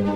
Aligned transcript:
Hej 0.00 0.06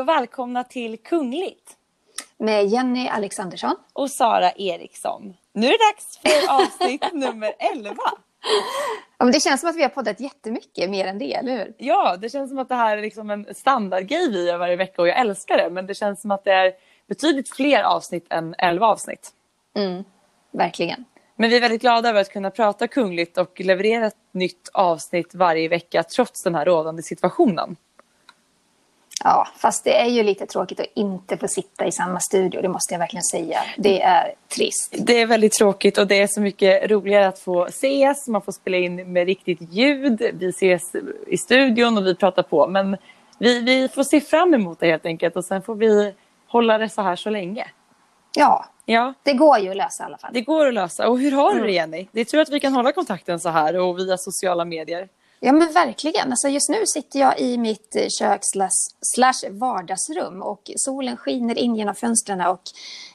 och 0.00 0.08
välkomna 0.08 0.64
till 0.64 0.98
Kungligt 0.98 1.76
med 2.38 2.66
Jenny 2.66 3.08
Alexandersson. 3.08 3.76
och 3.92 4.10
Sara 4.10 4.50
Eriksson. 4.50 5.34
Nu 5.52 5.66
är 5.66 5.70
det 5.70 5.78
dags 5.78 6.18
för 6.18 6.54
avsnitt 6.54 7.04
nummer 7.12 7.52
11. 7.74 7.94
Ja, 9.18 9.24
men 9.24 9.32
det 9.32 9.40
känns 9.40 9.60
som 9.60 9.70
att 9.70 9.76
vi 9.76 9.82
har 9.82 9.88
poddat 9.88 10.20
jättemycket 10.20 10.90
mer 10.90 11.06
än 11.06 11.18
det, 11.18 11.34
eller 11.34 11.58
hur? 11.58 11.74
Ja, 11.78 12.16
det 12.16 12.28
känns 12.28 12.50
som 12.50 12.58
att 12.58 12.68
det 12.68 12.74
här 12.74 12.96
är 12.96 13.02
liksom 13.02 13.30
en 13.30 13.54
standardgrej 13.54 14.30
vi 14.30 14.46
gör 14.46 14.58
varje 14.58 14.76
vecka 14.76 15.02
och 15.02 15.08
jag 15.08 15.18
älskar 15.18 15.56
det. 15.56 15.70
Men 15.70 15.86
det 15.86 15.94
känns 15.94 16.20
som 16.20 16.30
att 16.30 16.44
det 16.44 16.52
är 16.52 16.72
betydligt 17.10 17.56
fler 17.56 17.82
avsnitt 17.82 18.26
än 18.30 18.54
11 18.58 18.86
avsnitt. 18.86 19.30
Mm, 19.76 20.04
verkligen. 20.50 21.04
Men 21.36 21.50
vi 21.50 21.56
är 21.56 21.60
väldigt 21.60 21.80
glada 21.80 22.08
över 22.08 22.20
att 22.20 22.32
kunna 22.32 22.50
prata 22.50 22.88
kungligt 22.88 23.38
och 23.38 23.60
leverera 23.60 24.06
ett 24.06 24.14
nytt 24.32 24.70
avsnitt 24.72 25.34
varje 25.34 25.68
vecka 25.68 26.02
trots 26.02 26.42
den 26.42 26.54
här 26.54 26.64
rådande 26.64 27.02
situationen. 27.02 27.76
Ja, 29.24 29.46
fast 29.56 29.84
det 29.84 30.00
är 30.00 30.06
ju 30.06 30.22
lite 30.22 30.46
tråkigt 30.46 30.80
att 30.80 30.86
inte 30.94 31.36
få 31.36 31.48
sitta 31.48 31.86
i 31.86 31.92
samma 31.92 32.20
studio, 32.20 32.62
det 32.62 32.68
måste 32.68 32.94
jag 32.94 32.98
verkligen 32.98 33.22
säga. 33.22 33.58
Det 33.76 34.02
är 34.02 34.34
trist. 34.56 34.94
Det 34.98 35.20
är 35.20 35.26
väldigt 35.26 35.52
tråkigt 35.52 35.98
och 35.98 36.06
det 36.06 36.20
är 36.20 36.26
så 36.26 36.40
mycket 36.40 36.90
roligare 36.90 37.28
att 37.28 37.38
få 37.38 37.66
ses. 37.66 38.28
Man 38.28 38.42
får 38.42 38.52
spela 38.52 38.76
in 38.76 39.12
med 39.12 39.26
riktigt 39.26 39.72
ljud. 39.72 40.30
Vi 40.34 40.48
ses 40.48 40.82
i 41.26 41.36
studion 41.36 41.98
och 41.98 42.06
vi 42.06 42.14
pratar 42.14 42.42
på. 42.42 42.66
Men 42.66 42.96
vi, 43.38 43.60
vi 43.60 43.88
får 43.88 44.04
se 44.04 44.20
fram 44.20 44.54
emot 44.54 44.80
det 44.80 44.86
helt 44.86 45.06
enkelt 45.06 45.36
och 45.36 45.44
sen 45.44 45.62
får 45.62 45.74
vi 45.74 46.14
hålla 46.50 46.78
det 46.78 46.88
så 46.88 47.02
här 47.02 47.16
så 47.16 47.30
länge. 47.30 47.66
Ja, 48.34 48.66
Ja, 48.84 49.14
det 49.22 49.32
går 49.32 49.58
ju 49.58 49.70
att 49.70 49.76
lösa 49.76 50.02
i 50.02 50.06
alla 50.06 50.18
fall. 50.18 50.30
det 50.34 50.40
går 50.40 50.66
att 50.66 50.74
lösa. 50.74 51.08
Och 51.08 51.18
hur 51.18 51.32
har 51.32 51.54
du 51.54 51.60
det 51.60 51.72
Jenny? 51.72 52.08
Det 52.12 52.20
är 52.20 52.24
tur 52.24 52.40
att 52.40 52.48
vi 52.48 52.60
kan 52.60 52.72
hålla 52.72 52.92
kontakten 52.92 53.40
så 53.40 53.48
här 53.48 53.78
och 53.78 53.98
via 53.98 54.18
sociala 54.18 54.64
medier. 54.64 55.08
Ja, 55.40 55.52
men 55.52 55.72
verkligen. 55.72 56.30
Alltså, 56.30 56.48
just 56.48 56.68
nu 56.68 56.76
sitter 56.86 57.20
jag 57.20 57.40
i 57.40 57.58
mitt 57.58 57.96
eh, 57.96 58.08
kök 58.08 58.40
slash, 59.14 59.50
vardagsrum 59.50 60.42
och 60.42 60.70
solen 60.76 61.16
skiner 61.16 61.58
in 61.58 61.76
genom 61.76 61.94
fönstren 61.94 62.40
och 62.40 62.62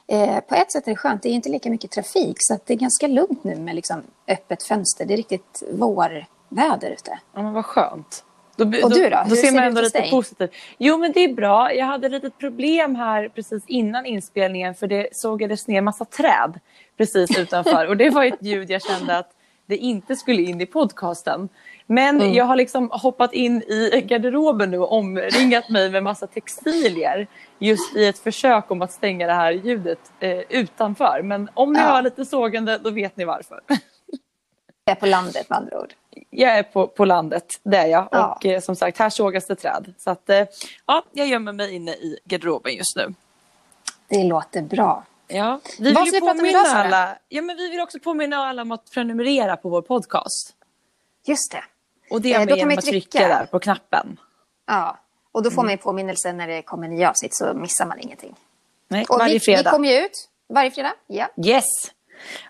eh, 0.08 0.40
på 0.40 0.54
ett 0.54 0.72
sätt 0.72 0.86
är 0.86 0.90
det 0.90 0.96
skönt. 0.96 1.22
Det 1.22 1.28
är 1.28 1.32
inte 1.32 1.48
lika 1.48 1.70
mycket 1.70 1.90
trafik 1.90 2.36
så 2.38 2.58
det 2.66 2.72
är 2.72 2.78
ganska 2.78 3.06
lugnt 3.06 3.44
nu 3.44 3.56
med 3.56 3.74
liksom, 3.74 4.02
öppet 4.28 4.62
fönster. 4.62 5.04
Det 5.04 5.14
är 5.14 5.16
riktigt 5.16 5.62
vårväder 5.72 6.90
ute. 6.90 7.18
Ja, 7.34 7.42
men 7.42 7.52
vad 7.52 7.64
skönt. 7.64 8.24
Då, 8.56 8.64
Och 8.64 8.90
du 8.90 9.02
då? 9.02 9.10
Då 9.10 9.16
Hur 9.28 9.36
ser 9.36 9.52
man 9.52 9.62
det 9.62 9.66
ändå 9.68 9.80
lite 9.80 10.00
dig? 10.00 10.10
positivt. 10.10 10.50
Jo, 10.78 10.98
men 10.98 11.12
det 11.12 11.20
är 11.24 11.34
bra. 11.34 11.74
Jag 11.74 11.86
hade 11.86 12.06
ett 12.06 12.12
litet 12.12 12.38
problem 12.38 12.94
här 12.96 13.28
precis 13.28 13.64
innan 13.66 14.06
inspelningen 14.06 14.74
för 14.74 14.86
det 14.86 15.08
sågades 15.12 15.68
ner 15.68 15.80
massa 15.80 16.04
träd 16.04 16.60
precis 16.96 17.38
utanför. 17.38 17.86
och 17.88 17.96
det 17.96 18.10
var 18.10 18.24
ett 18.24 18.42
ljud 18.42 18.70
jag 18.70 18.82
kände 18.82 19.18
att 19.18 19.30
det 19.66 19.76
inte 19.76 20.16
skulle 20.16 20.42
in 20.42 20.60
i 20.60 20.66
podcasten. 20.66 21.48
Men 21.86 22.16
Mm. 22.20 22.34
jag 22.34 22.44
har 22.44 22.56
liksom 22.56 22.90
hoppat 22.92 23.32
in 23.32 23.62
i 23.62 24.00
garderoben 24.06 24.70
nu 24.70 24.78
och 24.78 24.92
omringat 24.92 25.68
mig 25.68 25.90
med 25.90 26.02
massa 26.02 26.26
textilier 26.26 27.26
just 27.58 27.96
i 27.96 28.06
ett 28.06 28.18
försök 28.18 28.70
om 28.70 28.82
att 28.82 28.92
stänga 28.92 29.26
det 29.26 29.32
här 29.32 29.52
ljudet 29.52 29.98
eh, 30.20 30.38
utanför. 30.48 31.20
Men 31.22 31.50
om 31.54 31.72
ni 31.72 31.78
Ja. 31.78 31.84
hör 31.86 32.02
lite 32.02 32.24
sågande, 32.24 32.78
då 32.78 32.90
vet 32.90 33.16
ni 33.16 33.24
varför. 33.24 33.60
Jag 34.84 34.96
är 34.96 35.00
på 35.00 35.06
landet 35.06 35.50
med 35.50 35.58
andra 35.58 35.80
ord. 35.80 35.92
Jag 36.30 36.58
är 36.58 36.62
på, 36.62 36.86
på 36.88 37.04
landet, 37.04 37.44
det 37.62 37.76
är 37.76 37.86
jag. 37.86 38.08
Ja. 38.10 38.34
Och 38.34 38.46
eh, 38.46 38.60
som 38.60 38.76
sagt, 38.76 38.98
här 38.98 39.10
sågas 39.10 39.46
det 39.46 39.56
träd. 39.56 39.94
Så 39.98 40.10
att, 40.10 40.30
eh, 40.30 40.44
ja, 40.86 41.02
jag 41.12 41.26
gömmer 41.26 41.52
mig 41.52 41.74
inne 41.74 41.90
i 41.92 42.18
garderoben 42.24 42.74
just 42.74 42.96
nu. 42.96 43.14
Det 44.08 44.24
låter 44.24 44.62
bra. 44.62 45.04
Ja, 45.28 45.60
vi 45.78 45.92
Vad 45.92 46.04
vill 46.04 46.12
ska 46.12 46.20
vi 46.20 46.26
prata 46.26 46.40
om 46.40 46.46
idag, 46.46 46.66
Sara? 46.66 46.78
alla, 46.78 47.18
ja, 47.28 47.42
men 47.42 47.56
vi 47.56 47.68
vill 47.70 47.80
också 47.80 47.98
påminna 47.98 48.36
alla 48.36 48.62
om 48.62 48.72
att 48.72 48.90
prenumerera 48.90 49.56
på 49.56 49.68
vår 49.68 49.82
podcast. 49.82 50.54
Just 51.24 51.52
det. 51.52 51.62
Och 52.10 52.20
det 52.20 52.32
Eh, 52.32 52.38
med 52.38 52.48
då 52.48 52.50
kan 52.52 52.58
genom 52.58 52.68
man 52.68 52.78
att 52.78 52.84
trycka. 52.84 53.18
trycka 53.18 53.28
där 53.28 53.46
på 53.46 53.58
knappen. 53.58 54.16
Ja, 54.66 54.98
och 55.32 55.42
då 55.42 55.50
får 55.50 55.62
Mm. 55.62 55.66
man 55.66 55.72
ju 55.72 55.78
påminnelse 55.78 56.32
när 56.32 56.46
det 56.48 56.62
kommer 56.62 56.88
nya 56.88 57.10
avsnitt 57.10 57.34
så 57.36 57.54
missar 57.54 57.86
man 57.86 58.00
ingenting. 58.00 58.34
Nej, 58.88 59.06
Och 59.08 59.18
varje 59.18 59.32
vi, 59.32 59.38
vi 59.38 59.40
fredag. 59.44 59.70
kommer 59.70 59.88
ju 59.88 59.98
ut 60.04 60.28
varje 60.48 60.70
fredag. 60.70 60.92
Ja. 61.06 61.28
Yes! 61.46 61.64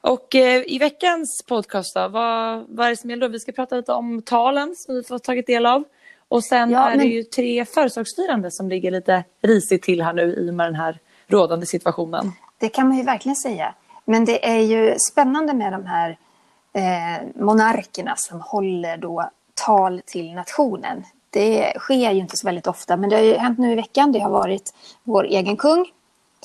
Och 0.00 0.34
eh, 0.34 0.62
i 0.66 0.78
veckans 0.78 1.44
podcast 1.49 1.94
då, 1.94 2.09
vad, 2.09 2.65
vad 2.69 2.87
är 2.87 2.91
det 2.91 2.97
som 2.97 3.10
gäller 3.10 3.28
då? 3.28 3.32
Vi 3.32 3.41
ska 3.41 3.53
prata 3.53 3.77
lite 3.77 3.93
om 3.93 4.22
talen 4.22 4.75
som 4.77 4.94
vi 4.94 5.03
har 5.09 5.19
tagit 5.19 5.47
del 5.47 5.66
av. 5.66 5.84
Och 6.28 6.44
sen 6.44 6.71
Ja, 6.71 6.91
är 6.91 6.97
det 6.97 7.04
ju 7.04 7.22
tre 7.22 7.65
företagsstyrande 7.65 8.50
som 8.50 8.69
ligger 8.69 8.91
lite 8.91 9.25
risigt 9.43 9.82
till 9.82 10.03
här 10.03 10.12
nu 10.12 10.34
i 10.34 10.50
och 10.50 10.54
med 10.54 10.66
den 10.66 10.75
här 10.75 10.99
rådande 11.27 11.66
situationen. 11.66 12.32
Det 12.59 12.69
kan 12.69 12.88
man 12.88 12.97
ju 12.97 13.03
verkligen 13.03 13.37
säga. 13.37 13.75
Men 14.04 14.25
det 14.25 14.49
är 14.49 14.60
ju 14.60 14.94
spännande 14.99 15.54
med 15.54 15.72
de 15.72 15.87
här 15.87 16.19
eh, 16.72 17.27
monarkerna 17.34 18.15
som 18.16 18.41
håller 18.41 18.97
då 18.97 19.31
tal 19.54 20.03
till 20.06 20.34
nationen. 20.34 21.04
Det 21.31 21.72
sker 21.78 22.10
ju 22.12 22.19
inte 22.19 22.37
så 22.37 22.47
väldigt 22.47 22.66
ofta, 22.66 22.97
men 22.97 23.10
det 23.10 23.16
har 23.16 23.22
ju 23.22 23.34
hänt 23.37 23.59
nu 23.59 23.72
i 23.72 23.75
veckan. 23.75 24.12
Det 24.12 24.19
har 24.19 24.31
varit 24.31 24.75
vår 25.04 25.25
egen 25.25 25.56
kung 25.56 25.87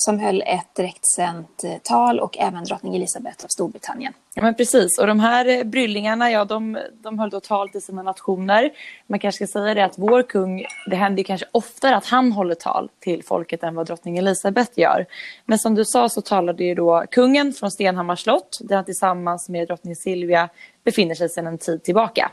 som 0.06 0.20
höll 0.20 0.44
ett 0.46 0.76
direktsänt 0.76 1.64
eh, 1.64 1.78
tal 1.84 2.20
och 2.20 2.38
även 2.38 2.64
drottning 2.64 2.96
Elizabeth 2.96 3.44
av 3.44 3.48
Storbritannien. 3.48 4.14
Ja, 4.34 4.42
men 4.42 4.56
precis. 4.56 5.00
Och 5.00 5.08
de 5.08 5.20
här 5.20 5.48
eh, 5.48 5.64
bryllingarna, 5.64 6.32
ja, 6.32 6.46
de, 6.46 6.80
de 6.94 7.20
höll 7.20 7.30
då 7.30 7.40
tal 7.40 7.70
till 7.70 7.82
sina 7.82 8.04
nationer. 8.04 8.70
Man 9.08 9.20
kanske 9.20 9.48
ska 9.48 9.60
säga 9.60 9.74
det 9.74 9.86
att 9.86 9.98
vår 9.98 10.24
kung, 10.24 10.66
det 10.90 10.96
händer 10.96 11.24
kanske 11.24 11.48
oftare 11.52 11.96
att 11.96 12.06
han 12.06 12.32
håller 12.32 12.56
tal 12.56 12.90
till 13.00 13.24
folket 13.24 13.64
än 13.64 13.76
vad 13.76 13.88
drottning 13.88 14.18
Elizabeth 14.18 14.72
gör. 14.76 15.06
Men 15.46 15.60
som 15.60 15.76
du 15.76 15.86
sa 15.86 16.10
så 16.10 16.22
talade 16.22 16.64
ju 16.64 16.76
då 16.76 17.06
kungen 17.12 17.54
från 17.54 17.72
Stenhammars 17.72 18.20
slott, 18.20 18.58
där 18.62 18.76
han 18.76 18.86
tillsammans 18.86 19.50
med 19.50 19.68
drottning 19.68 19.96
Silvia 19.96 20.50
befinner 20.84 21.16
sig 21.16 21.30
sedan 21.30 21.48
en 21.48 21.58
tid 21.58 21.84
tillbaka. 21.84 22.32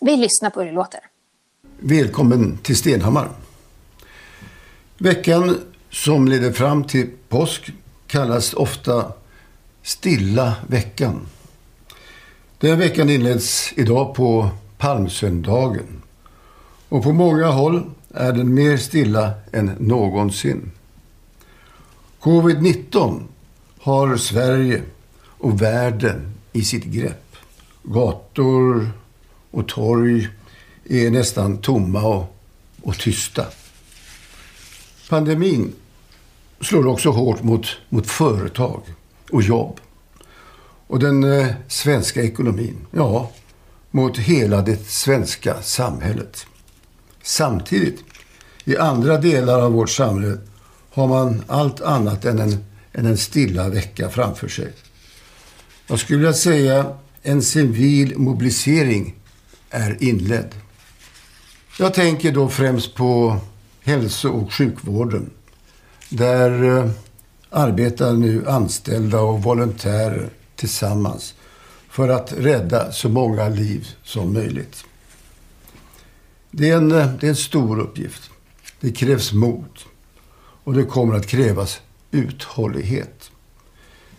Vi 0.00 0.16
lyssnar 0.16 0.50
på 0.50 0.60
hur 0.60 0.66
det 0.66 0.74
låter. 0.74 1.00
Välkommen 1.78 2.58
till 2.58 2.76
Stenhammar. 2.76 3.28
Veckan 4.98 5.58
som 5.90 6.28
leder 6.28 6.52
fram 6.52 6.84
till 6.84 7.10
påsk 7.28 7.72
kallas 8.06 8.54
ofta 8.54 9.12
Stilla 9.82 10.54
veckan. 10.66 11.26
Den 12.58 12.78
veckan 12.78 13.10
inleds 13.10 13.72
idag 13.76 14.14
på 14.14 14.50
palmsöndagen. 14.78 16.02
Och 16.88 17.02
på 17.02 17.12
många 17.12 17.46
håll 17.46 17.90
är 18.14 18.32
den 18.32 18.54
mer 18.54 18.76
stilla 18.76 19.32
än 19.52 19.66
någonsin. 19.78 20.70
Covid-19 22.20 23.22
har 23.80 24.16
Sverige 24.16 24.82
och 25.22 25.62
världen 25.62 26.34
i 26.52 26.64
sitt 26.64 26.84
grepp. 26.84 27.36
Gator 27.82 28.90
och 29.50 29.68
torg 29.68 30.28
är 30.84 31.10
nästan 31.10 31.58
tomma 31.58 32.02
och, 32.02 32.36
och 32.82 32.98
tysta. 32.98 33.46
Pandemin 35.08 35.72
slår 36.60 36.86
också 36.86 37.10
hårt 37.10 37.42
mot, 37.42 37.66
mot 37.88 38.06
företag 38.06 38.82
och 39.30 39.42
jobb. 39.42 39.80
Och 40.86 40.98
den 40.98 41.24
eh, 41.24 41.46
svenska 41.68 42.22
ekonomin, 42.22 42.76
ja, 42.90 43.30
mot 43.90 44.18
hela 44.18 44.62
det 44.62 44.90
svenska 44.90 45.62
samhället. 45.62 46.46
Samtidigt, 47.22 48.04
i 48.64 48.76
andra 48.76 49.18
delar 49.18 49.60
av 49.60 49.72
vårt 49.72 49.90
samhälle 49.90 50.38
har 50.90 51.06
man 51.08 51.44
allt 51.46 51.80
annat 51.80 52.24
än 52.24 52.38
en, 52.38 52.64
än 52.92 53.06
en 53.06 53.18
stilla 53.18 53.68
vecka 53.68 54.08
framför 54.08 54.48
sig. 54.48 54.72
Jag 55.86 55.98
skulle 55.98 56.18
vilja 56.18 56.32
säga 56.32 56.96
en 57.22 57.42
civil 57.42 58.18
mobilisering 58.18 59.14
är 59.70 59.96
inledd. 60.00 60.54
Jag 61.78 61.94
tänker 61.94 62.32
då 62.32 62.48
främst 62.48 62.94
på 62.94 63.36
hälso 63.82 64.28
och 64.28 64.52
sjukvården. 64.52 65.30
Där 66.12 66.78
eh, 66.78 66.90
arbetar 67.50 68.12
nu 68.12 68.48
anställda 68.48 69.20
och 69.20 69.42
volontärer 69.42 70.30
tillsammans 70.56 71.34
för 71.88 72.08
att 72.08 72.32
rädda 72.32 72.92
så 72.92 73.08
många 73.08 73.48
liv 73.48 73.88
som 74.02 74.32
möjligt. 74.32 74.84
Det 76.50 76.70
är 76.70 76.76
en, 76.76 76.92
eh, 76.92 77.12
det 77.20 77.26
är 77.26 77.30
en 77.30 77.36
stor 77.36 77.80
uppgift. 77.80 78.30
Det 78.80 78.92
krävs 78.92 79.32
mod 79.32 79.78
och 80.64 80.74
det 80.74 80.84
kommer 80.84 81.14
att 81.14 81.26
krävas 81.26 81.80
uthållighet. 82.10 83.30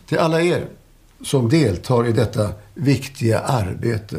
Till 0.06 0.18
alla 0.18 0.42
er 0.42 0.68
som 1.24 1.50
deltar 1.50 2.08
i 2.08 2.12
detta 2.12 2.52
viktiga 2.74 3.40
arbete 3.40 4.18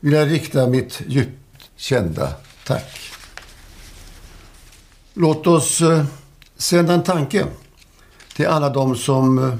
vill 0.00 0.12
jag 0.12 0.30
rikta 0.30 0.66
mitt 0.66 1.02
djupt 1.06 1.70
kända 1.76 2.32
tack. 2.66 2.98
Låt 5.14 5.46
oss 5.46 5.80
eh, 5.80 6.04
sända 6.58 6.94
en 6.94 7.02
tanke 7.02 7.46
till 8.34 8.46
alla 8.46 8.70
de 8.70 8.96
som 8.96 9.38
eh, 9.38 9.54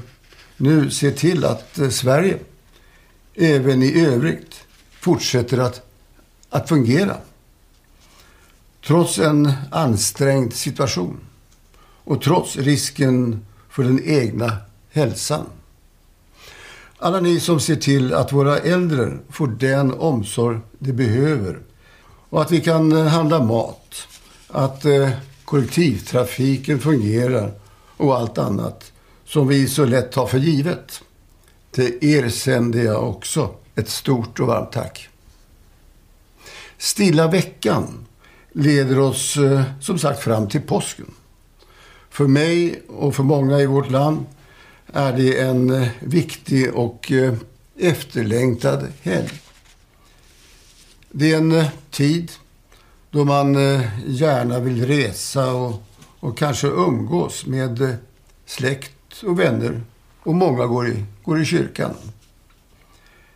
nu 0.57 0.91
ser 0.91 1.11
till 1.11 1.45
att 1.45 1.79
eh, 1.79 1.89
Sverige 1.89 2.37
även 3.35 3.83
i 3.83 4.05
övrigt 4.05 4.63
fortsätter 4.99 5.57
att, 5.57 5.81
att 6.49 6.69
fungera. 6.69 7.15
Trots 8.85 9.19
en 9.19 9.51
ansträngd 9.71 10.53
situation 10.53 11.19
och 12.03 12.21
trots 12.21 12.55
risken 12.55 13.45
för 13.69 13.83
den 13.83 14.03
egna 14.03 14.57
hälsan. 14.91 15.45
Alla 16.97 17.19
ni 17.19 17.39
som 17.39 17.59
ser 17.59 17.75
till 17.75 18.13
att 18.13 18.33
våra 18.33 18.57
äldre 18.57 19.17
får 19.29 19.47
den 19.47 19.93
omsorg 19.93 20.59
de 20.79 20.93
behöver 20.93 21.59
och 22.29 22.41
att 22.41 22.51
vi 22.51 22.61
kan 22.61 22.91
eh, 22.91 23.05
handla 23.05 23.43
mat, 23.43 24.07
att 24.47 24.85
eh, 24.85 25.09
kollektivtrafiken 25.49 26.79
fungerar 26.79 27.53
och 27.97 28.17
allt 28.17 28.37
annat 28.37 28.91
som 29.25 29.47
vi 29.47 29.67
så 29.67 29.85
lätt 29.85 30.11
tar 30.11 30.27
för 30.27 30.37
givet. 30.37 31.01
Till 31.71 31.97
er 32.01 32.29
sänder 32.29 32.83
jag 32.83 33.09
också 33.09 33.55
ett 33.75 33.89
stort 33.89 34.39
och 34.39 34.47
varmt 34.47 34.71
tack. 34.71 35.09
Stilla 36.77 37.27
veckan 37.27 38.05
leder 38.51 38.99
oss 38.99 39.37
eh, 39.37 39.61
som 39.81 39.99
sagt 39.99 40.23
fram 40.23 40.47
till 40.47 40.61
påsken. 40.61 41.11
För 42.09 42.27
mig 42.27 42.81
och 42.87 43.15
för 43.15 43.23
många 43.23 43.59
i 43.59 43.65
vårt 43.65 43.89
land 43.91 44.25
är 44.93 45.17
det 45.17 45.39
en 45.39 45.69
eh, 45.69 45.87
viktig 45.99 46.73
och 46.73 47.11
eh, 47.11 47.33
efterlängtad 47.77 48.87
helg. 49.01 49.41
Det 51.11 51.33
är 51.33 51.37
en 51.37 51.65
tid 51.91 52.31
då 53.11 53.25
man 53.25 53.55
eh, 53.55 53.81
gärna 54.07 54.59
vill 54.59 54.85
resa 54.85 55.53
och, 55.53 55.83
och 56.19 56.37
kanske 56.37 56.67
umgås 56.67 57.45
med 57.45 57.81
eh, 57.81 57.95
släkt 58.45 59.23
och 59.23 59.39
vänner 59.39 59.81
och 60.23 60.35
många 60.35 60.65
går 60.65 60.87
i, 60.87 61.05
går 61.23 61.41
i 61.41 61.45
kyrkan. 61.45 61.93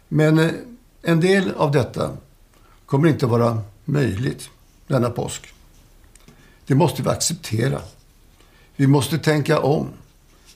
Men 0.08 0.40
eh, 0.40 0.52
en 1.02 1.20
del 1.20 1.52
av 1.52 1.72
detta 1.72 2.18
kommer 2.86 3.10
inte 3.10 3.26
vara 3.26 3.62
möjligt 3.86 4.50
denna 4.88 5.10
påsk. 5.10 5.54
Det 6.66 6.76
måste 6.76 7.02
vi 7.02 7.10
acceptera. 7.10 7.82
Vi 8.76 8.88
måste 8.88 9.18
tänka 9.18 9.60
om. 9.60 9.88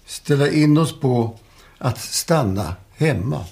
Ställa 0.06 0.52
in 0.52 0.78
oss 0.78 1.00
på 1.00 1.40
att 1.78 2.00
stanna 2.00 2.76
hemma. 2.92 3.46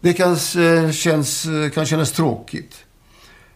Det 0.00 0.12
kan, 0.12 0.38
känns, 0.92 1.46
kan 1.74 1.86
kännas 1.86 2.12
tråkigt. 2.12 2.83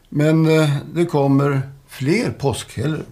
Men 0.09 0.47
eh, 0.47 0.77
det 0.93 1.07
kommer 1.07 1.63
fler 1.87 2.31
påskhelger. 2.31 3.05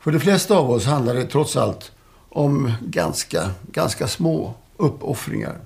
För 0.00 0.12
de 0.12 0.20
flesta 0.20 0.56
av 0.56 0.70
oss 0.70 0.84
handlar 0.84 1.14
det 1.14 1.26
trots 1.26 1.56
allt 1.56 1.92
om 2.28 2.72
ganska, 2.80 3.50
ganska 3.72 4.08
små 4.08 4.54
uppoffringar. 4.76 5.58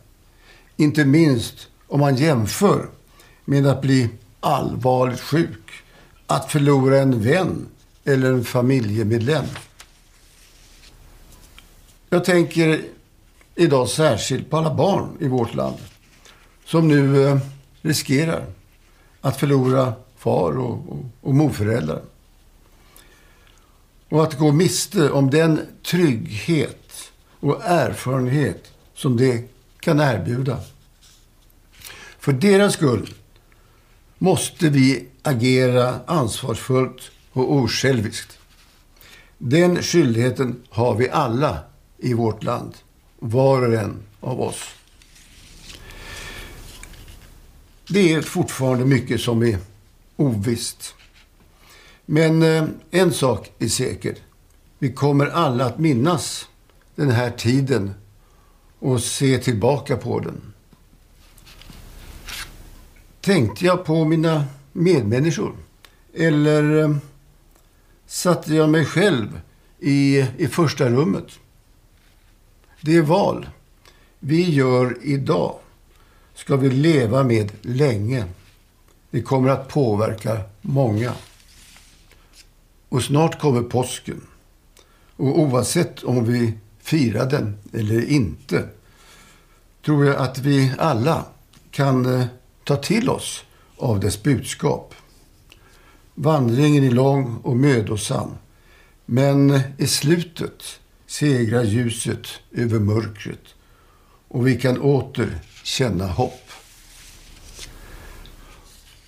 Inte 0.77 1.05
minst 1.05 1.69
om 1.87 2.01
man 2.01 2.17
jämför 2.17 2.89
med 3.45 3.67
att 3.67 3.83
bli 3.83 4.11
allvarligt 4.41 5.21
sjuk, 5.21 5.71
att 6.27 6.53
förlora 6.53 6.99
en 6.99 7.23
vän 7.23 7.67
eller 8.05 8.33
en 8.33 8.45
familjemedlem. 8.45 9.45
Jag 12.11 12.25
tänker 12.25 12.83
idag 13.55 13.89
särskilt 13.89 14.51
på 14.51 14.57
alla 14.57 14.75
barn 14.75 15.09
i 15.21 15.29
vårt 15.29 15.55
land 15.55 15.77
som 16.65 16.89
nu 16.89 17.27
eh, 17.27 17.39
riskerar 17.83 18.47
att 19.27 19.37
förlora 19.37 19.95
far 20.17 20.59
och, 20.59 20.89
och, 20.89 21.05
och 21.21 21.35
morföräldrar. 21.35 22.03
Och 24.09 24.23
att 24.23 24.39
gå 24.39 24.53
miste 24.53 25.11
om 25.11 25.31
den 25.31 25.61
trygghet 25.83 27.13
och 27.41 27.65
erfarenhet 27.65 28.73
som 28.95 29.17
det 29.17 29.45
kan 29.81 30.01
erbjuda. 30.01 30.61
För 32.19 32.33
deras 32.33 32.73
skull 32.73 33.15
måste 34.19 34.69
vi 34.69 35.09
agera 35.23 36.01
ansvarsfullt 36.07 37.11
och 37.33 37.53
osjälviskt. 37.53 38.39
Den 39.39 39.83
skyldigheten 39.83 40.63
har 40.69 40.95
vi 40.95 41.11
alla 41.11 41.59
i 41.99 42.15
vårt 42.15 42.43
land, 42.43 42.75
var 43.19 43.63
och 43.63 43.75
en 43.75 44.03
av 44.21 44.41
oss. 44.41 44.76
Det 47.89 48.13
är 48.13 48.23
fortfarande 48.23 48.85
mycket 48.85 49.21
som 49.21 49.43
är 49.43 49.59
ovisst. 50.17 50.95
Men 52.07 52.43
eh, 52.43 52.65
en 52.91 53.13
sak 53.13 53.53
är 53.59 53.69
säker. 53.69 54.17
Vi 54.79 54.93
kommer 54.93 55.27
alla 55.27 55.65
att 55.67 55.79
minnas 55.79 56.49
den 56.95 57.11
här 57.11 57.31
tiden 57.31 57.95
och 58.79 59.03
se 59.03 59.39
tillbaka 59.39 59.97
på 59.97 60.21
den. 60.21 60.53
Tänkte 63.21 63.65
jag 63.65 63.85
på 63.85 64.05
mina 64.05 64.45
medmänniskor? 64.73 65.57
Eller 66.15 66.83
eh, 66.83 66.97
satte 68.07 68.55
jag 68.55 68.71
mig 68.71 68.85
själv 68.85 69.41
i, 69.79 70.27
i 70.39 70.49
första 70.49 70.89
rummet? 70.89 71.27
Det 72.81 72.97
är 72.97 73.03
val 73.03 73.49
vi 74.19 74.51
gör 74.51 74.99
idag 75.03 75.59
ska 76.37 76.57
vi 76.57 76.71
leva 76.71 77.23
med 77.23 77.53
länge. 77.63 78.25
Det 79.11 79.23
kommer 79.23 79.49
att 79.49 79.69
påverka 79.69 80.41
många. 80.63 81.13
Och 82.89 83.03
snart 83.03 83.41
kommer 83.41 83.63
påsken. 83.63 84.21
Och 85.17 85.41
oavsett 85.41 86.03
om 86.03 86.25
vi 86.25 86.53
firar 86.79 87.31
den 87.31 87.59
eller 87.73 88.11
inte 88.11 88.69
tror 89.85 90.07
jag 90.07 90.17
att 90.17 90.39
vi 90.39 90.73
alla 90.79 91.25
kan 91.71 92.21
eh, 92.21 92.27
ta 92.65 92.77
till 92.77 93.11
oss 93.11 93.45
av 93.77 94.01
dess 94.01 94.23
budskap. 94.23 94.95
Vandringen 96.15 96.85
är 96.85 96.91
lång 96.91 97.37
och 97.37 97.57
mödosam. 97.57 98.31
Men 99.05 99.61
i 99.79 99.87
slutet 99.87 100.81
segrar 101.07 101.63
ljuset 101.63 102.27
över 102.53 102.79
mörkret 102.79 103.56
och 104.29 104.47
vi 104.47 104.57
kan 104.57 104.81
åter 104.81 105.39
känna 105.63 106.07
hopp. 106.07 106.51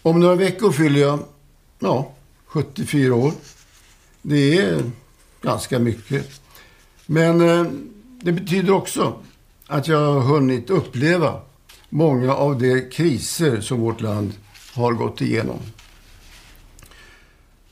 Om 0.03 0.21
några 0.21 0.35
veckor 0.35 0.73
fyller 0.73 1.01
jag 1.01 1.19
ja, 1.79 2.13
74 2.47 3.15
år. 3.15 3.33
Det 4.23 4.59
är 4.59 4.91
ganska 5.43 5.79
mycket. 5.79 6.41
Men 7.07 7.41
eh, 7.41 7.67
det 8.23 8.33
betyder 8.33 8.73
också 8.73 9.23
att 9.67 9.89
jag 9.89 10.13
har 10.13 10.21
hunnit 10.21 10.71
uppleva 10.71 11.41
många 11.89 12.35
av 12.35 12.59
de 12.59 12.91
kriser 12.91 13.61
som 13.61 13.81
vårt 13.81 14.01
land 14.01 14.33
har 14.75 14.93
gått 14.93 15.21
igenom. 15.21 15.59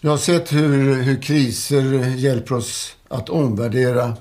Jag 0.01 0.11
har 0.11 0.19
sett 0.19 0.53
hur, 0.53 1.03
hur 1.03 1.23
kriser 1.23 2.15
hjälper 2.17 2.55
oss 2.55 2.97
att 3.09 3.29
omvärdera, 3.29 4.17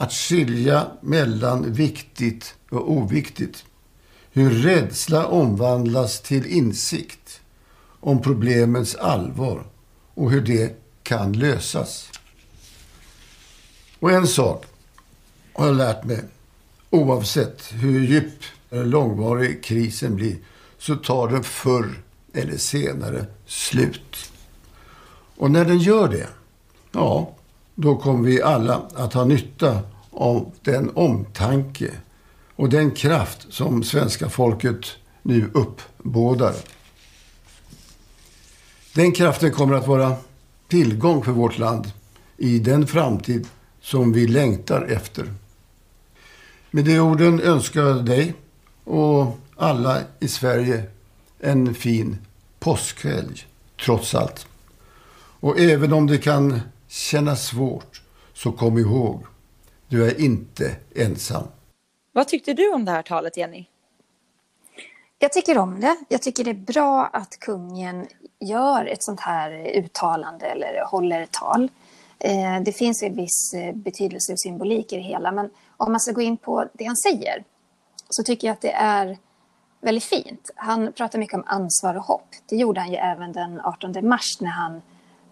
att 0.00 0.12
skilja 0.12 0.86
mellan 1.00 1.72
viktigt 1.72 2.54
och 2.70 2.92
oviktigt. 2.92 3.64
Hur 4.30 4.50
rädsla 4.50 5.26
omvandlas 5.26 6.20
till 6.20 6.46
insikt 6.46 7.40
om 8.00 8.22
problemens 8.22 8.94
allvar 8.94 9.66
och 10.14 10.30
hur 10.30 10.40
det 10.40 10.76
kan 11.02 11.32
lösas. 11.32 12.10
Och 13.98 14.10
en 14.10 14.26
sak 14.26 14.64
har 15.52 15.66
jag 15.66 15.76
lärt 15.76 16.04
mig. 16.04 16.24
Oavsett 16.90 17.72
hur 17.72 18.00
djup 18.00 18.42
eller 18.70 18.84
långvarig 18.84 19.64
krisen 19.64 20.14
blir 20.14 20.36
så 20.78 20.96
tar 20.96 21.28
den 21.28 21.44
förr 21.44 22.02
eller 22.32 22.56
senare 22.56 23.26
slut. 23.46 24.32
Och 25.36 25.50
när 25.50 25.64
den 25.64 25.78
gör 25.78 26.08
det, 26.08 26.28
ja, 26.92 27.34
då 27.74 27.96
kommer 27.96 28.28
vi 28.28 28.42
alla 28.42 28.82
att 28.94 29.14
ha 29.14 29.24
nytta 29.24 29.82
av 30.10 30.52
den 30.62 30.90
omtanke 30.94 31.90
och 32.56 32.68
den 32.68 32.90
kraft 32.90 33.46
som 33.50 33.82
svenska 33.82 34.28
folket 34.28 34.86
nu 35.22 35.50
uppbådar. 35.54 36.54
Den 38.94 39.12
kraften 39.12 39.52
kommer 39.52 39.74
att 39.74 39.86
vara 39.86 40.16
tillgång 40.68 41.24
för 41.24 41.32
vårt 41.32 41.58
land 41.58 41.92
i 42.36 42.58
den 42.58 42.86
framtid 42.86 43.48
som 43.80 44.12
vi 44.12 44.26
längtar 44.26 44.82
efter. 44.82 45.34
Med 46.70 46.84
de 46.84 46.98
orden 47.00 47.40
önskar 47.40 47.80
jag 47.80 48.04
dig 48.04 48.34
och 48.84 49.38
alla 49.56 50.00
i 50.20 50.28
Sverige 50.28 50.82
en 51.40 51.74
fin 51.74 52.16
påskhelg, 52.58 53.46
trots 53.84 54.14
allt. 54.14 54.46
Och 55.40 55.58
även 55.58 55.92
om 55.92 56.06
det 56.06 56.18
kan 56.18 56.60
kännas 56.88 57.46
svårt, 57.46 58.02
så 58.34 58.52
kom 58.52 58.78
ihåg, 58.78 59.24
du 59.90 60.06
är 60.06 60.20
inte 60.20 60.76
ensam. 60.94 61.42
Vad 62.12 62.28
tyckte 62.28 62.52
du 62.52 62.72
om 62.72 62.84
det 62.84 62.90
här 62.90 63.02
talet, 63.02 63.36
Jenny? 63.36 63.66
Jag 65.18 65.32
tycker 65.32 65.58
om 65.58 65.80
det. 65.80 65.96
Jag 66.08 66.22
tycker 66.22 66.44
det 66.44 66.50
är 66.50 66.54
bra 66.54 67.06
att 67.12 67.38
kungen 67.40 68.06
gör 68.40 68.86
ett 68.86 69.02
sånt 69.02 69.20
här 69.20 69.76
uttalande 69.76 70.46
eller 70.46 70.84
håller 70.90 71.26
tal. 71.30 71.70
Eh, 72.18 72.60
det 72.64 72.72
finns 72.72 73.02
en 73.02 73.16
viss 73.16 73.54
eh, 73.54 73.74
betydelse 73.74 74.32
och 74.32 74.40
symbolik 74.40 74.92
i 74.92 74.96
det 74.96 75.02
hela, 75.02 75.32
men 75.32 75.50
om 75.76 75.92
man 75.92 76.00
ska 76.00 76.12
gå 76.12 76.20
in 76.20 76.36
på 76.36 76.66
det 76.72 76.84
han 76.84 76.96
säger 76.96 77.44
så 78.08 78.22
tycker 78.22 78.48
jag 78.48 78.52
att 78.52 78.60
det 78.60 78.72
är 78.72 79.18
väldigt 79.80 80.04
fint. 80.04 80.50
Han 80.54 80.92
pratar 80.92 81.18
mycket 81.18 81.34
om 81.34 81.44
ansvar 81.46 81.94
och 81.94 82.04
hopp. 82.04 82.28
Det 82.48 82.56
gjorde 82.56 82.80
han 82.80 82.90
ju 82.90 82.96
även 82.96 83.32
den 83.32 83.60
18 83.60 84.08
mars 84.08 84.40
när 84.40 84.50
han 84.50 84.82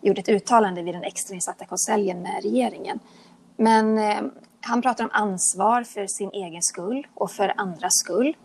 gjorde 0.00 0.20
ett 0.20 0.28
uttalande 0.28 0.82
vid 0.82 0.94
den 0.94 1.04
extrainsatta 1.04 1.64
konseljen 1.64 2.22
med 2.22 2.42
regeringen. 2.42 3.00
Men 3.56 3.98
eh, 3.98 4.20
han 4.68 4.82
pratar 4.82 5.04
om 5.04 5.10
ansvar 5.12 5.82
för 5.82 6.06
sin 6.06 6.30
egen 6.32 6.62
skull 6.62 7.06
och 7.14 7.30
för 7.30 7.54
andras 7.56 7.92
skull. 8.04 8.36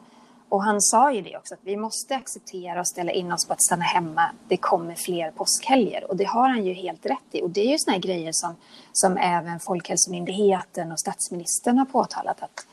Och 0.49 0.63
han 0.63 0.81
sa 0.81 1.11
ju 1.11 1.21
det 1.21 1.37
också, 1.37 1.53
att 1.53 1.59
vi 1.63 1.77
måste 1.77 2.15
acceptera 2.15 2.79
och 2.79 2.87
ställa 2.87 3.11
in 3.11 3.31
oss 3.31 3.47
på 3.47 3.53
att 3.53 3.63
stanna 3.63 3.83
hemma. 3.83 4.31
Det 4.47 4.57
kommer 4.57 4.95
fler 4.95 5.31
påskhelger 5.31 6.03
och 6.09 6.17
det 6.17 6.23
har 6.23 6.49
han 6.49 6.65
ju 6.65 6.73
helt 6.73 7.05
rätt 7.05 7.29
i. 7.31 7.41
Och 7.41 7.49
det 7.49 7.61
är 7.61 7.71
ju 7.71 7.77
såna 7.77 7.93
här 7.93 8.01
grejer 8.01 8.31
som, 8.33 8.55
som 8.91 9.17
även 9.17 9.59
Folkhälsomyndigheten 9.59 10.91
och 10.91 10.99
statsministern 10.99 11.77
har 11.77 11.85
påtalat 11.85 12.43
att 12.43 12.67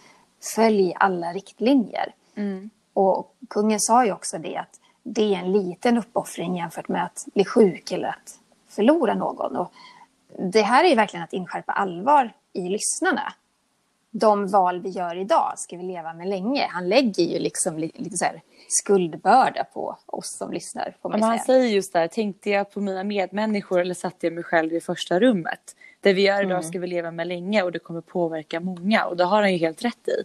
följ 0.54 0.94
alla 0.96 1.32
riktlinjer. 1.32 2.14
Mm. 2.34 2.70
Och 2.92 3.34
kungen 3.50 3.80
sa 3.80 4.04
ju 4.04 4.12
också 4.12 4.38
det 4.38 4.56
att 4.56 4.80
det 5.02 5.34
är 5.34 5.38
en 5.38 5.52
liten 5.52 5.98
uppoffring 5.98 6.56
jämfört 6.56 6.88
med 6.88 7.04
att 7.04 7.26
bli 7.34 7.44
sjuk 7.44 7.92
eller 7.92 8.08
att 8.08 8.38
förlora 8.68 9.14
någon. 9.14 9.56
Och 9.56 9.72
det 10.52 10.62
här 10.62 10.84
är 10.84 10.88
ju 10.88 10.94
verkligen 10.94 11.24
att 11.24 11.32
inskärpa 11.32 11.72
allvar 11.72 12.32
i 12.52 12.68
lyssnarna 12.68 13.32
de 14.10 14.46
val 14.46 14.80
vi 14.80 14.88
gör 14.88 15.16
idag 15.16 15.52
ska 15.56 15.76
vi 15.76 15.82
leva 15.82 16.14
med 16.14 16.28
länge. 16.28 16.66
Han 16.70 16.88
lägger 16.88 17.24
ju 17.24 17.38
liksom 17.38 17.78
lite 17.78 18.16
så 18.16 18.24
här 18.24 18.42
skuldbörda 18.68 19.64
på 19.64 19.96
oss 20.06 20.36
som 20.38 20.52
lyssnar. 20.52 20.96
Får 21.02 21.08
man 21.08 21.22
han 21.22 21.38
säger 21.38 21.68
just 21.68 21.92
där, 21.92 22.08
tänkte 22.08 22.50
jag 22.50 22.70
på 22.70 22.80
mina 22.80 23.04
medmänniskor 23.04 23.80
eller 23.80 23.94
satte 23.94 24.26
jag 24.26 24.32
mig 24.32 24.44
själv 24.44 24.72
i 24.72 24.80
första 24.80 25.20
rummet? 25.20 25.76
Det 26.00 26.12
vi 26.12 26.22
gör 26.22 26.40
idag 26.40 26.50
mm. 26.50 26.62
ska 26.62 26.78
vi 26.78 26.86
leva 26.86 27.10
med 27.10 27.26
länge 27.26 27.62
och 27.62 27.72
det 27.72 27.78
kommer 27.78 28.00
påverka 28.00 28.60
många 28.60 29.06
och 29.06 29.16
det 29.16 29.24
har 29.24 29.42
han 29.42 29.52
ju 29.52 29.58
helt 29.58 29.84
rätt 29.84 30.08
i. 30.08 30.24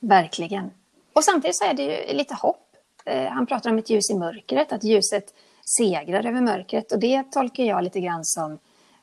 Verkligen. 0.00 0.70
Och 1.12 1.24
samtidigt 1.24 1.56
så 1.56 1.64
är 1.64 1.74
det 1.74 1.82
ju 1.82 2.16
lite 2.16 2.34
hopp. 2.34 2.76
Eh, 3.04 3.26
han 3.26 3.46
pratar 3.46 3.70
om 3.70 3.78
ett 3.78 3.90
ljus 3.90 4.10
i 4.10 4.14
mörkret, 4.14 4.72
att 4.72 4.84
ljuset 4.84 5.34
segrar 5.78 6.26
över 6.26 6.40
mörkret 6.40 6.92
och 6.92 6.98
det 6.98 7.32
tolkar 7.32 7.64
jag 7.64 7.84
lite 7.84 8.00
grann 8.00 8.24
som 8.24 8.58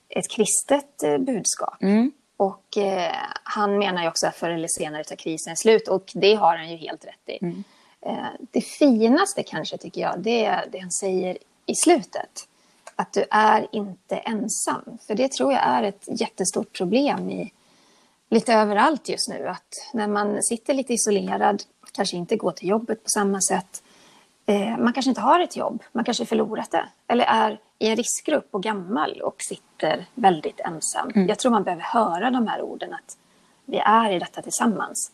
ett 0.10 0.32
kristet 0.32 1.04
eh, 1.04 1.18
budskap. 1.18 1.84
Mm. 1.84 2.12
Och 2.38 2.78
eh, 2.78 3.16
han 3.44 3.78
menar 3.78 4.02
ju 4.02 4.08
också 4.08 4.28
att 4.28 4.36
förr 4.36 4.50
eller 4.50 4.68
senare 4.68 5.04
tar 5.04 5.16
krisen 5.16 5.58
slut 5.58 5.88
och 5.88 6.12
det 6.14 6.36
har 6.36 6.58
han 6.58 6.70
ju 6.72 6.78
helt 6.78 7.06
rätt 7.06 7.30
i. 7.30 7.38
Mm. 7.42 7.64
Eh, 8.02 8.28
det 8.52 8.62
finaste 8.62 9.44
kanske 9.44 9.78
tycker 9.78 10.02
jag, 10.02 10.20
det 10.20 10.46
är 10.46 10.68
det 10.72 10.80
han 10.80 10.92
säger 10.92 11.38
i 11.66 11.76
slutet. 11.76 12.48
Att 12.96 13.14
du 13.14 13.26
är 13.32 13.68
inte 13.72 14.18
ensam. 14.18 14.98
För 15.08 15.16
det 15.16 15.32
tror 15.32 15.54
jag 15.54 15.62
är 15.64 15.84
ett 15.84 16.04
jättestort 16.08 16.74
problem 16.74 17.30
i 17.30 17.52
lite 18.30 18.54
överallt 18.54 19.10
just 19.10 19.30
nu. 19.30 19.48
Att 19.48 19.90
när 19.94 20.08
man 20.08 20.44
sitter 20.44 20.74
lite 20.74 20.94
isolerad, 20.94 21.64
kanske 21.92 22.18
inte 22.18 22.36
går 22.36 22.52
till 22.52 22.70
jobbet 22.70 23.04
på 23.04 23.10
samma 23.10 23.42
sätt. 23.42 23.84
Eh, 24.46 24.78
man 24.78 24.94
kanske 24.94 25.10
inte 25.10 25.22
har 25.22 25.40
ett 25.40 25.56
jobb, 25.56 25.84
man 25.92 26.04
kanske 26.04 26.26
förlorat 26.26 26.72
det. 26.72 26.90
Eller 27.08 27.26
är 27.26 27.60
i 27.80 27.88
en 27.88 27.96
riskgrupp 27.96 28.48
och 28.52 28.64
gammal 28.64 29.22
och 29.22 29.36
sitter 29.42 30.06
väldigt 30.16 30.60
ensam. 30.60 31.10
Mm. 31.16 31.28
Jag 31.28 31.40
tror 31.40 31.52
man 31.52 31.64
behöver 31.64 31.84
höra 31.84 32.32
de 32.32 32.48
här 32.48 32.62
orden 32.62 32.94
att 32.94 33.18
vi 33.66 33.78
är 33.78 34.12
i 34.12 34.20
detta 34.20 34.42
tillsammans. 34.42 35.12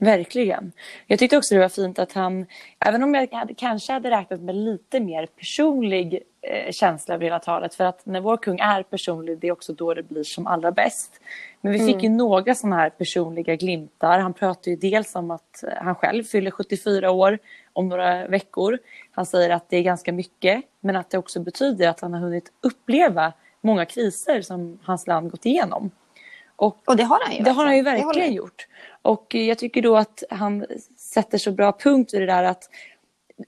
Verkligen. 0.00 0.72
Jag 1.06 1.18
tyckte 1.18 1.36
också 1.36 1.54
det 1.54 1.60
var 1.60 1.68
fint 1.68 1.98
att 1.98 2.12
han, 2.12 2.46
även 2.78 3.02
om 3.02 3.14
jag 3.14 3.32
hade, 3.32 3.54
kanske 3.54 3.92
hade 3.92 4.10
räknat 4.10 4.40
med 4.40 4.54
lite 4.54 5.00
mer 5.00 5.26
personlig 5.26 6.22
eh, 6.42 6.72
känsla 6.72 7.14
över 7.14 7.24
hela 7.24 7.38
talet, 7.38 7.74
för 7.74 7.84
att 7.84 8.06
när 8.06 8.20
vår 8.20 8.36
kung 8.36 8.58
är 8.58 8.82
personlig, 8.82 9.38
det 9.38 9.48
är 9.48 9.52
också 9.52 9.72
då 9.72 9.94
det 9.94 10.02
blir 10.02 10.22
som 10.22 10.46
allra 10.46 10.72
bäst. 10.72 11.20
Men 11.60 11.72
vi 11.72 11.78
fick 11.78 11.94
mm. 11.94 12.04
ju 12.04 12.08
några 12.08 12.54
sådana 12.54 12.76
här 12.76 12.90
personliga 12.90 13.56
glimtar. 13.56 14.18
Han 14.18 14.34
pratar 14.34 14.70
ju 14.70 14.76
dels 14.76 15.14
om 15.14 15.30
att 15.30 15.64
han 15.76 15.94
själv 15.94 16.24
fyller 16.24 16.50
74 16.50 17.10
år 17.10 17.38
om 17.72 17.88
några 17.88 18.28
veckor. 18.28 18.78
Han 19.10 19.26
säger 19.26 19.50
att 19.50 19.70
det 19.70 19.76
är 19.76 19.82
ganska 19.82 20.12
mycket, 20.12 20.64
men 20.80 20.96
att 20.96 21.10
det 21.10 21.18
också 21.18 21.40
betyder 21.40 21.88
att 21.88 22.00
han 22.00 22.12
har 22.12 22.20
hunnit 22.20 22.52
uppleva 22.60 23.32
många 23.60 23.84
kriser 23.84 24.42
som 24.42 24.78
hans 24.82 25.06
land 25.06 25.30
gått 25.30 25.46
igenom. 25.46 25.90
Och, 26.58 26.78
och 26.84 26.96
det 26.96 27.02
har 27.02 27.20
han 27.24 27.36
ju. 27.36 27.42
Det 27.42 27.50
har 27.50 27.64
han 27.64 27.76
ju 27.76 27.82
verkligen 27.82 28.32
gjort. 28.32 28.66
Och 29.02 29.34
jag 29.34 29.58
tycker 29.58 29.82
då 29.82 29.96
att 29.96 30.22
han 30.30 30.66
sätter 30.96 31.38
så 31.38 31.52
bra 31.52 31.72
punkt 31.72 32.14
i 32.14 32.18
det 32.18 32.26
där 32.26 32.42
att 32.42 32.70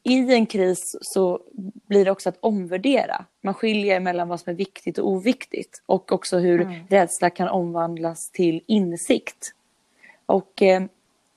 i 0.03 0.35
en 0.35 0.47
kris 0.47 0.97
så 1.01 1.41
blir 1.87 2.05
det 2.05 2.11
också 2.11 2.29
att 2.29 2.39
omvärdera. 2.41 3.25
Man 3.41 3.55
skiljer 3.55 4.01
mellan 4.01 4.29
vad 4.29 4.41
som 4.41 4.51
är 4.51 4.55
viktigt 4.55 4.99
och 4.99 5.09
oviktigt 5.09 5.83
och 5.87 6.13
också 6.13 6.39
hur 6.39 6.61
mm. 6.61 6.87
rädsla 6.89 7.31
kan 7.31 7.49
omvandlas 7.49 8.31
till 8.31 8.63
insikt. 8.67 9.53
Och 10.27 10.63
eh, 10.63 10.83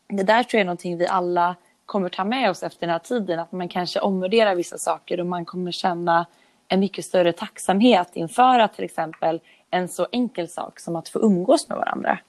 det 0.07 0.23
där 0.23 0.43
tror 0.43 0.57
jag 0.57 0.61
är 0.61 0.65
någonting 0.65 0.97
vi 0.97 1.07
alla 1.07 1.55
kommer 1.85 2.09
ta 2.09 2.23
med 2.23 2.49
oss 2.49 2.63
efter 2.63 2.79
den 2.79 2.89
här 2.89 2.99
tiden. 2.99 3.39
Att 3.39 3.51
man 3.51 3.69
kanske 3.69 3.99
omvärderar 3.99 4.55
vissa 4.55 4.77
saker 4.77 5.19
och 5.19 5.25
man 5.25 5.45
kommer 5.45 5.71
känna 5.71 6.25
en 6.67 6.79
mycket 6.79 7.05
större 7.05 7.33
tacksamhet 7.33 8.09
inför 8.13 8.59
att 8.59 8.73
till 8.73 8.85
exempel 8.85 9.41
en 9.73 9.89
så 9.89 10.07
enkel 10.11 10.49
sak 10.49 10.79
som 10.79 10.95
att 10.95 11.09
få 11.09 11.19
umgås 11.19 11.69
med 11.69 11.77
varandra. 11.77 12.19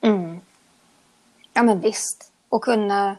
Mm. 0.00 0.40
Ja 1.52 1.62
men 1.62 1.80
visst. 1.80 2.32
Och 2.48 2.64
kunna, 2.64 3.16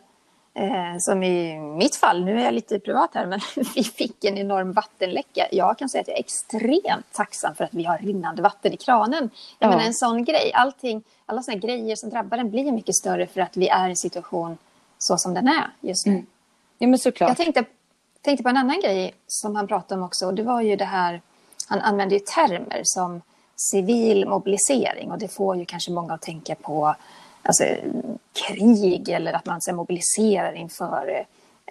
eh, 0.53 0.97
som 0.99 1.23
i 1.23 1.59
mitt 1.59 1.95
fall, 1.95 2.25
nu 2.25 2.39
är 2.39 2.45
jag 2.45 2.53
lite 2.53 2.79
privat 2.79 3.09
här, 3.13 3.25
men 3.25 3.39
vi 3.75 3.83
fick 3.83 4.25
en 4.25 4.37
enorm 4.37 4.73
vattenläcka. 4.73 5.47
Jag 5.51 5.77
kan 5.77 5.89
säga 5.89 6.01
att 6.01 6.07
jag 6.07 6.17
är 6.17 6.19
extremt 6.19 7.13
tacksam 7.13 7.55
för 7.55 7.63
att 7.63 7.73
vi 7.73 7.83
har 7.83 7.97
rinnande 7.97 8.41
vatten 8.41 8.73
i 8.73 8.77
kranen. 8.77 9.29
Jag 9.59 9.67
ja. 9.67 9.69
menar 9.69 9.83
en 9.83 9.93
sån 9.93 10.25
grej, 10.25 10.51
allting, 10.53 11.03
alla 11.25 11.41
såna 11.41 11.57
grejer 11.57 11.95
som 11.95 12.09
drabbar 12.09 12.37
en 12.37 12.51
blir 12.51 12.71
mycket 12.71 12.95
större 12.95 13.27
för 13.27 13.41
att 13.41 13.57
vi 13.57 13.67
är 13.67 13.87
i 13.87 13.89
en 13.89 13.97
situation 13.97 14.57
så 14.97 15.17
som 15.17 15.33
den 15.33 15.47
är 15.47 15.71
just 15.81 16.05
nu. 16.05 16.13
Mm. 16.13 16.25
Ja, 16.77 16.87
men 16.87 16.99
såklart. 16.99 17.29
Jag 17.29 17.37
tänkte, 17.37 17.65
tänkte 18.21 18.43
på 18.43 18.49
en 18.49 18.57
annan 18.57 18.79
grej 18.81 19.13
som 19.27 19.55
han 19.55 19.67
pratade 19.67 20.01
om 20.01 20.05
också. 20.05 20.25
Och 20.25 20.33
det 20.33 20.43
var 20.43 20.61
ju 20.61 20.75
det 20.75 20.85
här, 20.85 21.21
han 21.67 21.79
använde 21.79 22.15
ju 22.15 22.19
termer 22.19 22.81
som 22.83 23.21
civil 23.59 24.27
mobilisering. 24.27 25.11
Och 25.11 25.19
det 25.19 25.27
får 25.27 25.57
ju 25.57 25.65
kanske 25.65 25.91
många 25.91 26.13
att 26.13 26.21
tänka 26.21 26.55
på 26.55 26.95
alltså, 27.43 27.63
krig 28.47 29.09
eller 29.09 29.33
att 29.33 29.45
man 29.45 29.61
så, 29.61 29.73
mobiliserar 29.73 30.53
inför 30.53 31.09
eh, 31.09 31.25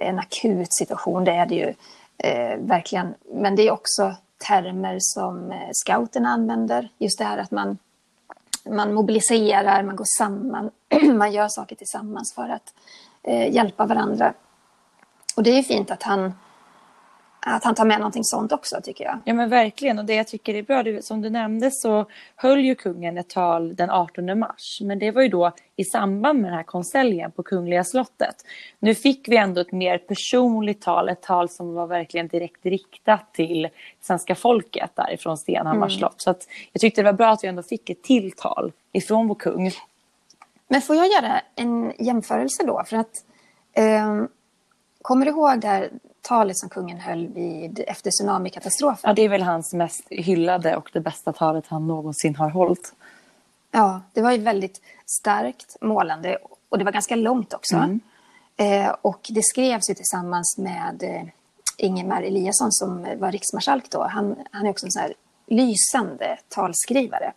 en 0.09 0.19
akut 0.19 0.75
situation. 0.75 1.25
Det 1.25 1.33
är 1.33 1.47
det 1.47 1.55
ju 1.55 1.75
eh, 2.19 2.59
verkligen. 2.59 3.15
Men 3.33 3.57
det 3.57 3.63
är 3.63 3.71
också 3.71 4.15
termer 4.49 4.99
som 5.01 5.53
eh, 5.53 5.59
scouten 5.59 5.75
scouterna 5.75 6.29
använder. 6.29 6.89
Just 6.99 7.19
det 7.19 7.25
här 7.25 7.39
att 7.39 7.51
man, 7.51 7.79
man 8.71 8.95
mobiliserar, 8.95 9.83
man 9.83 9.97
går 9.97 10.19
samman, 10.19 10.71
man 11.15 11.33
gör 11.33 11.49
saker 11.49 11.77
tillsammans 11.77 12.35
för 12.35 12.49
att 12.49 12.75
eh, 13.23 13.55
hjälpa 13.55 13.87
varandra. 13.87 14.35
Och 15.37 15.43
det 15.43 15.51
är 15.51 15.63
fint 15.63 15.91
att 15.91 16.03
han, 16.03 16.33
att 17.41 17.65
han 17.65 17.75
tar 17.75 17.85
med 17.85 17.99
någonting 17.99 18.25
sånt 18.25 18.53
också 18.53 18.81
tycker 18.83 19.05
jag. 19.05 19.19
Ja 19.25 19.35
men 19.35 19.49
verkligen 19.49 19.99
och 19.99 20.05
det 20.05 20.15
jag 20.15 20.29
tycker 20.29 20.55
är 20.55 20.63
bra, 20.63 21.03
som 21.03 21.23
du 21.23 21.31
nämnde 21.31 21.71
så 21.71 22.07
höll 22.37 22.61
ju 22.61 22.75
kungen 22.75 23.19
ett 23.19 23.29
tal 23.29 23.77
den 23.77 23.91
18 23.91 24.39
mars. 24.39 24.79
Men 24.83 24.99
det 24.99 25.11
var 25.11 25.23
ju 25.23 25.29
då 25.29 25.53
i 25.77 25.85
samband 25.85 26.41
med 26.41 26.51
den 26.51 26.57
här 26.57 26.65
konseljen 26.65 27.31
på 27.31 27.43
Kungliga 27.43 27.85
slottet. 27.85 28.37
Nu 28.79 28.95
fick 28.95 29.29
vi 29.29 29.37
ändå 29.37 29.61
ett 29.61 29.73
mer 29.73 29.99
personligt 29.99 30.83
tal, 30.83 31.09
ett 31.09 31.23
tal 31.23 31.49
som 31.49 31.75
var 31.75 31.87
verkligen 31.87 32.29
direkt 32.29 32.67
riktat 32.67 33.35
till 33.35 33.69
svenska 34.01 34.35
folket 34.35 34.91
därifrån 34.95 35.39
Stenhammars 35.39 35.93
mm. 35.93 35.99
slott. 35.99 36.21
Så 36.21 36.31
att 36.31 36.49
jag 36.73 36.81
tyckte 36.81 37.01
det 37.01 37.05
var 37.05 37.13
bra 37.13 37.31
att 37.31 37.45
vi 37.45 37.49
ändå 37.49 37.63
fick 37.63 37.91
ett 37.91 38.03
tilltal 38.03 38.73
ifrån 38.93 39.29
vår 39.29 39.35
kung. 39.35 39.71
Men 40.69 40.83
får 40.83 40.97
jag 40.97 41.07
göra 41.07 41.41
en 41.55 41.93
jämförelse 41.99 42.67
då? 42.67 42.83
För 42.87 42.97
att, 42.97 43.25
eh, 43.73 44.25
kommer 45.03 45.27
du 45.27 45.31
ihåg 45.31 45.61
det 45.61 45.69
här 45.69 45.91
talet 46.23 46.57
som 46.59 46.69
kungen 46.69 47.01
höll 47.01 47.29
vid, 47.29 47.85
efter 47.87 48.11
tsunamikatastrofen? 48.11 49.09
Ja, 49.09 49.15
det 49.15 49.23
är 49.23 49.29
väl 49.29 49.43
hans 49.43 49.75
mest 49.75 50.07
hyllade 50.11 50.77
och 50.77 50.91
det 50.93 51.01
bästa 51.01 51.33
talet 51.33 51.65
han 51.67 51.87
någonsin 51.87 52.37
har 52.37 52.51
hållit. 52.51 52.95
Ja, 53.71 54.01
det 54.13 54.23
var 54.23 54.33
ju 54.33 54.39
väldigt 54.39 54.81
starkt, 55.07 55.77
målande 55.81 56.39
och 56.69 56.79
det 56.79 56.85
var 56.85 56.93
ganska 56.93 57.17
långt 57.17 57.55
också. 57.55 57.77
Mm. 57.77 58.01
Eh, 58.57 58.95
och 59.03 59.27
det 59.31 59.43
skrevs 59.43 59.91
ju 59.91 59.95
tillsammans 59.95 60.59
med 60.59 61.03
eh, 61.03 61.23
Ingemar 61.77 62.23
Eliasson 62.23 62.73
som 62.73 63.07
var 63.19 63.33
riksmarskalk 63.33 63.91
då. 63.91 64.03
Han, 64.03 64.37
han 64.51 64.67
är 64.67 64.71
också 64.71 64.87
en 64.87 64.93
sån 64.93 65.03
här 65.03 65.15
lysande 65.47 66.39
talskrivare. 66.49 67.33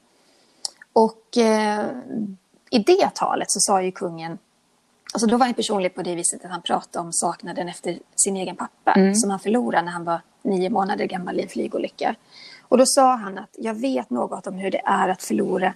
Och 0.93 1.37
eh, 1.37 1.85
i 2.69 2.79
det 2.79 3.15
talet 3.15 3.51
så 3.51 3.59
sa 3.59 3.81
ju 3.81 3.91
kungen, 3.91 4.37
alltså 5.13 5.27
då 5.27 5.37
var 5.37 5.45
han 5.45 5.55
personlig 5.55 5.95
på 5.95 6.01
det 6.01 6.15
viset 6.15 6.45
att 6.45 6.51
han 6.51 6.61
pratade 6.61 7.05
om 7.05 7.13
saknaden 7.13 7.69
efter 7.69 7.99
sin 8.15 8.37
egen 8.37 8.55
pappa 8.55 8.91
mm. 8.91 9.15
som 9.15 9.29
han 9.29 9.39
förlorade 9.39 9.85
när 9.85 9.91
han 9.91 10.03
var 10.03 10.21
nio 10.41 10.69
månader 10.69 11.05
gammal 11.05 11.39
i 11.39 11.41
en 11.41 11.49
flygolycka. 11.49 12.15
Och 12.61 12.77
då 12.77 12.85
sa 12.85 13.15
han 13.15 13.37
att 13.37 13.55
jag 13.57 13.73
vet 13.73 14.09
något 14.09 14.47
om 14.47 14.53
hur 14.53 14.71
det 14.71 14.81
är 14.85 15.09
att 15.09 15.23
förlora 15.23 15.73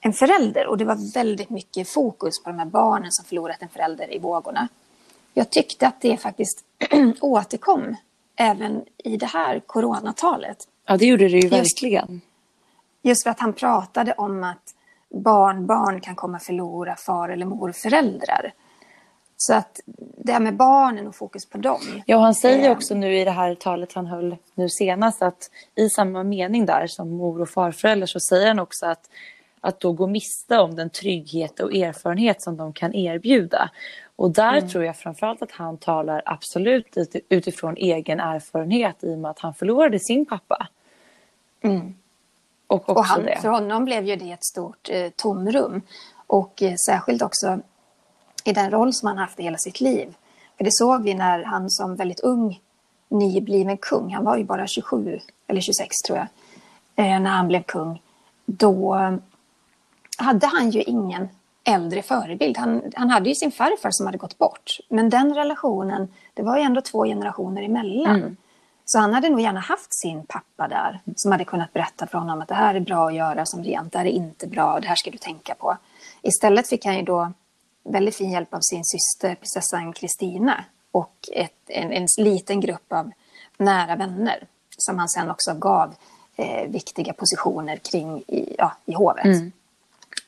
en 0.00 0.12
förälder 0.12 0.66
och 0.66 0.78
det 0.78 0.84
var 0.84 1.14
väldigt 1.14 1.50
mycket 1.50 1.88
fokus 1.88 2.42
på 2.42 2.50
de 2.50 2.58
här 2.58 2.66
barnen 2.66 3.12
som 3.12 3.24
förlorat 3.24 3.62
en 3.62 3.68
förälder 3.68 4.14
i 4.14 4.18
vågorna. 4.18 4.68
Jag 5.34 5.50
tyckte 5.50 5.86
att 5.86 6.00
det 6.00 6.16
faktiskt 6.16 6.64
återkom 7.20 7.96
även 8.36 8.84
i 8.98 9.16
det 9.16 9.26
här 9.26 9.60
coronatalet. 9.60 10.68
Ja, 10.86 10.96
det 10.96 11.06
gjorde 11.06 11.28
det 11.28 11.38
ju 11.38 11.48
verkligen. 11.48 12.20
Just 13.02 13.22
för 13.22 13.30
att 13.30 13.40
han 13.40 13.52
pratade 13.52 14.12
om 14.12 14.44
att 14.44 14.74
barnbarn 15.10 16.00
kan 16.00 16.14
komma 16.14 16.38
förlora 16.38 16.96
far 16.96 17.28
eller 17.28 17.46
morföräldrar. 17.46 18.52
Så 19.44 19.54
att 19.54 19.80
det 20.24 20.32
här 20.32 20.40
med 20.40 20.56
barnen 20.56 21.06
och 21.06 21.14
fokus 21.14 21.46
på 21.46 21.58
dem. 21.58 22.02
Ja, 22.06 22.18
han 22.18 22.34
säger 22.34 22.70
eh, 22.70 22.76
också 22.76 22.94
nu 22.94 23.18
i 23.18 23.24
det 23.24 23.30
här 23.30 23.54
talet 23.54 23.92
han 23.92 24.06
höll 24.06 24.36
nu 24.54 24.68
senast 24.68 25.22
att 25.22 25.50
i 25.74 25.88
samma 25.88 26.22
mening 26.22 26.66
där 26.66 26.86
som 26.86 27.10
mor 27.10 27.40
och 27.40 27.48
farförälder 27.48 28.06
så 28.06 28.20
säger 28.20 28.48
han 28.48 28.58
också 28.58 28.86
att 28.86 29.08
att 29.60 29.80
då 29.80 29.92
gå 29.92 30.06
miste 30.06 30.58
om 30.58 30.74
den 30.74 30.90
trygghet 30.90 31.60
och 31.60 31.74
erfarenhet 31.74 32.42
som 32.42 32.56
de 32.56 32.72
kan 32.72 32.94
erbjuda. 32.94 33.70
Och 34.16 34.30
där 34.30 34.56
mm. 34.56 34.68
tror 34.68 34.84
jag 34.84 34.96
framförallt 34.96 35.42
att 35.42 35.52
han 35.52 35.78
talar 35.78 36.22
absolut 36.24 36.96
utifrån 37.28 37.76
egen 37.76 38.20
erfarenhet 38.20 39.04
i 39.04 39.14
och 39.14 39.18
med 39.18 39.30
att 39.30 39.38
han 39.38 39.54
förlorade 39.54 40.00
sin 40.00 40.26
pappa. 40.26 40.68
Mm. 41.60 41.94
Och, 42.66 42.88
och 42.88 43.04
han, 43.04 43.28
för 43.40 43.48
honom 43.48 43.84
blev 43.84 44.04
ju 44.04 44.16
det 44.16 44.32
ett 44.32 44.44
stort 44.44 44.88
eh, 44.90 45.08
tomrum. 45.16 45.82
Och 46.26 46.62
eh, 46.62 46.74
särskilt 46.86 47.22
också 47.22 47.60
i 48.44 48.52
den 48.52 48.70
roll 48.70 48.92
som 48.92 49.08
han 49.08 49.18
haft 49.18 49.40
i 49.40 49.42
hela 49.42 49.58
sitt 49.58 49.80
liv. 49.80 50.14
För 50.56 50.64
det 50.64 50.72
såg 50.72 51.02
vi 51.02 51.14
när 51.14 51.44
han 51.44 51.70
som 51.70 51.96
väldigt 51.96 52.20
ung 52.20 52.60
nybliven 53.08 53.76
kung, 53.76 54.14
han 54.14 54.24
var 54.24 54.36
ju 54.36 54.44
bara 54.44 54.66
27 54.66 55.20
eller 55.46 55.60
26 55.60 55.96
tror 55.96 56.18
jag, 56.18 56.26
eh, 57.06 57.20
när 57.20 57.30
han 57.30 57.48
blev 57.48 57.62
kung. 57.62 58.02
Då 58.46 58.98
hade 60.18 60.46
han 60.46 60.70
ju 60.70 60.82
ingen 60.82 61.28
äldre 61.64 62.02
förebild. 62.02 62.58
Han, 62.58 62.82
han 62.94 63.10
hade 63.10 63.28
ju 63.28 63.34
sin 63.34 63.52
farfar 63.52 63.90
som 63.90 64.06
hade 64.06 64.18
gått 64.18 64.38
bort. 64.38 64.78
Men 64.88 65.10
den 65.10 65.34
relationen, 65.34 66.08
det 66.34 66.42
var 66.42 66.56
ju 66.56 66.62
ändå 66.62 66.80
två 66.80 67.04
generationer 67.04 67.62
emellan. 67.62 68.16
Mm. 68.16 68.36
Så 68.84 68.98
han 68.98 69.14
hade 69.14 69.28
nog 69.28 69.40
gärna 69.40 69.60
haft 69.60 69.94
sin 69.94 70.26
pappa 70.26 70.68
där 70.68 71.00
som 71.16 71.32
hade 71.32 71.44
kunnat 71.44 71.72
berätta 71.72 72.06
för 72.06 72.18
honom 72.18 72.40
att 72.40 72.48
det 72.48 72.54
här 72.54 72.74
är 72.74 72.80
bra 72.80 73.08
att 73.08 73.14
göra 73.14 73.46
som 73.46 73.64
rent, 73.64 73.92
det 73.92 73.98
här 73.98 74.06
är 74.06 74.10
inte 74.10 74.46
bra, 74.46 74.80
det 74.80 74.88
här 74.88 74.94
ska 74.94 75.10
du 75.10 75.18
tänka 75.18 75.54
på. 75.54 75.76
Istället 76.22 76.68
fick 76.68 76.84
han 76.84 76.96
ju 76.96 77.02
då 77.02 77.32
väldigt 77.84 78.16
fin 78.16 78.30
hjälp 78.30 78.54
av 78.54 78.60
sin 78.60 78.84
syster 78.84 79.34
prinsessan 79.34 79.92
Kristina 79.92 80.64
och 80.90 81.28
ett, 81.32 81.52
en, 81.66 81.92
en 81.92 82.06
liten 82.18 82.60
grupp 82.60 82.92
av 82.92 83.10
nära 83.56 83.96
vänner 83.96 84.46
som 84.78 84.98
han 84.98 85.08
sen 85.08 85.30
också 85.30 85.54
gav 85.54 85.94
eh, 86.36 86.68
viktiga 86.68 87.12
positioner 87.12 87.76
kring 87.76 88.18
i, 88.18 88.54
ja, 88.58 88.72
i 88.84 88.92
hovet. 88.94 89.24
Mm. 89.24 89.52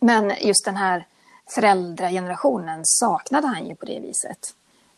Men 0.01 0.33
just 0.41 0.65
den 0.65 0.77
här 0.77 1.07
föräldragenerationen 1.55 2.81
saknade 2.85 3.47
han 3.47 3.69
ju 3.69 3.75
på 3.75 3.87
det 3.87 4.01
viset. 4.01 4.55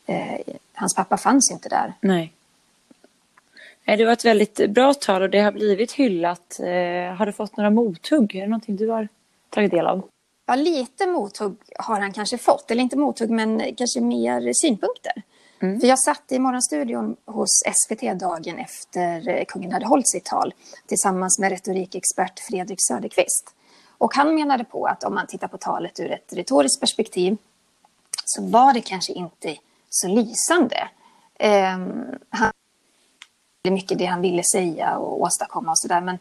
Eh, 0.07 0.41
hans 0.75 0.95
pappa 0.95 1.17
fanns 1.17 1.51
inte 1.51 1.69
där. 1.69 1.95
Nej. 2.01 2.33
Det 3.85 4.05
var 4.05 4.13
ett 4.13 4.25
väldigt 4.25 4.71
bra 4.71 4.95
tal 4.95 5.23
och 5.23 5.31
det 5.31 5.41
har 5.41 5.53
blivit 5.53 5.93
hyllat. 5.93 6.61
Eh, 6.61 7.15
har 7.17 7.27
du 7.27 7.33
fått 7.33 7.57
några 7.57 7.71
mothugg? 7.71 8.35
Är 8.35 8.41
det 8.41 8.47
någonting 8.47 8.77
du 8.77 8.89
har 8.89 9.09
tagit 9.51 9.71
del 9.71 9.87
av? 9.87 10.09
Ja, 10.47 10.55
lite 10.55 11.07
mothugg 11.07 11.57
har 11.79 12.01
han 12.01 12.13
kanske 12.13 12.39
fått. 12.39 12.71
Eller 12.71 12.83
inte 12.83 12.97
mothugg, 12.97 13.31
men 13.31 13.75
kanske 13.77 14.01
mer 14.01 14.53
synpunkter. 14.53 15.23
Mm. 15.63 15.81
För 15.81 15.87
jag 15.87 15.99
satt 15.99 16.33
i 16.33 16.39
morgonstudion 16.39 17.17
hos 17.27 17.63
SVT 17.75 18.21
dagen 18.21 18.59
efter 18.59 19.45
kungen 19.45 19.73
hade 19.73 19.87
hållit 19.87 20.09
sitt 20.09 20.25
tal 20.25 20.55
tillsammans 20.87 21.39
med 21.39 21.51
retorikexpert 21.51 22.41
Fredrik 22.41 22.79
Söderqvist. 22.89 23.55
Och 23.99 24.15
han 24.15 24.35
menade 24.35 24.65
på 24.65 24.87
att 24.87 25.05
om 25.05 25.15
man 25.15 25.27
tittar 25.27 25.49
på 25.49 25.59
talet 25.59 26.01
ur 26.01 26.13
ett 26.13 26.33
retoriskt 26.33 26.81
perspektiv 26.81 27.37
så 28.25 28.43
var 28.43 28.73
det 28.73 28.81
kanske 28.81 29.13
inte 29.13 29.57
så 29.89 30.09
lysande. 30.09 30.89
Um, 31.41 32.19
han 32.31 32.53
mycket 33.71 33.99
det 33.99 34.05
han 34.05 34.23
ville 34.23 34.43
säga 34.53 34.99
och 34.99 35.23
åstadkomma 35.23 35.71
och 35.71 35.79
sådär. 35.79 36.01
Men 36.01 36.19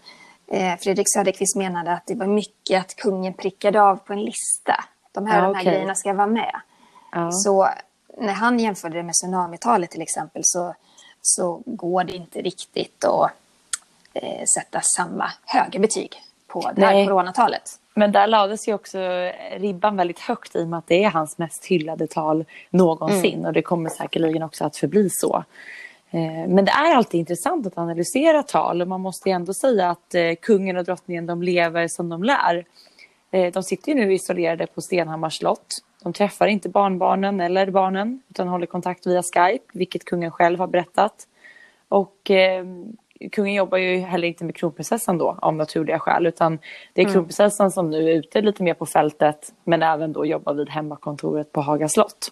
Fredrik 0.80 1.14
Söderqvist 1.14 1.56
menade 1.56 1.94
att 1.94 2.08
det 2.08 2.16
var 2.16 2.28
mycket 2.28 2.82
att 2.82 2.96
kungen 2.96 3.34
prickade 3.34 3.82
av 3.82 3.96
på 3.96 4.14
en 4.14 4.24
lista. 4.24 4.86
De 5.12 5.26
här, 5.26 5.42
ja, 5.42 5.48
de 5.48 5.56
här 5.56 5.64
grejerna 5.64 5.96
ska 5.96 6.14
vara 6.14 6.28
med. 6.28 6.56
Ja. 7.12 7.32
Så 7.32 7.70
när 8.18 8.34
han 8.34 8.60
jämförde 8.60 8.98
det 8.98 9.04
med 9.04 9.14
tsunamitalet 9.14 9.92
till 9.92 10.02
exempel 10.02 10.42
så, 10.46 10.76
så 11.22 11.62
går 11.66 12.04
det 12.04 12.14
inte 12.16 12.42
riktigt 12.42 13.06
att 13.06 13.32
eh, 14.14 14.46
sätta 14.56 14.82
samma 14.82 15.32
höga 15.46 15.80
betyg 15.80 16.22
på 16.48 16.72
det 16.76 16.86
här 16.86 17.06
coronatalet. 17.06 17.80
Men 17.94 18.12
där 18.12 18.28
lades 18.28 18.68
ju 18.68 18.74
också 18.74 19.00
ribban 19.58 19.98
väldigt 19.98 20.20
högt 20.20 20.56
i 20.56 20.64
och 20.64 20.68
med 20.68 20.80
att 20.80 20.88
det 20.88 21.04
är 21.04 21.10
hans 21.10 21.38
mest 21.38 21.66
hyllade 21.66 22.08
tal 22.08 22.46
någonsin 22.70 23.34
mm. 23.34 23.46
och 23.46 23.54
det 23.54 23.62
kommer 23.62 23.90
säkerligen 23.90 24.44
också 24.44 24.66
att 24.66 24.78
förbli 24.78 25.10
så. 25.10 25.44
Eh, 26.12 26.48
men 26.48 26.66
det 26.66 26.72
är 26.72 26.96
alltid 26.96 27.20
intressant 27.20 27.68
att 27.68 27.78
analysera 27.78 28.44
tal 28.44 28.82
och 28.82 28.88
man 28.88 29.02
måste 29.02 29.30
ändå 29.30 29.54
säga 29.54 29.90
att 29.90 30.16
eh, 30.16 30.34
kungen 30.42 30.78
och 30.78 30.84
drottningen 30.84 31.26
de 31.26 31.44
lever 31.44 31.88
som 31.88 32.10
de 32.10 32.24
lär. 32.24 32.66
Eh, 33.32 33.52
de 33.54 33.64
sitter 33.64 33.96
nu 33.96 34.14
isolerade 34.14 34.68
på 34.68 34.82
Stenhammars 34.82 35.38
slott. 35.38 35.68
De 36.04 36.14
träffar 36.14 36.48
inte 36.48 36.70
barnbarnen 36.70 37.40
eller 37.40 37.72
barnen 37.72 38.22
utan 38.30 38.48
håller 38.48 38.66
kontakt 38.66 39.08
via 39.08 39.24
Skype, 39.24 39.66
vilket 39.74 40.06
kungen 40.06 40.32
själv 40.32 40.60
har 40.60 40.68
berättat. 40.68 41.28
Och 41.90 42.32
eh, 42.32 42.66
kungen 43.32 43.54
jobbar 43.54 43.78
ju 43.78 43.98
heller 43.98 44.28
inte 44.28 44.44
med 44.46 44.56
kronprinsessan 44.56 45.18
då 45.18 45.38
av 45.42 45.54
naturliga 45.54 46.00
skäl 46.00 46.26
utan 46.26 46.60
det 46.94 47.02
är 47.02 47.06
mm. 47.06 47.14
kronprinsessan 47.14 47.72
som 47.72 47.90
nu 47.90 48.10
är 48.10 48.14
ute 48.14 48.42
lite 48.42 48.64
mer 48.64 48.74
på 48.74 48.86
fältet 48.86 49.54
men 49.64 49.84
även 49.84 50.14
då 50.14 50.26
jobbar 50.26 50.54
vid 50.54 50.70
hemmakontoret 50.70 51.52
på 51.52 51.62
Haga 51.62 51.90
slott. 51.90 52.32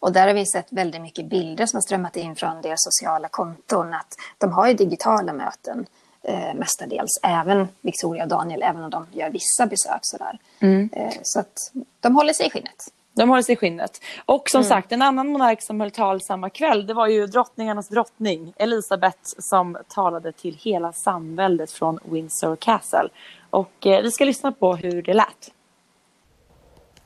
Och 0.00 0.12
där 0.12 0.26
har 0.26 0.34
vi 0.34 0.46
sett 0.46 0.72
väldigt 0.72 1.02
mycket 1.02 1.26
bilder 1.26 1.66
som 1.66 1.76
har 1.76 1.82
strömmat 1.82 2.16
in 2.16 2.36
från 2.36 2.62
deras 2.62 2.78
sociala 2.82 3.28
konton. 3.28 3.94
Att 3.94 4.14
de 4.38 4.52
har 4.52 4.68
ju 4.68 4.74
digitala 4.74 5.32
möten 5.32 5.86
eh, 6.22 6.54
mestadels. 6.54 7.20
Även 7.22 7.68
Victoria 7.80 8.22
och 8.22 8.28
Daniel, 8.28 8.62
även 8.62 8.82
om 8.82 8.90
de 8.90 9.06
gör 9.12 9.30
vissa 9.30 9.66
besök 9.66 10.00
sådär. 10.02 10.38
Mm. 10.60 10.90
Eh, 10.92 11.14
så 11.22 11.40
att 11.40 11.72
de 12.00 12.14
håller 12.14 12.32
sig 12.32 12.46
i 12.46 12.50
skinnet. 12.50 12.92
De 13.12 13.28
håller 13.28 13.42
sig 13.42 13.52
i 13.52 13.56
skinnet. 13.56 14.00
Och 14.24 14.50
som 14.50 14.60
mm. 14.60 14.68
sagt, 14.68 14.92
en 14.92 15.02
annan 15.02 15.28
monark 15.28 15.62
som 15.62 15.80
höll 15.80 15.90
tal 15.90 16.20
samma 16.20 16.50
kväll, 16.50 16.86
det 16.86 16.94
var 16.94 17.06
ju 17.06 17.26
drottningarnas 17.26 17.88
drottning 17.88 18.52
Elisabeth 18.56 19.18
som 19.38 19.78
talade 19.88 20.32
till 20.32 20.54
hela 20.60 20.92
samväldet 20.92 21.70
från 21.70 21.98
Windsor 22.04 22.56
Castle. 22.56 23.08
Och 23.50 23.86
eh, 23.86 24.02
vi 24.02 24.10
ska 24.10 24.24
lyssna 24.24 24.52
på 24.52 24.76
hur 24.76 25.02
det 25.02 25.14
lät. 25.14 25.50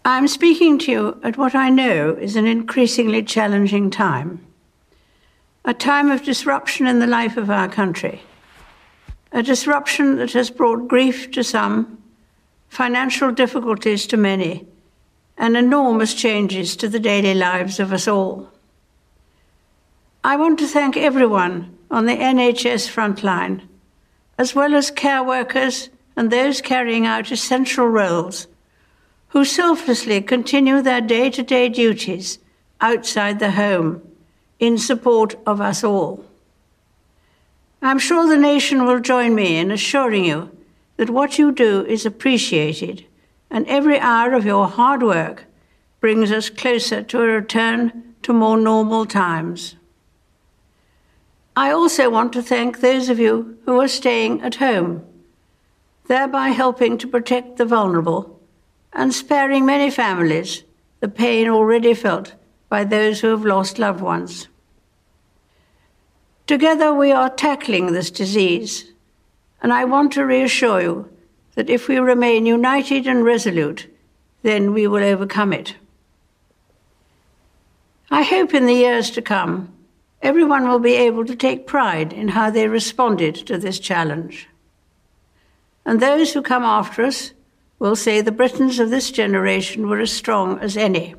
I'm 0.07 0.29
speaking 0.29 0.77
to 0.81 0.93
you 0.93 1.21
at 1.23 1.39
what 1.39 1.55
I 1.55 1.71
know 1.71 2.11
is 2.11 2.37
an 2.37 2.47
increasingly 2.47 3.23
challenging 3.23 3.91
time. 3.91 4.45
A 5.65 5.73
time 5.73 6.11
of 6.11 6.23
disruption 6.23 6.87
in 6.87 6.99
the 6.99 7.07
life 7.07 7.39
of 7.39 7.49
our 7.49 7.71
country. 7.71 8.21
A 9.33 9.43
disruption 9.43 10.17
that 10.17 10.33
has 10.33 10.51
brought 10.51 10.89
grief 10.89 11.31
to 11.31 11.43
some, 11.43 12.03
financial 12.69 13.33
difficulties 13.33 14.07
to 14.09 14.19
many, 14.19 14.67
and 15.39 15.57
enormous 15.57 16.13
changes 16.13 16.77
to 16.77 16.89
the 16.91 17.01
daily 17.01 17.33
lives 17.33 17.81
of 17.81 17.91
us 17.91 18.07
all. 18.07 18.53
I 20.23 20.37
want 20.37 20.59
to 20.59 20.67
thank 20.67 20.99
everyone 20.99 21.79
on 21.91 22.05
the 22.05 22.13
NHS 22.13 22.93
frontline, 22.93 23.63
as 24.37 24.55
well 24.55 24.75
as 24.75 24.91
care 24.91 25.25
workers 25.25 25.89
and 26.15 26.31
those 26.31 26.61
carrying 26.61 27.07
out 27.07 27.33
essential 27.33 27.87
roles 27.87 28.49
who 29.35 29.45
selflessly 29.45 30.23
continue 30.23 30.81
their 30.81 31.01
day 31.01 31.29
to 31.29 31.43
day 31.43 31.69
duties 31.69 32.39
outside 32.81 33.41
the 33.41 33.51
home 33.51 34.01
in 34.61 34.79
support 34.79 35.35
of 35.45 35.61
us 35.61 35.83
all. 35.83 36.25
I'm 37.83 37.99
sure 37.99 38.29
the 38.29 38.37
nation 38.37 38.87
will 38.87 39.01
join 39.01 39.35
me 39.35 39.57
in 39.57 39.73
assuring 39.73 40.25
you 40.25 40.57
that 40.99 41.11
what 41.11 41.37
you 41.37 41.51
do 41.51 41.85
is 41.85 42.07
appreciated 42.07 43.07
and 43.51 43.67
every 43.67 43.99
hour 43.99 44.35
of 44.35 44.47
your 44.47 44.69
hard 44.69 45.03
work 45.03 45.47
brings 46.01 46.31
us 46.31 46.49
closer 46.49 47.03
to 47.03 47.21
a 47.21 47.27
return 47.27 48.15
to 48.23 48.33
more 48.33 48.57
normal 48.57 49.05
times. 49.05 49.75
I 51.57 51.73
also 51.73 52.09
want 52.09 52.33
to 52.35 52.43
thank 52.43 52.79
those 52.79 53.09
of 53.09 53.19
you 53.19 53.59
who 53.65 53.81
are 53.81 53.89
staying 53.89 54.43
at 54.43 54.57
home, 54.57 55.05
thereby 56.07 56.51
helping 56.51 56.99
to 56.99 57.09
protect 57.09 57.57
the 57.57 57.65
vulnerable 57.65 58.34
and 58.95 59.13
sparing 59.13 59.67
many 59.67 59.91
families 59.91 60.63
the 61.01 61.09
pain 61.09 61.49
already 61.49 61.93
felt 61.93 62.35
by 62.69 62.83
those 62.83 63.21
who 63.21 63.29
have 63.29 63.45
lost 63.45 63.79
loved 63.79 64.01
ones. 64.01 64.49
Together 66.47 66.95
we 66.95 67.13
are 67.13 67.29
tackling 67.29 67.93
this 67.93 68.11
disease, 68.11 68.93
and 69.63 69.73
I 69.73 69.85
want 69.85 70.13
to 70.13 70.25
reassure 70.25 70.81
you 70.81 71.11
that 71.57 71.69
if 71.69 71.89
we 71.89 71.99
remain 71.99 72.47
united 72.47 73.07
and 73.07 73.23
resolute, 73.23 73.87
then 74.43 74.73
we 74.73 74.87
will 74.87 75.05
overcome 75.05 75.53
it. 75.53 75.77
I 78.11 78.23
hope 78.23 78.55
in 78.55 78.67
the 78.67 78.75
years 78.75 79.11
to 79.11 79.21
come, 79.21 79.73
everyone 80.23 80.67
will 80.67 80.79
be 80.79 80.95
able 80.95 81.27
to 81.27 81.37
take 81.37 81.67
pride 81.67 82.15
in 82.15 82.29
how 82.29 82.49
they 82.49 82.67
responded 82.67 83.35
to 83.35 83.59
this 83.59 83.79
challenge. 83.79 84.49
And 85.85 86.01
those 86.01 86.33
who 86.33 86.41
come 86.41 86.63
after 86.63 87.05
us 87.05 87.34
will 87.85 87.95
say 87.95 88.23
the 88.23 88.33
Britons 88.33 88.79
of 88.79 88.89
this 88.89 89.11
generation 89.11 89.91
were 89.91 90.01
as 90.01 90.11
strong 90.11 90.59
as 90.61 90.75
any, 90.75 91.15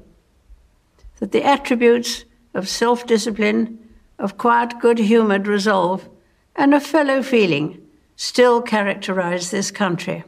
that 1.20 1.32
the 1.32 1.44
attributes 1.44 2.26
of 2.56 2.68
self 2.68 3.06
discipline, 3.06 3.78
of 4.18 4.40
quiet, 4.40 4.80
good 4.80 4.98
humoured 4.98 5.46
resolve, 5.46 6.10
and 6.56 6.74
of 6.74 6.82
fellow 6.82 7.22
feeling 7.22 7.80
still 8.16 8.64
characterize 8.64 9.52
this 9.52 9.70
country. 9.70 10.24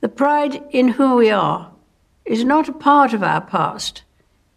The 0.00 0.08
pride 0.08 0.62
in 0.70 0.90
who 0.90 1.16
we 1.16 1.28
are 1.28 1.72
is 2.24 2.44
not 2.44 2.68
a 2.68 2.72
part 2.72 3.12
of 3.12 3.24
our 3.24 3.40
past, 3.40 4.04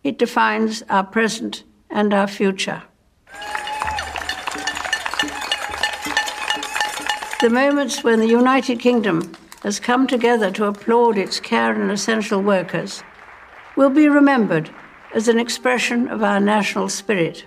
It 0.04 0.20
defines 0.20 0.84
our 0.88 1.04
present 1.04 1.64
and 1.90 2.14
our 2.14 2.28
future. 2.28 2.84
The 7.42 7.50
moments 7.50 8.04
when 8.04 8.20
the 8.20 8.28
United 8.28 8.80
Kingdom 8.80 9.34
has 9.64 9.80
come 9.80 10.08
together 10.08 10.52
to 10.52 10.66
applaud 10.66 11.18
its 11.18 11.40
care 11.40 11.74
and 11.74 11.92
essential 11.92 12.42
workers 12.42 13.04
will 13.76 13.90
be 13.90 14.08
remembered 14.08 14.70
as 15.14 15.28
an 15.28 15.40
expression 15.40 16.08
of 16.08 16.24
our 16.24 16.40
national 16.40 16.90
spirit. 16.90 17.46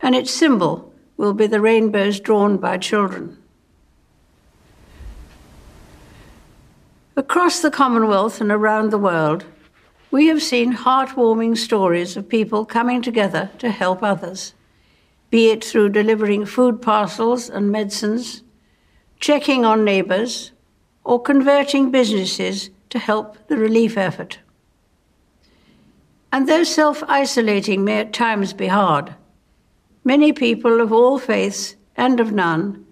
And 0.00 0.14
its 0.14 0.30
symbol 0.30 0.92
will 1.16 1.34
be 1.34 1.46
the 1.46 1.60
rainbows 1.60 2.20
drawn 2.20 2.56
by 2.56 2.78
children. 2.78 3.36
Across 7.16 7.60
the 7.60 7.70
Commonwealth 7.70 8.40
and 8.40 8.52
around 8.52 8.90
the 8.90 8.98
world, 8.98 9.44
we 10.10 10.28
have 10.28 10.42
seen 10.42 10.72
heartwarming 10.72 11.56
stories 11.56 12.16
of 12.16 12.28
people 12.28 12.64
coming 12.64 13.02
together 13.02 13.50
to 13.58 13.70
help 13.70 14.02
others, 14.02 14.54
be 15.28 15.50
it 15.50 15.64
through 15.64 15.90
delivering 15.90 16.46
food 16.46 16.80
parcels 16.80 17.50
and 17.50 17.70
medicines, 17.70 18.42
checking 19.20 19.64
on 19.64 19.84
neighbours, 19.84 20.52
or 21.08 21.18
converting 21.18 21.90
businesses 21.90 22.68
to 22.90 22.98
help 22.98 23.38
the 23.48 23.56
relief 23.56 23.96
effort. 23.96 24.40
And 26.30 26.46
though 26.46 26.64
self 26.64 27.02
isolating 27.08 27.82
may 27.82 28.00
at 28.00 28.12
times 28.12 28.52
be 28.52 28.66
hard, 28.66 29.14
many 30.04 30.34
people 30.34 30.82
of 30.82 30.92
all 30.92 31.18
faiths 31.18 31.76
and 31.96 32.20
of 32.20 32.32
none 32.32 32.84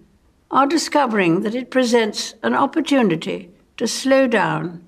are 0.49 0.65
discovering 0.65 1.41
that 1.41 1.53
it 1.53 1.69
presents 1.69 2.33
an 2.41 2.55
opportunity 2.55 3.51
to 3.77 3.87
slow 3.87 4.25
down, 4.25 4.83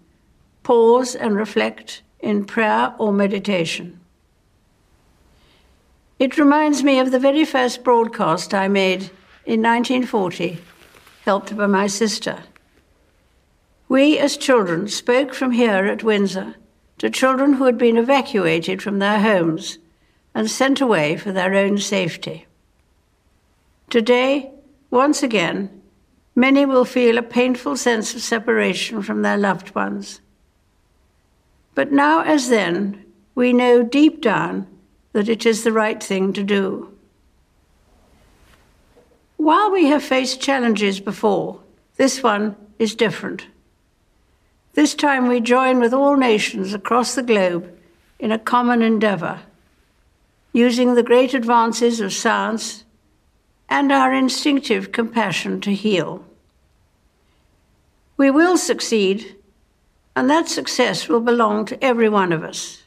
pause, 0.64 1.14
and 1.14 1.36
reflect 1.36 2.02
in 2.20 2.46
prayer 2.46 2.96
or 2.98 3.14
meditation. 3.14 4.00
It 6.18 6.40
reminds 6.40 6.84
me 6.84 7.00
of 7.00 7.12
the 7.12 7.20
very 7.20 7.46
first 7.46 7.84
broadcast 7.84 8.56
I 8.56 8.68
made 8.70 9.12
in 9.46 9.62
1940, 9.62 10.58
helped 11.26 11.56
by 11.56 11.68
my 11.68 11.86
sister. 11.86 12.40
We, 13.90 14.20
as 14.20 14.38
children, 14.38 14.88
spoke 14.88 15.34
from 15.34 15.52
here 15.52 15.88
at 15.88 16.04
Windsor 16.04 16.56
to 17.00 17.10
children 17.10 17.54
who 17.54 17.66
had 17.66 17.78
been 17.80 17.98
evacuated 17.98 18.84
from 18.84 19.00
their 19.00 19.20
homes 19.20 19.80
and 20.36 20.50
sent 20.50 20.80
away 20.80 21.18
for 21.18 21.32
their 21.32 21.56
own 21.56 21.80
safety. 21.80 22.46
Today, 23.90 24.52
once 24.92 25.24
again, 25.24 25.82
many 26.36 26.68
will 26.68 26.86
feel 26.86 27.18
a 27.18 27.24
painful 27.24 27.76
sense 27.76 28.14
of 28.14 28.22
separation 28.22 29.02
from 29.02 29.24
their 29.24 29.38
loved 29.38 29.74
ones. 29.74 30.22
But 31.74 31.92
now, 31.92 32.22
as 32.22 32.50
then, 32.50 33.04
we 33.34 33.54
know 33.54 33.82
deep 33.82 34.22
down 34.22 34.68
that 35.14 35.30
it 35.30 35.48
is 35.48 35.64
the 35.64 35.72
right 35.72 36.02
thing 36.02 36.32
to 36.34 36.44
do. 36.44 36.96
While 39.38 39.72
we 39.72 39.88
have 39.88 40.04
faced 40.04 40.42
challenges 40.42 41.00
before, 41.00 41.62
this 41.96 42.22
one 42.22 42.56
is 42.78 42.94
different. 42.94 43.48
This 44.74 44.94
time 44.96 45.28
we 45.28 45.42
join 45.42 45.80
with 45.80 45.94
all 45.94 46.16
nations 46.16 46.74
across 46.74 47.16
the 47.16 47.24
globe 47.24 47.76
in 48.20 48.32
a 48.32 48.40
common 48.40 48.82
endeavour, 48.82 49.42
using 50.54 50.96
the 50.96 51.04
great 51.04 51.34
advances 51.34 52.00
of 52.00 52.14
science 52.14 52.84
and 53.68 53.92
our 53.92 54.14
instinctive 54.14 54.92
compassion 54.92 55.62
to 55.62 55.74
heal. 55.74 56.26
We 58.18 58.30
will 58.30 58.58
succeed, 58.58 59.36
and 60.16 60.30
that 60.30 60.50
success 60.50 61.08
will 61.08 61.22
belong 61.22 61.66
to 61.66 61.84
every 61.84 62.10
one 62.10 62.34
of 62.34 62.44
us. 62.44 62.84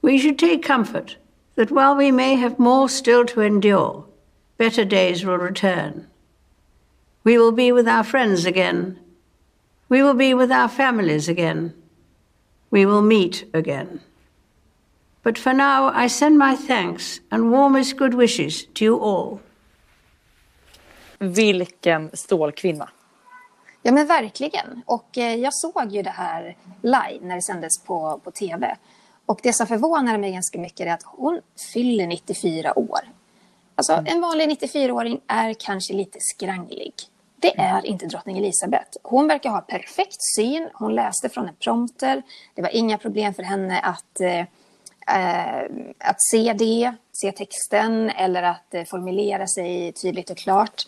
We 0.00 0.18
should 0.18 0.38
take 0.38 0.62
comfort 0.62 1.16
that 1.54 1.70
while 1.70 1.94
we 1.94 2.10
may 2.10 2.34
have 2.36 2.58
more 2.58 2.88
still 2.88 3.24
to 3.26 3.40
endure, 3.40 4.06
better 4.56 4.84
days 4.84 5.24
will 5.24 5.36
return. 5.36 6.08
We 7.24 7.38
will 7.38 7.52
be 7.52 7.70
with 7.72 7.86
our 7.86 8.02
friends 8.02 8.46
again. 8.46 8.98
We 9.92 10.02
will 10.02 10.14
be 10.14 10.34
with 10.34 10.50
our 10.50 10.68
families 10.68 11.28
again. 11.28 11.72
We 12.70 12.86
will 12.86 13.02
meet 13.02 13.44
again. 13.52 14.00
But 15.22 15.38
for 15.38 15.52
now, 15.52 16.04
I 16.04 16.08
send 16.08 16.38
my 16.38 16.56
thanks 16.56 17.20
and 17.30 17.50
warmest 17.50 17.98
good 17.98 18.14
wishes 18.14 18.66
to 18.74 18.84
you 18.84 19.00
all. 19.00 19.38
Vilken 21.18 22.10
stålkvinna. 22.12 22.88
Ja 23.82 23.92
men 23.92 24.06
verkligen. 24.06 24.82
Och 24.86 25.18
eh, 25.18 25.34
jag 25.34 25.54
såg 25.54 25.92
ju 25.92 26.02
det 26.02 26.10
här 26.10 26.56
live 26.82 27.26
när 27.26 27.34
det 27.34 27.42
sändes 27.42 27.82
på, 27.82 28.20
på 28.24 28.30
tv. 28.30 28.76
Och 29.26 29.40
det 29.42 29.52
som 29.52 29.66
förvånar 29.66 30.18
mig 30.18 30.32
ganska 30.32 30.58
mycket 30.58 30.86
är 30.86 30.92
att 30.92 31.02
hon 31.02 31.40
fyller 31.72 32.06
94 32.06 32.78
år. 32.78 33.00
Alltså 33.74 33.92
mm. 33.92 34.06
en 34.06 34.20
vanlig 34.20 34.48
94-åring 34.48 35.20
är 35.26 35.54
kanske 35.54 35.92
lite 35.92 36.18
skranglig. 36.20 36.94
Det 37.42 37.58
är 37.58 37.86
inte 37.86 38.06
drottning 38.06 38.38
Elizabeth. 38.38 38.90
Hon 39.02 39.28
verkar 39.28 39.50
ha 39.50 39.60
perfekt 39.60 40.22
syn. 40.36 40.68
Hon 40.74 40.94
läste 40.94 41.28
från 41.28 41.48
en 41.48 41.54
prompter. 41.54 42.22
Det 42.54 42.62
var 42.62 42.76
inga 42.76 42.98
problem 42.98 43.34
för 43.34 43.42
henne 43.42 43.80
att, 43.80 44.20
eh, 44.20 44.40
eh 45.18 45.64
att 45.98 46.22
se 46.22 46.52
det, 46.52 46.94
se 47.12 47.32
texten 47.32 48.10
eller 48.10 48.42
att 48.42 48.74
eh, 48.74 48.84
formulera 48.84 49.46
sig 49.46 49.92
tydligt 49.92 50.30
och 50.30 50.36
klart. 50.36 50.86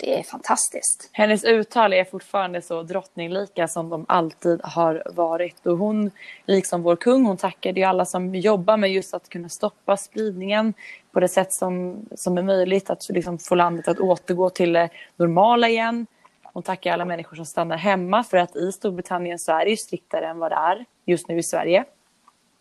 Det 0.00 0.18
är 0.18 0.22
fantastiskt. 0.22 1.10
Hennes 1.12 1.44
uttal 1.44 1.92
är 1.92 2.04
fortfarande 2.04 2.62
så 2.62 2.82
drottninglika 2.82 3.68
som 3.68 3.88
de 3.88 4.04
alltid 4.08 4.60
har 4.62 5.02
varit. 5.14 5.66
Och 5.66 5.78
hon, 5.78 6.10
liksom 6.46 6.82
vår 6.82 6.96
kung, 6.96 7.24
hon 7.24 7.36
tackade 7.36 7.80
ju 7.80 7.86
alla 7.86 8.04
som 8.04 8.34
jobbar 8.34 8.76
med 8.76 8.92
just 8.92 9.14
att 9.14 9.28
kunna 9.28 9.48
stoppa 9.48 9.96
spridningen 9.96 10.74
på 11.12 11.20
det 11.20 11.28
sätt 11.28 11.52
som, 11.52 12.06
som 12.14 12.38
är 12.38 12.42
möjligt. 12.42 12.90
Att 12.90 13.08
liksom 13.08 13.38
få 13.38 13.54
landet 13.54 13.88
att 13.88 14.00
återgå 14.00 14.50
till 14.50 14.72
det 14.72 14.88
normala 15.16 15.68
igen. 15.68 16.06
Hon 16.42 16.62
tackar 16.62 16.92
alla 16.92 17.04
människor 17.04 17.36
som 17.36 17.46
stannar 17.46 17.76
hemma 17.76 18.24
för 18.24 18.36
att 18.36 18.56
i 18.56 18.72
Storbritannien 18.72 19.38
så 19.38 19.52
är 19.52 19.64
det 19.64 19.70
ju 19.70 19.76
striktare 19.76 20.26
än 20.26 20.38
vad 20.38 20.52
det 20.52 20.56
är 20.56 20.84
just 21.04 21.28
nu 21.28 21.38
i 21.38 21.42
Sverige. 21.42 21.84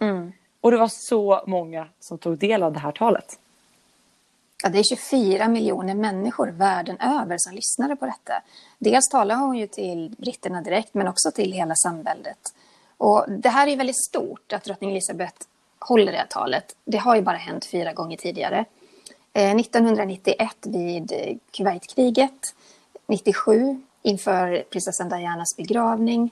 Mm. 0.02 0.32
Och 0.62 0.71
det 0.71 0.78
var 0.78 0.88
så 0.88 1.43
många 1.47 1.88
som 1.99 2.17
tog 2.17 2.38
del 2.38 2.63
av 2.63 2.73
det 2.73 2.80
här 2.80 2.91
talet. 2.91 3.39
Ja, 4.63 4.69
det 4.69 4.80
är 4.80 4.84
24 4.84 5.48
miljoner 5.48 5.95
människor 5.95 6.48
världen 6.48 6.98
över 7.00 7.36
som 7.38 7.56
lyssnade 7.56 7.95
på 7.95 8.06
detta. 8.06 8.34
Dels 8.78 9.10
talar 9.10 9.36
hon 9.36 9.58
ju 9.58 9.67
till 9.67 10.15
britterna 10.17 10.62
direkt 10.62 10.93
men 10.93 11.08
också 11.08 11.32
till 11.32 11.52
hela 11.52 11.76
samväldet. 11.76 12.38
Och 12.98 13.26
det 13.28 13.50
här 13.50 13.67
är 13.67 13.78
väldigt 13.78 14.06
stort 14.06 14.54
att 14.54 14.63
drottning 14.63 14.91
Elizabeth 14.91 15.36
håller 15.80 16.12
det 16.12 16.17
här 16.17 16.28
talet. 16.30 16.76
Det 16.86 16.98
har 16.98 17.15
ju 17.15 17.22
bara 17.22 17.38
hänt 17.38 17.65
fyra 17.65 17.93
gånger 17.93 18.17
tidigare. 18.17 18.65
Eh, 19.34 19.56
1991 19.56 20.56
vid 20.65 21.13
Kuwaitkriget, 21.52 22.56
97 23.08 23.82
inför 24.02 24.63
prinsessan 24.69 25.10
Dianas 25.10 25.58
begravning, 25.58 26.32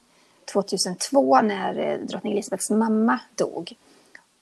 2002 0.53 1.41
när 1.41 1.79
eh, 1.79 1.99
drottning 1.99 2.33
Elizabeths 2.33 2.69
mamma 2.69 3.19
dog 3.35 3.75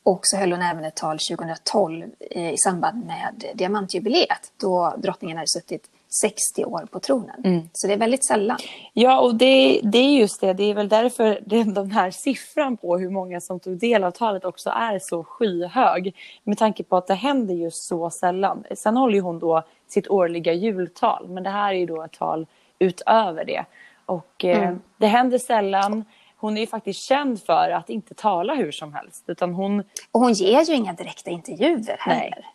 och 0.05 0.19
så 0.23 0.37
höll 0.37 0.51
hon 0.51 0.61
även 0.61 0.85
ett 0.85 0.95
tal 0.95 1.19
2012 1.19 2.05
eh, 2.31 2.53
i 2.53 2.57
samband 2.57 3.05
med 3.05 3.45
diamantjubileet 3.53 4.51
då 4.57 4.93
drottningen 4.97 5.37
hade 5.37 5.47
suttit 5.47 5.89
60 6.21 6.65
år 6.65 6.87
på 6.91 6.99
tronen. 6.99 7.41
Mm. 7.43 7.69
Så 7.73 7.87
det 7.87 7.93
är 7.93 7.97
väldigt 7.97 8.25
sällan. 8.25 8.57
Ja, 8.93 9.19
och 9.19 9.35
det, 9.35 9.79
det 9.83 9.97
är 9.97 10.19
just 10.19 10.41
det. 10.41 10.53
Det 10.53 10.63
är 10.63 10.73
väl 10.73 10.89
därför 10.89 11.39
den 11.73 11.91
här 11.91 12.11
siffran 12.11 12.77
på 12.77 12.97
hur 12.97 13.09
många 13.09 13.41
som 13.41 13.59
tog 13.59 13.79
del 13.79 14.03
av 14.03 14.11
talet 14.11 14.45
också 14.45 14.69
är 14.69 14.99
så 15.01 15.23
skyhög. 15.23 16.15
Med 16.43 16.57
tanke 16.57 16.83
på 16.83 16.97
att 16.97 17.07
det 17.07 17.13
händer 17.13 17.53
just 17.53 17.87
så 17.87 18.09
sällan. 18.09 18.63
Sen 18.75 18.97
håller 18.97 19.21
hon 19.21 19.39
då 19.39 19.63
sitt 19.87 20.07
årliga 20.07 20.53
jultal, 20.53 21.29
men 21.29 21.43
det 21.43 21.49
här 21.49 21.73
är 21.73 21.77
ju 21.77 21.85
då 21.85 22.03
ett 22.03 22.13
tal 22.13 22.47
utöver 22.79 23.45
det. 23.45 23.65
Och 24.05 24.45
eh, 24.45 24.63
mm. 24.63 24.81
det 24.97 25.07
händer 25.07 25.37
sällan 25.37 26.05
hon 26.37 26.57
är 26.57 26.61
ju 26.61 26.67
faktiskt 26.67 27.01
känd 27.01 27.43
för 27.43 27.69
att 27.71 27.89
inte 27.89 28.13
tala 28.13 28.55
hur 28.55 28.71
som 28.71 28.93
helst. 28.93 29.23
Utan 29.27 29.53
hon... 29.53 29.79
Och 30.11 30.19
hon 30.19 30.33
ger 30.33 30.61
ju 30.61 30.73
inga 30.73 30.93
direkta 30.93 31.29
intervjuer 31.29 31.97
heller. 31.99 32.21
Nej. 32.21 32.45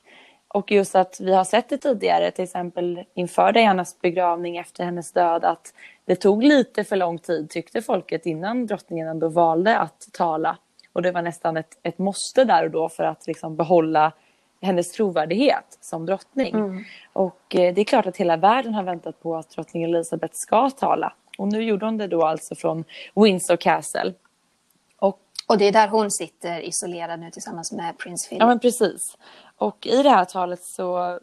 Och 0.48 0.72
just 0.72 0.94
att 0.94 1.20
vi 1.20 1.34
har 1.34 1.44
sett 1.44 1.68
det 1.68 1.78
tidigare, 1.78 2.30
till 2.30 2.44
exempel 2.44 3.04
inför 3.14 3.52
Dianas 3.52 4.00
begravning 4.00 4.56
efter 4.56 4.84
hennes 4.84 5.12
död, 5.12 5.44
att 5.44 5.74
det 6.04 6.16
tog 6.16 6.42
lite 6.42 6.84
för 6.84 6.96
lång 6.96 7.18
tid 7.18 7.50
tyckte 7.50 7.82
folket 7.82 8.26
innan 8.26 8.66
drottningen 8.66 9.08
ändå 9.08 9.28
valde 9.28 9.78
att 9.78 10.08
tala. 10.12 10.56
Och 10.92 11.02
det 11.02 11.12
var 11.12 11.22
nästan 11.22 11.56
ett, 11.56 11.78
ett 11.82 11.98
måste 11.98 12.44
där 12.44 12.64
och 12.64 12.70
då 12.70 12.88
för 12.88 13.04
att 13.04 13.26
liksom 13.26 13.56
behålla 13.56 14.12
hennes 14.62 14.92
trovärdighet 14.92 15.78
som 15.80 16.06
drottning. 16.06 16.54
Mm. 16.54 16.84
Och 17.12 17.56
eh, 17.56 17.74
det 17.74 17.80
är 17.80 17.84
klart 17.84 18.06
att 18.06 18.16
hela 18.16 18.36
världen 18.36 18.74
har 18.74 18.82
väntat 18.82 19.22
på 19.22 19.36
att 19.36 19.50
drottning 19.50 19.82
Elizabeth 19.82 20.34
ska 20.36 20.70
tala. 20.70 21.12
Och 21.40 21.48
nu 21.48 21.62
gjorde 21.62 21.84
hon 21.84 21.96
det 21.96 22.06
då 22.06 22.22
alltså 22.22 22.54
från 22.54 22.84
Windsor 23.14 23.56
Castle. 23.56 24.14
Och, 24.98 25.18
och 25.48 25.58
det 25.58 25.68
är 25.68 25.72
där 25.72 25.88
hon 25.88 26.10
sitter 26.10 26.60
isolerad 26.60 27.20
nu 27.20 27.30
tillsammans 27.30 27.72
med 27.72 27.98
prins 27.98 28.28
Philip. 28.28 28.40
Ja 28.40 28.46
men 28.46 28.58
precis. 28.60 29.16
Och 29.56 29.86
i 29.86 30.02
det 30.02 30.10
här 30.10 30.24
talet 30.24 30.64
så 30.64 31.18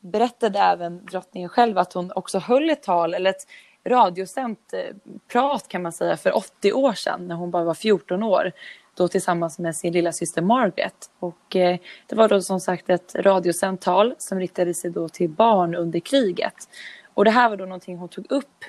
berättade 0.00 0.58
även 0.58 1.06
drottningen 1.06 1.48
själv 1.48 1.78
att 1.78 1.92
hon 1.92 2.12
också 2.12 2.38
höll 2.38 2.70
ett 2.70 2.82
tal, 2.82 3.14
eller 3.14 3.30
ett 3.30 3.46
radiosänt 3.86 4.72
eh, 4.72 4.96
prat 5.28 5.68
kan 5.68 5.82
man 5.82 5.92
säga, 5.92 6.16
för 6.16 6.36
80 6.36 6.72
år 6.72 6.92
sedan 6.92 7.28
när 7.28 7.34
hon 7.34 7.50
bara 7.50 7.64
var 7.64 7.74
14 7.74 8.22
år. 8.22 8.52
då 8.94 9.08
tillsammans 9.08 9.58
med 9.58 9.76
sin 9.76 9.92
lilla 9.92 10.12
syster 10.12 10.42
Margaret. 10.42 11.10
Och 11.18 11.56
eh, 11.56 11.78
det 12.06 12.16
var 12.16 12.28
då 12.28 12.42
som 12.42 12.60
sagt 12.60 12.90
ett 12.90 13.14
radiosänt 13.14 13.80
tal 13.80 14.14
som 14.18 14.40
riktade 14.40 14.74
sig 14.74 14.90
då 14.90 15.08
till 15.08 15.30
barn 15.30 15.74
under 15.74 16.00
kriget. 16.00 16.68
Och 17.14 17.24
det 17.24 17.30
här 17.30 17.48
var 17.48 17.56
då 17.56 17.64
någonting 17.64 17.96
hon 17.96 18.08
tog 18.08 18.32
upp 18.32 18.64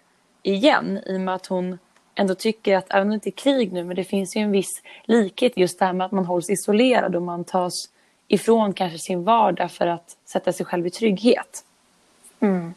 igen 0.54 1.00
i 1.06 1.18
och 1.18 1.22
med 1.22 1.36
att 1.36 1.46
hon 1.46 1.78
ändå 2.16 2.36
tycker 2.36 2.78
att 2.78 2.86
även 2.90 3.02
om 3.02 3.10
det 3.10 3.16
inte 3.16 3.30
är 3.30 3.32
krig 3.32 3.74
nu 3.74 3.84
men 3.84 3.96
det 3.96 4.04
finns 4.04 4.36
ju 4.36 4.42
en 4.42 4.52
viss 4.52 4.82
likhet 5.04 5.58
just 5.58 5.80
det 5.80 5.86
här 5.86 5.94
med 5.94 6.06
att 6.06 6.12
man 6.12 6.26
hålls 6.26 6.50
isolerad 6.50 7.16
och 7.16 7.22
man 7.22 7.44
tas 7.44 7.90
ifrån 8.28 8.74
kanske 8.74 9.00
sin 9.00 9.24
vardag 9.24 9.72
för 9.72 9.88
att 9.88 10.18
sätta 10.26 10.54
sig 10.54 10.66
själv 10.66 10.88
i 10.88 10.90
trygghet. 10.90 11.64
Mm. 12.40 12.74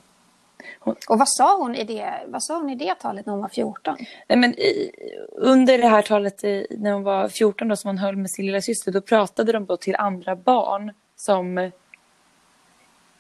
Hon... 0.78 0.96
Och 1.08 1.18
vad 1.18 1.28
sa, 1.28 1.56
hon 1.56 1.74
i 1.74 1.84
det, 1.84 2.22
vad 2.26 2.42
sa 2.42 2.56
hon 2.58 2.70
i 2.70 2.74
det 2.74 2.94
talet 2.94 3.26
när 3.26 3.32
hon 3.32 3.42
var 3.42 3.48
14? 3.48 3.96
Nej, 4.28 4.38
men 4.38 4.54
i, 4.54 4.90
under 5.32 5.78
det 5.78 5.88
här 5.88 6.02
talet 6.02 6.44
i, 6.44 6.66
när 6.78 6.92
hon 6.92 7.02
var 7.02 7.28
14 7.28 7.68
då, 7.68 7.76
som 7.76 7.88
hon 7.88 7.98
höll 7.98 8.16
med 8.16 8.30
sin 8.30 8.46
lilla 8.46 8.60
syster 8.60 8.92
då 8.92 9.00
pratade 9.00 9.52
de 9.52 9.66
då 9.66 9.76
till 9.76 9.96
andra 9.96 10.36
barn 10.36 10.92
som... 11.16 11.70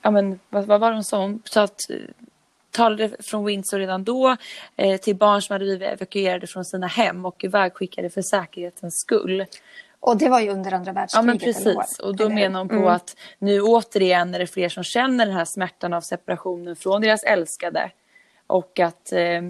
Ja, 0.02 0.10
men, 0.10 0.40
vad, 0.48 0.64
vad 0.64 0.80
var 0.80 0.90
det 0.90 0.96
hon 0.96 1.04
sa? 1.04 1.18
Hon 1.18 1.42
sa 1.44 1.62
att 1.62 1.80
talade 2.70 3.10
från 3.18 3.44
Windsor 3.44 3.78
redan 3.78 4.04
då 4.04 4.36
eh, 4.76 5.00
till 5.00 5.16
barn 5.16 5.42
som 5.42 5.54
hade 5.54 5.64
blivit 5.64 5.88
evakuerade 5.88 6.46
från 6.46 6.64
sina 6.64 6.86
hem 6.86 7.24
och 7.24 7.44
ivägskickade 7.44 8.10
för 8.10 8.22
säkerhetens 8.22 9.00
skull. 9.00 9.46
Och 10.00 10.16
det 10.16 10.28
var 10.28 10.40
ju 10.40 10.50
under 10.50 10.72
andra 10.72 10.92
världskriget? 10.92 11.26
Ja, 11.26 11.32
men 11.32 11.38
precis. 11.38 11.98
Och 11.98 12.16
då 12.16 12.28
menar 12.28 12.58
hon 12.58 12.68
på 12.68 12.74
mm. 12.74 12.88
att 12.88 13.16
nu 13.38 13.60
återigen 13.60 14.34
är 14.34 14.38
det 14.38 14.46
fler 14.46 14.68
som 14.68 14.84
känner 14.84 15.26
den 15.26 15.34
här 15.34 15.44
smärtan 15.44 15.92
av 15.92 16.00
separationen 16.00 16.76
från 16.76 17.02
deras 17.02 17.24
älskade. 17.24 17.90
Och 18.46 18.80
att, 18.80 19.12
eh, 19.12 19.42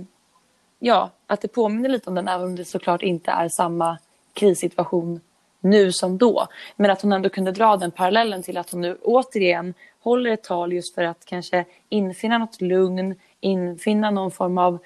ja, 0.79 1.11
att 1.27 1.41
det 1.41 1.49
påminner 1.49 1.89
lite 1.89 2.09
om 2.09 2.15
den, 2.15 2.29
även 2.29 2.47
om 2.47 2.57
det 2.57 2.65
såklart 2.65 3.03
inte 3.03 3.31
är 3.31 3.49
samma 3.49 3.99
krissituation 4.33 5.21
nu 5.61 5.93
som 5.93 6.19
då. 6.19 6.47
Men 6.77 6.91
att 6.91 7.03
hon 7.03 7.13
ändå 7.13 7.29
kunde 7.29 7.53
dra 7.53 7.77
den 7.77 7.91
parallellen 7.91 8.43
till 8.43 8.59
att 8.59 8.71
hon 8.71 8.81
nu 8.81 8.99
återigen 9.03 9.75
håller 10.03 10.31
ett 10.31 10.45
tal 10.45 10.73
just 10.73 10.95
för 10.95 11.03
att 11.03 11.25
kanske 11.25 11.65
infinna 11.89 12.39
något 12.39 12.61
lugn, 12.61 13.15
infinna 13.41 14.11
någon 14.11 14.31
form 14.31 14.59
av 14.59 14.79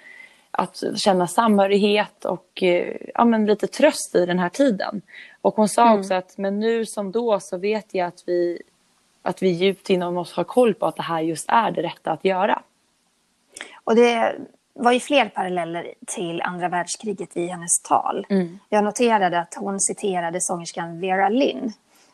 att 0.51 0.83
känna 0.97 1.27
samhörighet 1.27 2.25
och 2.25 2.63
eh, 2.63 2.97
ja, 3.15 3.25
men 3.25 3.47
lite 3.47 3.67
tröst 3.67 4.15
i 4.15 4.27
den 4.27 4.39
här 4.39 4.49
tiden. 4.49 5.03
Och 5.41 5.57
hon 5.57 5.69
sa 5.69 5.87
mm. 5.87 5.99
också 6.01 6.15
att 6.15 6.39
men 6.39 6.61
nu 6.61 6.87
som 6.87 7.13
då 7.13 7.41
så 7.41 7.59
vet 7.59 7.95
jag 7.95 8.07
att 8.07 8.23
vi, 8.27 8.63
att 9.23 9.43
vi 9.43 9.49
djupt 9.49 9.91
inom 9.91 10.17
oss 10.17 10.33
har 10.33 10.45
koll 10.45 10.75
på 10.75 10.87
att 10.87 10.97
det 10.97 11.03
här 11.03 11.21
just 11.21 11.45
är 11.49 11.71
det 11.71 11.83
rätta 11.83 12.13
att 12.13 12.25
göra. 12.25 12.63
Och 13.85 13.97
det 13.97 14.37
var 14.75 14.93
ju 14.93 15.01
fler 15.01 15.29
paralleller 15.29 15.95
till 16.07 16.43
andra 16.43 16.69
världskriget 16.69 17.37
i 17.37 17.47
hennes 17.47 17.83
tal. 17.83 18.27
Mm. 18.29 18.59
Jag 18.69 18.85
noterade 18.85 19.41
att 19.41 19.55
hon 19.55 19.81
citerade 19.81 20.41
sångerskan 20.41 21.01
Vera 21.01 21.29
Lynn 21.29 21.73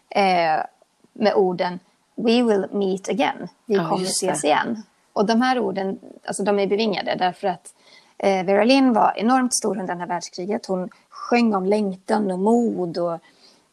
eh, 0.09 0.65
med 1.13 1.35
orden 1.35 1.79
We 2.15 2.43
will 2.43 2.67
meet 2.73 3.09
again. 3.09 3.49
Vi 3.67 3.75
ja, 3.75 3.89
kommer 3.89 4.05
ses 4.05 4.45
igen. 4.45 4.83
Och 5.13 5.27
de 5.27 5.43
här 5.43 5.59
orden, 5.59 5.99
alltså 6.25 6.43
de 6.43 6.59
är 6.59 6.67
bevingade 6.67 7.15
därför 7.15 7.49
att 7.49 7.75
eh, 8.19 8.45
Vera 8.45 8.65
Lynn 8.65 8.93
var 8.93 9.13
enormt 9.17 9.55
stor 9.55 9.79
under 9.79 9.93
andra 9.93 10.07
världskriget. 10.07 10.67
Hon 10.67 10.89
sjöng 11.09 11.55
om 11.55 11.67
längtan 11.67 12.31
och 12.31 12.39
mod 12.39 12.99
och 12.99 13.19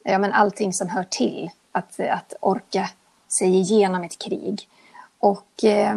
ja, 0.03 0.19
men 0.19 0.33
allting 0.33 0.73
som 0.73 0.89
hör 0.89 1.03
till 1.03 1.49
att, 1.71 1.99
att 1.99 2.33
orka 2.39 2.89
sig 3.39 3.59
igenom 3.59 4.03
ett 4.03 4.19
krig. 4.19 4.69
Och 5.19 5.63
eh, 5.63 5.95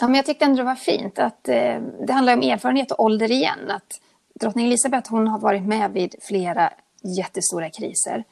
ja, 0.00 0.06
men 0.06 0.14
jag 0.14 0.26
tyckte 0.26 0.44
ändå 0.44 0.56
det 0.56 0.62
var 0.62 0.74
fint 0.74 1.18
att 1.18 1.48
eh, 1.48 1.80
det 2.06 2.12
handlar 2.12 2.32
om 2.32 2.42
erfarenhet 2.42 2.92
och 2.92 3.04
ålder 3.04 3.30
igen. 3.30 3.70
Att 3.70 4.00
drottning 4.34 4.66
Elizabeth 4.66 5.10
hon 5.10 5.28
har 5.28 5.38
varit 5.38 5.62
med 5.62 5.92
vid 5.92 6.14
flera 6.22 6.72
jättestora 7.02 7.70
kriser. 7.70 8.24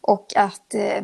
Och 0.00 0.26
att 0.36 0.74
eh, 0.74 1.02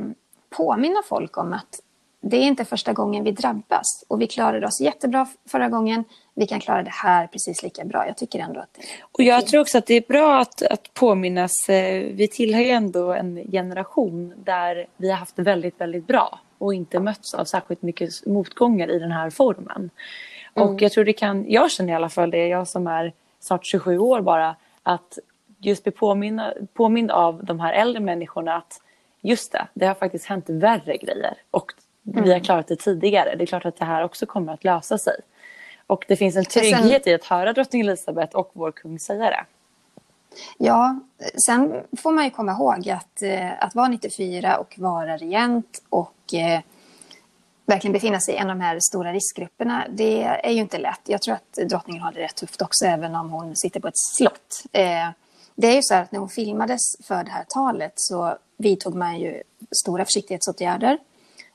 påminna 0.50 1.02
folk 1.09 1.37
om 1.37 1.52
att 1.52 1.81
det 2.20 2.37
är 2.37 2.42
inte 2.42 2.64
första 2.64 2.92
gången 2.92 3.24
vi 3.24 3.33
drabbas 3.33 4.05
och 4.09 4.20
vi 4.20 4.26
klarade 4.26 4.66
oss 4.66 4.81
jättebra 4.81 5.26
förra 5.48 5.68
gången. 5.68 6.05
Vi 6.35 6.46
kan 6.46 6.61
klara 6.61 6.83
det 6.83 6.90
här 6.90 7.26
precis 7.26 7.62
lika 7.62 7.85
bra. 7.85 8.07
Jag 8.07 8.16
tycker 8.16 8.38
ändå 8.38 8.61
att 8.61 8.79
Och 9.12 9.22
jag 9.22 9.46
tror 9.46 9.61
också 9.61 9.79
att 9.79 9.87
det 9.87 9.94
är 9.94 10.05
bra 10.09 10.40
att, 10.40 10.62
att 10.62 10.94
påminnas. 10.94 11.68
Eh, 11.68 12.02
vi 12.14 12.29
tillhör 12.29 12.62
ju 12.62 12.70
ändå 12.70 13.12
en 13.12 13.50
generation 13.52 14.35
där 14.37 14.87
vi 14.96 15.11
har 15.11 15.16
haft 15.16 15.37
det 15.37 15.42
väldigt, 15.42 15.81
väldigt 15.81 16.07
bra 16.07 16.40
och 16.58 16.74
inte 16.74 17.00
mötts 17.00 17.34
av 17.34 17.44
särskilt 17.44 17.82
mycket 17.82 18.26
motgångar 18.26 18.90
i 18.90 18.98
den 18.98 19.12
här 19.12 19.30
formen. 19.30 19.90
Mm. 20.54 20.68
Och 20.68 20.82
jag 20.82 20.92
tror 20.92 21.04
det 21.04 21.12
kan, 21.12 21.44
jag 21.48 21.70
känner 21.70 21.92
i 21.92 21.96
alla 21.96 22.08
fall 22.08 22.30
det, 22.30 22.48
jag 22.48 22.68
som 22.68 22.86
är 22.86 23.12
snart 23.40 23.66
27 23.66 23.98
år 23.98 24.20
bara, 24.20 24.56
att 24.82 25.18
just 25.58 25.82
bli 25.82 25.92
påminna, 25.92 26.52
påmind 26.74 27.10
av 27.10 27.44
de 27.44 27.60
här 27.60 27.72
äldre 27.72 28.00
människorna 28.00 28.54
att 28.54 28.80
just 29.20 29.52
det, 29.52 29.66
det 29.74 29.86
har 29.86 29.94
faktiskt 29.94 30.26
hänt 30.26 30.44
värre 30.48 30.96
grejer 30.96 31.34
och 31.50 31.72
mm. 32.12 32.24
vi 32.24 32.32
har 32.32 32.40
klarat 32.40 32.68
det 32.68 32.76
tidigare. 32.76 33.34
Det 33.36 33.44
är 33.44 33.46
klart 33.46 33.64
att 33.66 33.76
det 33.76 33.84
här 33.84 34.04
också 34.04 34.26
kommer 34.26 34.52
att 34.52 34.64
lösa 34.64 34.98
sig. 34.98 35.16
Och 35.86 36.04
det 36.08 36.16
finns 36.16 36.36
en 36.36 36.44
trygghet 36.44 37.06
i 37.06 37.14
att 37.14 37.24
höra 37.24 37.52
drottning 37.52 37.82
Elizabeth 37.82 38.36
och 38.36 38.50
vår 38.52 38.72
kung 38.72 38.98
säga 38.98 39.30
det. 39.30 39.44
Ja, 40.59 41.01
sen 41.46 41.83
får 41.96 42.12
man 42.12 42.25
ju 42.25 42.31
komma 42.31 42.53
ihåg 42.53 42.88
att, 42.90 43.22
eh, 43.22 43.64
att 43.64 43.75
vara 43.75 43.88
94 43.88 44.59
och 44.59 44.75
vara 44.79 45.16
regent 45.16 45.83
och 45.88 46.35
eh, 46.35 46.61
verkligen 47.66 47.92
befinna 47.92 48.20
sig 48.20 48.35
i 48.35 48.37
en 48.37 48.51
av 48.51 48.57
de 48.57 48.62
här 48.62 48.79
stora 48.81 49.12
riskgrupperna, 49.12 49.87
det 49.90 50.22
är 50.22 50.51
ju 50.51 50.61
inte 50.61 50.79
lätt. 50.79 51.01
Jag 51.05 51.22
tror 51.22 51.35
att 51.35 51.68
drottningen 51.68 52.03
har 52.03 52.12
det 52.12 52.20
rätt 52.20 52.35
tufft 52.35 52.62
också, 52.62 52.85
även 52.85 53.14
om 53.14 53.31
hon 53.31 53.57
sitter 53.57 53.81
på 53.81 53.88
ett 53.88 53.99
slott. 54.16 54.62
Eh, 54.72 55.09
det 55.55 55.66
är 55.66 55.75
ju 55.75 55.83
så 55.83 55.94
här 55.94 56.03
att 56.03 56.12
när 56.12 56.20
hon 56.20 56.29
filmades 56.29 56.83
för 57.05 57.25
det 57.25 57.31
här 57.31 57.44
talet 57.49 57.92
så 57.94 58.37
vidtog 58.57 58.94
man 58.94 59.20
ju 59.20 59.42
stora 59.83 60.05
försiktighetsåtgärder. 60.05 60.99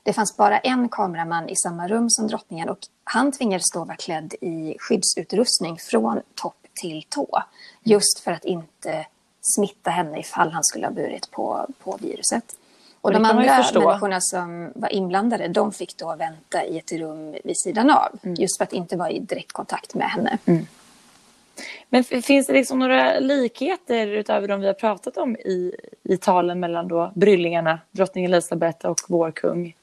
Det 0.02 0.12
fanns 0.12 0.36
bara 0.36 0.58
en 0.58 0.88
kameraman 0.88 1.48
i 1.48 1.56
samma 1.56 1.88
rum 1.88 2.10
som 2.10 2.26
drottningen 2.26 2.68
och 2.68 2.78
han 3.04 3.32
tvingades 3.32 3.66
stå 3.66 3.84
vara 3.84 3.96
klädd 3.96 4.34
i 4.40 4.76
skyddsutrustning 4.78 5.78
från 5.78 6.20
topp 6.34 6.61
till 6.74 7.02
tå. 7.08 7.42
Just 7.82 8.20
för 8.20 8.32
att 8.32 8.44
inte 8.44 9.06
smitta 9.40 9.90
henne 9.90 10.20
ifall 10.20 10.50
han 10.50 10.64
skulle 10.64 10.86
ha 10.86 10.92
burit 10.92 11.30
på, 11.30 11.66
på 11.78 11.98
viruset. 12.00 12.56
Och 13.00 13.12
de 13.12 13.24
andra 13.24 13.62
människorna 13.74 14.20
som 14.20 14.72
var 14.74 14.92
inblandade, 14.92 15.48
de 15.48 15.72
fick 15.72 15.96
då 15.96 16.16
vänta 16.16 16.64
i 16.64 16.78
ett 16.78 16.92
rum 16.92 17.36
vid 17.44 17.58
sidan 17.58 17.90
av. 17.90 18.18
Mm. 18.22 18.34
Just 18.34 18.56
för 18.58 18.64
att 18.64 18.72
inte 18.72 18.96
vara 18.96 19.10
i 19.10 19.18
direktkontakt 19.18 19.94
med 19.94 20.10
henne. 20.10 20.38
Mm. 20.44 20.66
Men 21.88 22.04
finns 22.04 22.46
det 22.46 22.52
liksom 22.52 22.78
några 22.78 23.18
likheter 23.18 24.06
utöver 24.06 24.48
de 24.48 24.60
vi 24.60 24.66
har 24.66 24.74
pratat 24.74 25.16
om 25.16 25.36
i, 25.36 25.76
i 26.02 26.16
talen 26.16 26.60
mellan 26.60 26.88
då 26.88 27.12
bryllingarna, 27.14 27.78
drottning 27.90 28.24
Elizabeth 28.24 28.86
och 28.86 29.00
vår 29.08 29.30
kung? 29.30 29.74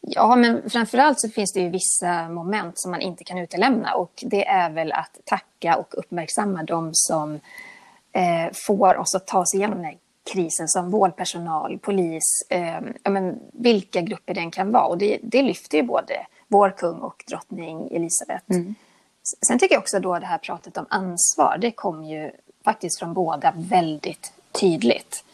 Ja, 0.00 0.36
men 0.36 0.70
framförallt 0.70 1.20
så 1.20 1.28
finns 1.28 1.52
det 1.52 1.60
ju 1.60 1.68
vissa 1.68 2.28
moment 2.28 2.80
som 2.80 2.90
man 2.90 3.00
inte 3.00 3.24
kan 3.24 3.38
utelämna 3.38 3.94
och 3.94 4.24
det 4.26 4.46
är 4.46 4.70
väl 4.70 4.92
att 4.92 5.18
tacka 5.24 5.76
och 5.76 5.98
uppmärksamma 5.98 6.62
de 6.62 6.90
som 6.92 7.40
eh, 8.12 8.52
får 8.66 8.96
oss 8.96 9.14
att 9.14 9.26
ta 9.26 9.38
oss 9.38 9.54
igenom 9.54 9.76
den 9.76 9.84
här 9.84 9.98
krisen 10.32 10.68
som 10.68 10.90
vårdpersonal, 10.90 11.78
polis, 11.78 12.46
eh, 12.48 12.80
ja, 13.02 13.10
men 13.10 13.40
vilka 13.52 14.00
grupper 14.00 14.34
den 14.34 14.50
kan 14.50 14.72
vara. 14.72 14.86
Och 14.86 14.98
det, 14.98 15.18
det 15.22 15.42
lyfter 15.42 15.78
ju 15.78 15.82
både 15.82 16.26
vår 16.48 16.70
kung 16.70 16.98
och 16.98 17.24
drottning 17.28 17.88
Elizabeth. 17.90 18.44
Mm. 18.50 18.74
Sen 19.46 19.58
tycker 19.58 19.74
jag 19.74 19.80
också 19.80 20.00
då 20.00 20.18
det 20.18 20.26
här 20.26 20.38
pratet 20.38 20.76
om 20.76 20.86
ansvar, 20.88 21.58
det 21.60 21.70
kom 21.70 22.04
ju 22.04 22.30
faktiskt 22.64 22.98
från 22.98 23.14
båda 23.14 23.54
väldigt 23.56 24.32
tydligt. 24.52 25.24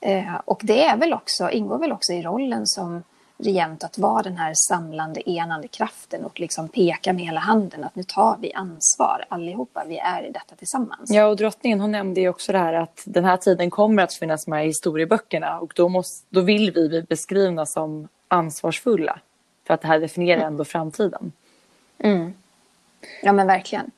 Eh, 0.00 0.34
och 0.44 0.60
det 0.64 0.84
är 0.84 0.96
väl 0.96 1.12
också, 1.12 1.50
ingår 1.50 1.78
väl 1.78 1.92
också 1.92 2.12
i 2.12 2.22
rollen 2.22 2.66
som 2.66 3.02
regent 3.42 3.84
att 3.84 3.98
vara 3.98 4.22
den 4.22 4.36
här 4.36 4.54
samlande, 4.54 5.30
enande 5.30 5.68
kraften 5.68 6.24
och 6.24 6.40
liksom 6.40 6.68
peka 6.68 7.12
med 7.12 7.24
hela 7.24 7.40
handen 7.40 7.84
att 7.84 7.96
nu 7.96 8.02
tar 8.02 8.36
vi 8.40 8.52
ansvar 8.52 9.24
allihopa, 9.28 9.84
vi 9.88 9.98
är 9.98 10.22
i 10.22 10.30
detta 10.30 10.54
tillsammans. 10.56 11.10
Ja, 11.10 11.26
och 11.26 11.36
drottningen 11.36 11.80
hon 11.80 11.92
nämnde 11.92 12.20
ju 12.20 12.28
också 12.28 12.52
det 12.52 12.58
här 12.58 12.72
att 12.72 13.02
den 13.06 13.24
här 13.24 13.36
tiden 13.36 13.70
kommer 13.70 14.02
att 14.02 14.14
finnas 14.14 14.46
med 14.46 14.64
i 14.64 14.66
historieböckerna 14.66 15.58
och 15.58 15.72
då, 15.76 15.88
måste, 15.88 16.26
då 16.30 16.40
vill 16.40 16.72
vi 16.72 16.88
bli 16.88 17.02
beskrivna 17.02 17.66
som 17.66 18.08
ansvarsfulla. 18.28 19.20
För 19.66 19.74
att 19.74 19.80
det 19.80 19.88
här 19.88 20.00
definierar 20.00 20.40
ändå 20.40 20.64
framtiden. 20.64 21.32
Mm. 21.98 22.34
Ja 23.22 23.32
men 23.32 23.46
verkligen. 23.46 23.90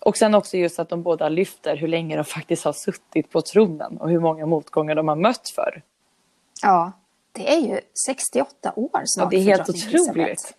Och 0.00 0.16
sen 0.16 0.34
också 0.34 0.56
just 0.56 0.78
att 0.78 0.88
de 0.88 1.02
båda 1.02 1.28
lyfter 1.28 1.76
hur 1.76 1.88
länge 1.88 2.16
de 2.16 2.24
faktiskt 2.24 2.64
har 2.64 2.72
suttit 2.72 3.30
på 3.30 3.42
tronen 3.42 3.98
och 3.98 4.10
hur 4.10 4.20
många 4.20 4.46
motgångar 4.46 4.94
de 4.94 5.08
har 5.08 5.16
mött 5.16 5.48
för. 5.48 5.82
Ja, 6.62 6.92
det 7.32 7.54
är 7.54 7.60
ju 7.60 7.80
68 8.06 8.72
år 8.76 9.02
snart. 9.04 9.24
Ja, 9.24 9.26
det 9.30 9.36
är 9.36 9.56
helt 9.56 9.68
otroligt. 9.68 10.54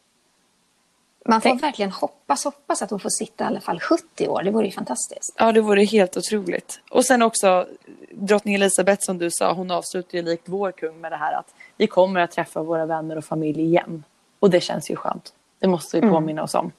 Man 1.25 1.41
får 1.41 1.49
Tänk. 1.49 1.63
verkligen 1.63 1.91
hoppas, 1.91 2.43
hoppas 2.43 2.81
att 2.81 2.89
hon 2.89 2.99
får 2.99 3.09
sitta 3.09 3.43
i 3.43 3.47
alla 3.47 3.61
fall 3.61 3.79
70 3.79 4.27
år. 4.27 4.43
Det 4.43 4.51
vore 4.51 4.65
ju 4.65 4.71
fantastiskt. 4.71 5.35
Ja, 5.37 5.51
det 5.51 5.61
vore 5.61 5.83
helt 5.83 6.17
otroligt. 6.17 6.79
Och 6.89 7.05
sen 7.05 7.21
också 7.21 7.67
drottning 8.11 8.55
Elisabeth 8.55 9.05
som 9.05 9.17
du 9.17 9.31
sa, 9.31 9.53
hon 9.53 9.71
avslutar 9.71 10.17
ju 10.17 10.21
likt 10.23 10.43
vår 10.49 10.71
kung 10.71 11.01
med 11.01 11.11
det 11.11 11.17
här 11.17 11.33
att 11.33 11.53
vi 11.77 11.87
kommer 11.87 12.19
att 12.19 12.31
träffa 12.31 12.63
våra 12.63 12.85
vänner 12.85 13.17
och 13.17 13.25
familj 13.25 13.61
igen. 13.61 14.03
Och 14.39 14.49
det 14.49 14.61
känns 14.61 14.91
ju 14.91 14.95
skönt. 14.95 15.33
Det 15.59 15.67
måste 15.67 15.97
vi 15.97 16.01
mm. 16.03 16.13
påminna 16.13 16.31
mm. 16.31 16.43
oss 16.43 16.55
om. 16.55 16.71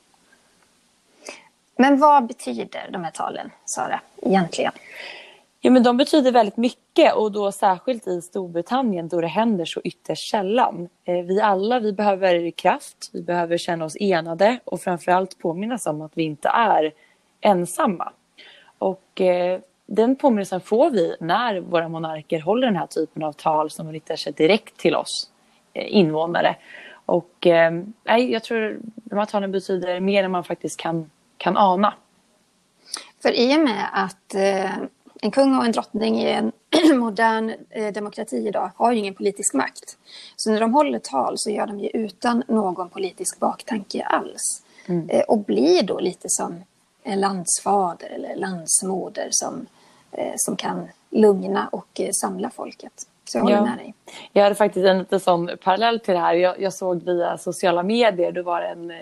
Men 1.77 1.99
vad 1.99 2.27
betyder 2.27 2.89
de 2.91 3.05
här 3.05 3.11
talen, 3.11 3.51
Sara, 3.65 4.01
egentligen? 4.23 4.73
Ja, 5.67 5.71
men 5.71 5.83
de 5.83 5.97
betyder 5.97 6.33
väldigt 6.33 6.57
mycket 6.57 7.15
och 7.15 7.33
då 7.33 7.53
särskilt 7.53 8.07
i 8.07 8.23
Storbritannien 8.23 9.09
då 9.09 9.21
det 9.21 9.27
händer 9.27 9.65
så 9.65 9.81
ytterst 9.85 10.31
sällan. 10.31 10.89
Eh, 11.05 11.25
vi 11.25 11.41
alla 11.41 11.81
vi 11.81 11.93
behöver 11.93 12.51
kraft, 12.51 13.11
vi 13.13 13.23
behöver 13.23 13.59
känna 13.59 13.85
oss 13.85 13.97
enade 14.01 14.59
och 14.65 14.81
framförallt 14.81 15.39
påminnas 15.39 15.87
om 15.87 16.03
att 16.03 16.13
vi 16.15 16.23
inte 16.23 16.49
är 16.49 16.93
ensamma. 17.41 18.13
Och 18.79 19.21
eh, 19.21 19.61
den 19.87 20.17
påminnelsen 20.17 20.61
får 20.61 20.91
vi 20.91 21.17
när 21.21 21.61
våra 21.61 21.89
monarker 21.89 22.41
håller 22.41 22.67
den 22.67 22.77
här 22.77 22.87
typen 22.87 23.23
av 23.23 23.33
tal 23.33 23.71
som 23.71 23.93
riktar 23.93 24.17
sig 24.17 24.33
direkt 24.33 24.77
till 24.77 24.97
oss 24.97 25.31
eh, 25.73 25.97
invånare. 25.97 26.57
Och 27.07 27.47
eh, 27.47 27.73
jag 28.05 28.43
tror 28.43 28.79
de 28.95 29.19
här 29.19 29.27
talen 29.27 29.53
betyder 29.53 30.01
mer 30.01 30.25
än 30.25 30.31
man 30.31 30.45
faktiskt 30.45 30.81
kan, 30.81 31.11
kan 31.37 31.57
ana. 31.57 31.95
För 33.23 33.33
i 33.33 33.57
och 33.57 33.61
med 33.61 33.89
att 33.93 34.35
eh, 34.35 34.71
en 35.25 35.31
kung 35.31 35.59
och 35.59 35.65
en 35.65 35.73
drottning 35.73 36.21
i 36.21 36.31
en 36.31 36.53
modern 36.99 37.55
eh, 37.71 37.93
demokrati 37.93 38.37
idag 38.37 38.71
har 38.77 38.93
ju 38.93 38.99
ingen 38.99 39.15
politisk 39.15 39.55
makt. 39.55 39.97
Så 40.37 40.51
när 40.51 40.61
de 40.61 40.75
håller 40.75 40.99
tal 40.99 41.35
så 41.37 41.51
gör 41.51 41.67
de 41.67 41.79
ju 41.81 41.89
utan 41.89 42.43
någon 42.49 42.89
politisk 42.89 43.41
baktanke 43.41 44.03
alls. 44.03 44.63
Mm. 44.87 45.11
Eh, 45.11 45.21
och 45.21 45.39
blir 45.39 45.83
då 45.83 45.99
lite 45.99 46.29
som 46.29 46.65
en 47.03 47.21
landsfader 47.21 48.09
eller 48.09 48.37
landsmoder 48.37 49.29
som, 49.31 49.67
eh, 50.13 50.33
som 50.37 50.57
kan 50.57 50.89
lugna 51.11 51.69
och 51.73 52.01
samla 52.21 52.51
folket. 52.51 52.93
Så 53.25 53.39
jag 53.39 53.43
håller 53.43 53.57
ja. 53.57 53.65
med 53.65 53.79
dig. 53.79 53.95
Jag 54.33 54.43
hade 54.43 54.55
faktiskt 54.55 54.87
en 54.87 54.99
lite 54.99 55.21
sån 55.21 55.51
parallell 55.63 56.01
till 56.01 56.15
det 56.15 56.21
här. 56.21 56.35
Jag, 56.35 56.61
jag 56.61 56.73
såg 56.73 57.03
via 57.03 57.39
sociala 57.39 57.83
medier, 57.83 58.33
då 58.33 58.43
var 58.43 58.61
det 58.61 58.67
en, 58.67 58.93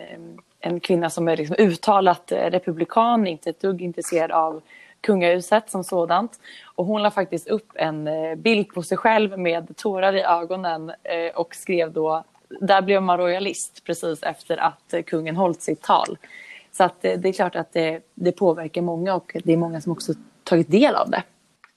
en 0.61 0.81
kvinna 0.81 1.11
som 1.11 1.29
är 1.29 1.37
liksom 1.37 1.57
uttalat 1.59 2.33
republikan, 2.33 3.27
inte 3.27 3.51
ett 3.51 3.61
dugg 3.61 3.83
intresserad 3.83 4.31
av 4.31 4.63
kungahuset 5.03 5.71
som 5.71 5.85
sådant. 5.85 6.41
Och 6.75 6.87
hon 6.87 7.03
la 7.03 7.11
faktiskt 7.11 7.49
upp 7.49 7.73
en 7.75 8.09
eh, 8.09 8.35
bild 8.35 8.69
på 8.69 8.83
sig 8.83 8.99
själv 8.99 9.39
med 9.39 9.77
tårar 9.77 10.13
i 10.13 10.23
ögonen 10.23 10.91
eh, 10.91 11.35
och 11.35 11.55
skrev 11.55 11.93
då 11.93 12.25
där 12.61 12.83
blev 12.83 13.03
man 13.03 13.19
royalist 13.19 13.85
precis 13.85 14.23
efter 14.23 14.57
att 14.57 14.95
eh, 14.95 15.03
kungen 15.03 15.37
hållit 15.37 15.63
sitt 15.63 15.83
tal. 15.83 16.19
Så 16.73 16.85
att 16.85 17.03
det 17.03 17.25
är 17.25 17.33
klart 17.33 17.57
att 17.57 17.73
det, 17.73 18.01
det 18.15 18.33
påverkar 18.33 18.83
många 18.83 19.15
och 19.15 19.37
det 19.45 19.53
är 19.53 19.57
många 19.57 19.81
som 19.81 19.93
också 19.93 20.13
tagit 20.45 20.71
del 20.71 20.95
av 20.95 21.11
det. 21.11 21.23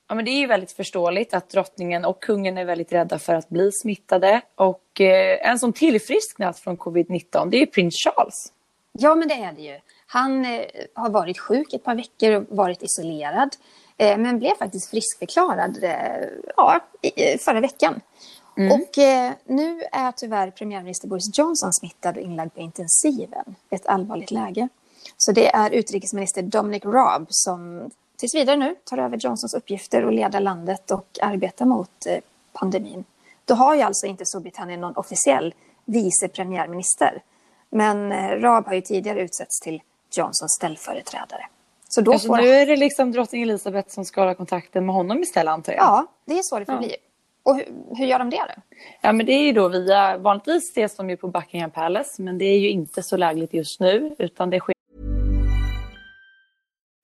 Ja, 0.07 0.15
men 0.15 0.25
det 0.25 0.31
är 0.31 0.39
ju 0.39 0.47
väldigt 0.47 0.71
förståeligt 0.71 1.33
att 1.33 1.49
drottningen 1.49 2.05
och 2.05 2.21
kungen 2.21 2.57
är 2.57 2.65
väldigt 2.65 2.91
rädda 2.91 3.19
för 3.19 3.33
att 3.33 3.49
bli 3.49 3.71
smittade. 3.71 4.41
Och 4.55 5.01
eh, 5.01 5.49
en 5.49 5.59
som 5.59 5.73
tillfrisknat 5.73 6.59
från 6.59 6.77
covid-19 6.77 7.49
det 7.49 7.61
är 7.61 7.65
prins 7.65 7.95
Charles. 7.95 8.53
Ja, 8.91 9.15
men 9.15 9.27
det 9.27 9.33
är 9.33 9.53
det 9.53 9.61
ju. 9.61 9.79
Han 10.15 10.45
eh, 10.45 10.65
har 10.93 11.09
varit 11.09 11.39
sjuk 11.39 11.73
ett 11.73 11.83
par 11.83 11.95
veckor 11.95 12.31
och 12.31 12.57
varit 12.57 12.83
isolerad. 12.83 13.55
Eh, 13.97 14.17
men 14.17 14.39
blev 14.39 14.55
faktiskt 14.55 14.89
friskförklarad 14.89 15.83
eh, 15.83 16.27
ja, 16.57 16.79
förra 17.39 17.59
veckan. 17.59 18.01
Mm. 18.57 18.71
Och 18.71 18.97
eh, 18.97 19.31
nu 19.45 19.81
är 19.91 20.11
tyvärr 20.11 20.51
premiärminister 20.51 21.07
Boris 21.07 21.37
Johnson 21.37 21.73
smittad 21.73 22.17
och 22.17 22.23
inlagd 22.23 22.53
på 22.53 22.59
intensiven. 22.59 23.55
Ett 23.69 23.85
allvarligt 23.85 24.31
läge. 24.31 24.67
Så 25.17 25.31
det 25.31 25.55
är 25.55 25.71
utrikesminister 25.71 26.41
Dominic 26.41 26.85
Raab 26.85 27.25
som 27.29 27.89
tills 28.17 28.35
vidare 28.35 28.55
nu 28.55 28.75
tar 28.83 28.97
över 28.97 29.17
Johnsons 29.17 29.53
uppgifter 29.53 30.05
och 30.05 30.13
leder 30.13 30.39
landet 30.39 30.91
och 30.91 31.07
arbetar 31.21 31.65
mot 31.65 32.05
eh, 32.05 32.19
pandemin. 32.53 33.03
Då 33.45 33.53
har 33.53 33.75
ju 33.75 33.81
alltså 33.81 34.07
inte 34.07 34.25
Storbritannien 34.25 34.81
någon 34.81 34.97
officiell 34.97 35.53
vice 35.85 36.27
premiärminister. 36.27 37.21
Men 37.69 38.11
eh, 38.11 38.29
Raab 38.29 38.65
har 38.65 38.73
ju 38.73 38.81
tidigare 38.81 39.21
utsetts 39.21 39.59
till 39.59 39.81
Johnsons 40.17 40.51
ställföreträdare. 40.51 41.45
Så 41.89 42.01
då 42.01 42.11
alltså, 42.11 42.27
får... 42.27 42.37
Nu 42.37 42.47
är 42.47 42.65
det 42.65 42.75
liksom 42.75 43.11
drottning 43.11 43.41
Elizabeth 43.41 43.89
som 43.89 44.05
ska 44.05 44.21
hålla 44.21 44.35
kontakten 44.35 44.85
med 44.85 44.95
honom 44.95 45.21
istället 45.21 45.51
antar 45.51 45.73
jag? 45.73 45.83
Ja, 45.83 46.07
det 46.25 46.33
är 46.37 46.41
så 46.43 46.59
det 46.59 46.65
får 46.65 46.75
ja. 46.75 46.79
bli. 46.79 46.95
Och 47.43 47.55
hur, 47.55 47.65
hur, 47.97 48.05
gör 48.05 48.19
de 48.19 48.29
det 48.29 48.37
då? 48.37 48.61
Ja, 49.01 49.11
men 49.11 49.25
det 49.25 49.31
är 49.31 49.43
ju 49.43 49.51
då 49.51 49.67
via, 49.67 50.17
vanligtvis 50.17 50.69
ses 50.69 50.95
de 50.95 51.09
ju 51.09 51.17
på 51.17 51.27
Buckingham 51.27 51.71
Palace, 51.71 52.21
men 52.21 52.37
det 52.37 52.45
är 52.45 52.59
ju 52.59 52.69
inte 52.69 53.03
så 53.03 53.17
lägligt 53.17 53.53
just 53.53 53.79
nu, 53.79 54.15
utan 54.19 54.49
det 54.49 54.59
sker 54.59 54.75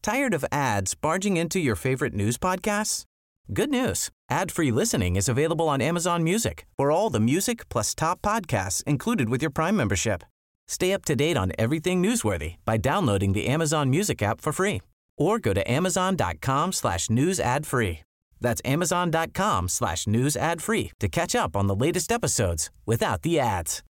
Tired 0.02 0.34
of 0.34 0.43
ads 0.52 0.95
barging 0.95 1.38
into 1.38 1.60
your 1.60 1.76
favorite 1.76 2.15
news 2.15 2.38
podcasts? 2.38 3.04
Good 3.47 3.69
news. 3.69 4.10
Ad-free 4.32 4.71
listening 4.71 5.15
is 5.15 5.30
available 5.30 5.69
on 5.69 5.82
Amazon 5.82 6.24
Music 6.24 6.65
for 6.76 6.91
all 6.91 7.12
the 7.12 7.19
music 7.19 7.69
plus 7.69 7.93
top 7.93 8.21
podcasts 8.21 8.84
included 8.84 9.30
with 9.30 9.43
your 9.43 9.52
Prime 9.52 9.76
membership. 9.76 10.24
Stay 10.71 10.93
up 10.93 11.03
to 11.03 11.15
date 11.17 11.36
on 11.36 11.51
everything 11.57 12.01
newsworthy 12.01 12.55
by 12.63 12.77
downloading 12.77 13.34
the 13.34 13.45
Amazon 13.47 13.89
Music 13.89 14.21
app 14.23 14.39
for 14.39 14.53
free 14.53 14.79
or 15.17 15.38
go 15.38 15.53
to 15.53 15.69
amazon.com 15.69 16.71
slash 16.71 17.10
news 17.10 17.41
ad 17.41 17.67
free. 17.67 17.99
That's 18.39 18.62
amazon.com 18.63 19.67
slash 19.67 20.07
news 20.07 20.38
ad 20.38 20.62
free 20.62 20.91
to 20.99 21.10
catch 21.10 21.36
up 21.36 21.57
on 21.57 21.67
the 21.67 21.75
latest 21.75 22.12
episodes 22.12 22.69
without 22.86 23.21
the 23.21 23.38
ads. 23.39 23.84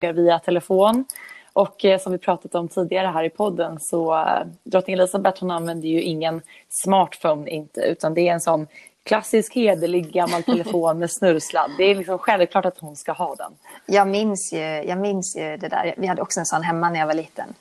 Via 0.00 0.38
telefon 0.38 1.04
Och 1.52 1.84
eh, 1.84 1.98
som 1.98 2.12
vi 2.12 2.18
pratat 2.18 2.54
om 2.54 2.68
tidigare 2.68 3.06
här 3.06 3.24
i 3.24 3.30
podden 3.30 3.80
så 3.80 4.14
eh, 4.14 4.46
drottning 4.64 4.94
Elizabeth 4.94 5.40
hon 5.40 5.50
använder 5.50 5.88
ju 5.88 6.02
ingen 6.02 6.42
smartphone 6.68 7.50
inte 7.50 7.80
utan 7.80 8.14
det 8.14 8.28
är 8.28 8.32
en 8.32 8.40
sån 8.40 8.66
klassisk 9.04 9.54
hederlig 9.54 10.12
gammal 10.12 10.42
telefon 10.42 10.98
med 10.98 11.10
snurrsladd. 11.10 11.70
Det 11.78 11.84
är 11.84 11.94
liksom 11.94 12.18
självklart 12.18 12.64
att 12.64 12.78
hon 12.78 12.96
ska 12.96 13.12
ha 13.12 13.34
den. 13.34 13.52
Jag 13.86 14.08
minns 14.08 14.52
ju, 14.52 14.58
jag 14.58 14.98
minns 14.98 15.36
ju 15.36 15.56
det 15.56 15.68
där. 15.68 15.94
Vi 15.96 16.06
hade 16.06 16.22
också 16.22 16.40
en 16.40 16.46
sån 16.46 16.62
hemma 16.62 16.90
när 16.90 16.98
jag 16.98 17.06
var 17.06 17.14
liten. 17.14 17.54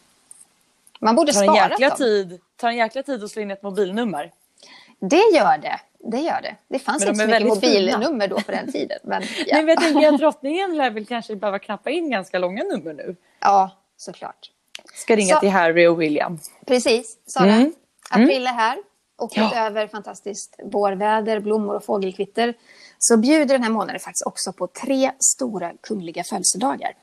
Man 0.99 1.15
borde 1.15 1.34
spara 1.34 1.77
dem. 1.77 1.91
Tid, 1.97 2.39
tar 2.56 2.69
en 2.69 2.77
jäkla 2.77 3.04
tid 3.04 3.23
att 3.23 3.32
slå 3.32 3.41
in 3.41 3.51
ett 3.51 3.63
mobilnummer. 3.63 4.32
Det 4.99 5.32
gör 5.34 5.58
det. 5.58 5.80
Det 5.99 6.17
gör 6.17 6.41
det. 6.41 6.56
Det 6.67 6.80
fanns 6.80 7.04
inte 7.04 7.15
så 7.15 7.27
mycket 7.27 7.47
mobilnummer 7.47 8.27
då 8.27 8.41
på 8.41 8.51
den 8.51 8.71
tiden. 8.71 8.99
Men, 9.04 9.23
ja. 9.47 9.58
men 9.58 9.67
jag 9.67 9.82
tänker 9.82 10.08
att 10.08 10.19
drottningen 10.19 10.77
lär 10.77 10.89
väl 10.89 11.06
kanske 11.06 11.36
behöva 11.36 11.60
knappa 11.60 11.89
in 11.89 12.10
ganska 12.10 12.39
långa 12.39 12.63
nummer 12.63 12.93
nu. 12.93 13.15
Ja, 13.39 13.71
såklart. 13.97 14.51
Ska 14.93 15.15
ringa 15.15 15.36
så, 15.36 15.39
till 15.39 15.49
Harry 15.49 15.88
och 15.88 16.01
William. 16.01 16.39
Precis, 16.67 17.17
Sara. 17.25 17.54
Mm. 17.54 17.73
April 18.10 18.47
är 18.47 18.54
här 18.54 18.77
och 19.21 19.31
ja. 19.36 19.47
utöver 19.47 19.88
fantastiskt 19.88 20.60
vårväder, 20.63 21.39
blommor 21.39 21.75
och 21.75 21.86
fågelkvitter 21.86 22.53
så 22.97 23.17
bjuder 23.17 23.55
den 23.55 23.63
här 23.63 23.69
månaden 23.69 23.99
faktiskt 23.99 24.25
också 24.25 24.53
på 24.53 24.67
tre 24.67 25.12
stora 25.19 25.71
kungliga 25.81 26.23
födelsedagar. 26.23 26.93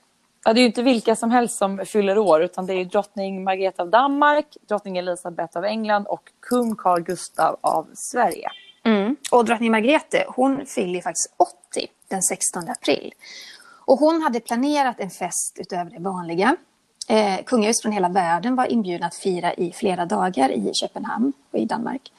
Ja, 0.45 0.53
det 0.53 0.61
är 0.61 0.63
ju 0.63 0.67
inte 0.67 0.83
vilka 0.83 1.17
som 1.17 1.31
helst 1.31 1.59
som 1.59 1.87
fyller 1.87 2.19
år 2.19 2.43
utan 2.43 2.67
det 2.67 2.75
är 2.75 2.85
drottning 2.85 3.45
Margareta 3.45 3.83
av 3.83 3.91
Danmark, 3.91 4.57
drottning 4.69 4.97
Elisabeth 4.97 5.59
av 5.59 5.65
England 5.65 6.07
och 6.07 6.33
kung 6.41 6.77
Carl 6.77 7.03
Gustaf 7.03 7.57
av 7.61 7.87
Sverige. 7.95 8.49
Mm. 8.85 9.17
Och 9.31 9.45
drottning 9.45 9.71
Margrethe 9.71 10.25
hon 10.29 10.67
fyller 10.67 11.01
faktiskt 11.01 11.35
80 11.37 11.87
den 12.09 12.23
16 12.23 12.69
april. 12.69 13.15
Och 13.85 13.99
hon 13.99 14.23
hade 14.23 14.41
planerat 14.41 15.01
en 15.01 15.11
fest 15.11 15.57
utöver 15.61 15.91
det 15.91 16.01
vanliga 16.01 16.57
Eh, 17.11 17.45
kungahus 17.45 17.83
från 17.83 17.93
hela 17.93 18.09
världen 18.09 18.57
var 18.57 18.73
inbjudna 18.73 19.07
att 19.07 19.15
fira 19.15 19.55
i 19.55 19.73
flera 19.73 20.07
dagar 20.07 20.51
i 20.51 20.71
Köpenhamn 20.75 21.33
och 21.53 21.59
i 21.59 21.65
Danmark. 21.65 22.13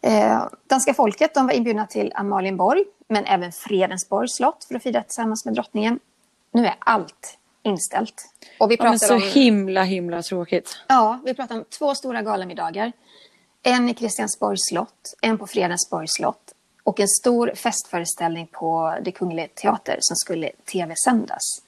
Eh, 0.00 0.42
danska 0.66 0.94
folket 0.94 1.34
de 1.34 1.46
var 1.46 1.52
inbjudna 1.52 1.86
till 1.86 2.12
Amalienborg, 2.14 2.84
men 3.08 3.24
även 3.24 3.52
Fredensborgs 3.52 4.36
slott 4.36 4.64
för 4.64 4.74
att 4.74 4.82
fira 4.82 5.02
tillsammans 5.02 5.44
med 5.44 5.54
drottningen. 5.54 6.00
Nu 6.52 6.66
är 6.66 6.74
allt 6.78 7.38
inställt. 7.62 8.28
Och 8.58 8.70
vi 8.70 8.76
pratar 8.76 8.92
ja, 8.92 8.98
så 8.98 9.14
om, 9.14 9.22
himla, 9.22 9.82
himla 9.82 10.22
tråkigt. 10.22 10.78
Ja, 10.88 11.20
vi 11.24 11.34
pratar 11.34 11.54
om 11.54 11.64
två 11.78 11.94
stora 11.94 12.22
galamiddagar. 12.22 12.92
En 13.62 13.88
i 13.88 13.94
Kristiansborgs 13.94 14.68
slott, 14.68 15.14
en 15.20 15.38
på 15.38 15.46
Fredensborgs 15.46 16.12
slott 16.12 16.52
och 16.84 17.00
en 17.00 17.08
stor 17.08 17.52
festföreställning 17.54 18.46
på 18.46 18.98
Det 19.02 19.12
Kungliga 19.12 19.48
Teater 19.54 19.96
som 20.00 20.16
skulle 20.16 20.50
tv-sändas. 20.72 21.62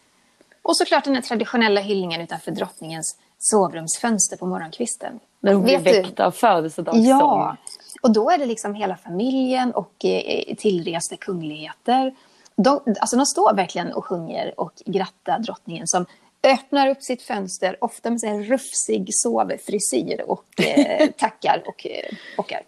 Och 0.69 0.77
såklart 0.77 1.05
den 1.05 1.23
traditionella 1.23 1.81
hyllningen 1.81 2.21
utanför 2.21 2.51
drottningens 2.51 3.19
sovrumsfönster 3.39 4.37
på 4.37 4.47
morgonkvisten. 4.47 5.21
När 5.41 5.55
hon 5.55 5.65
blir 5.65 5.79
väckt 5.79 6.21
av 6.21 6.31
födelsedagssång. 6.31 7.07
Ja, 7.07 7.57
och 8.03 8.13
då 8.13 8.31
är 8.31 8.39
det 8.39 8.47
liksom 8.47 8.75
hela 8.75 8.97
familjen 8.97 9.73
och 9.73 10.05
eh, 10.05 10.55
tillresta 10.57 11.17
kungligheter. 11.17 12.15
De, 12.57 12.81
alltså 13.01 13.17
de 13.17 13.27
står 13.27 13.55
verkligen 13.55 13.93
och 13.93 14.05
sjunger 14.05 14.61
och 14.61 14.73
grattar 14.87 15.39
drottningen 15.39 15.87
som 15.87 16.07
öppnar 16.43 16.89
upp 16.89 17.03
sitt 17.03 17.23
fönster, 17.23 17.77
ofta 17.81 18.11
med 18.11 18.25
en 18.25 18.45
rufsig 18.45 19.09
sovfrisyr 19.11 20.25
och 20.27 20.61
eh, 20.61 21.11
tackar 21.19 21.63
och 21.67 21.87
eh, 21.87 22.17
bockar. 22.37 22.61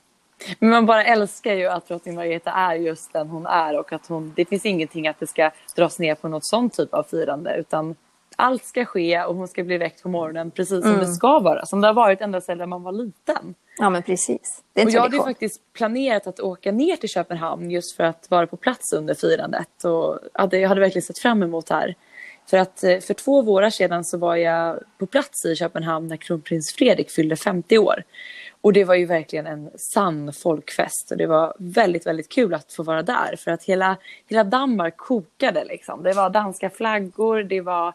Men 0.59 0.70
man 0.70 0.86
bara 0.86 1.05
älskar 1.05 1.55
ju 1.55 1.66
att 1.66 1.88
drottning 1.88 2.14
Margareta 2.14 2.51
är 2.51 2.74
just 2.74 3.12
den 3.12 3.28
hon 3.28 3.47
är 3.47 3.78
och 3.78 3.93
att 3.93 4.07
hon, 4.07 4.32
det 4.36 4.45
finns 4.45 4.66
ingenting 4.66 5.09
att 5.09 5.20
det 5.20 5.26
ska 5.26 5.51
dras 5.76 5.99
ner 5.99 6.14
på 6.14 6.28
något 6.28 6.47
sånt 6.47 6.74
typ 6.76 6.95
av 6.95 7.03
firande 7.03 7.57
utan 7.57 7.95
allt 8.36 8.64
ska 8.64 8.84
ske 8.84 9.22
och 9.22 9.34
hon 9.34 9.49
ska 9.49 9.64
bli 9.64 9.78
väckt 9.78 10.03
på 10.03 10.09
morgonen 10.09 10.51
precis 10.51 10.82
som 10.82 10.91
mm. 10.91 11.01
det 11.01 11.07
ska 11.07 11.38
vara. 11.38 11.66
Som 11.66 11.80
det 11.80 11.86
har 11.86 11.95
varit 11.95 12.20
ända 12.20 12.41
sedan 12.41 12.68
man 12.68 12.82
var 12.82 12.93
liten. 12.93 13.55
Ja 13.78 13.91
men 13.91 14.03
precis. 14.03 14.62
Det 14.72 14.80
är 14.80 14.86
och 14.86 14.93
jag 14.93 15.03
hade 15.03 15.16
faktiskt 15.16 15.72
planerat 15.72 16.26
att 16.26 16.41
åka 16.41 16.72
ner 16.72 16.97
till 16.97 17.09
Köpenhamn 17.09 17.70
just 17.70 17.97
för 17.97 18.05
att 18.05 18.26
vara 18.30 18.47
på 18.47 18.57
plats 18.57 18.93
under 18.93 19.14
firandet. 19.14 19.84
Och 19.84 20.18
hade, 20.32 20.59
jag 20.59 20.68
hade 20.68 20.80
verkligen 20.80 21.03
sett 21.03 21.18
fram 21.18 21.43
emot 21.43 21.66
det 21.66 21.74
här. 21.74 21.95
För 22.51 22.57
att 22.57 22.84
eh, 22.84 22.99
för 22.99 23.14
två 23.14 23.43
vårar 23.43 23.70
sedan 23.70 24.05
så 24.05 24.18
var 24.18 24.36
jag 24.36 24.78
på 24.99 25.07
plats 25.07 25.45
i 25.45 25.57
Köpenhamn 25.57 26.09
när 26.09 26.16
kronprins 26.16 26.72
Fredrik 26.72 27.11
fyllde 27.11 27.36
50 27.36 27.78
år. 27.78 28.03
Och 28.63 28.73
det 28.73 28.85
var 28.85 28.95
ju 28.95 29.07
verkligen 29.07 29.47
en 29.47 29.71
sann 29.77 30.33
folkfest 30.33 31.11
och 31.11 31.17
det 31.17 31.27
var 31.27 31.55
väldigt, 31.59 32.07
väldigt 32.07 32.29
kul 32.29 32.55
att 32.55 32.73
få 32.73 32.83
vara 32.83 33.03
där 33.03 33.37
för 33.37 33.51
att 33.51 33.65
hela, 33.65 33.97
hela 34.27 34.45
Danmark 34.45 34.97
kokade 34.97 35.65
liksom. 35.65 36.03
Det 36.03 36.13
var 36.13 36.31
danska 36.31 36.71
flaggor, 36.71 37.43
det 37.43 37.61
var 37.61 37.95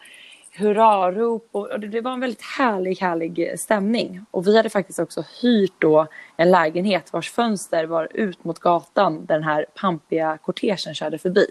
hurrarop 0.58 1.50
och 1.52 1.80
det, 1.80 2.02
var 2.02 2.12
en 2.12 2.20
väldigt 2.20 2.42
härlig, 2.42 2.98
härlig 2.98 3.60
stämning. 3.60 4.26
Och 4.32 4.48
vi 4.48 4.58
hade 4.58 4.70
faktiskt 4.70 5.00
också 5.00 5.24
hyrt 5.42 5.74
då 5.80 6.08
en 6.38 6.52
lägenhet 6.52 7.14
vars 7.14 7.32
fönster 7.32 7.86
var 7.86 8.08
ut 8.14 8.44
mot 8.44 8.60
gatan 8.60 9.26
där 9.26 9.36
den 9.36 9.44
här 9.44 9.66
pampiga 9.82 10.38
kortegen 10.38 10.96
körde 10.96 11.18
förbi. 11.18 11.48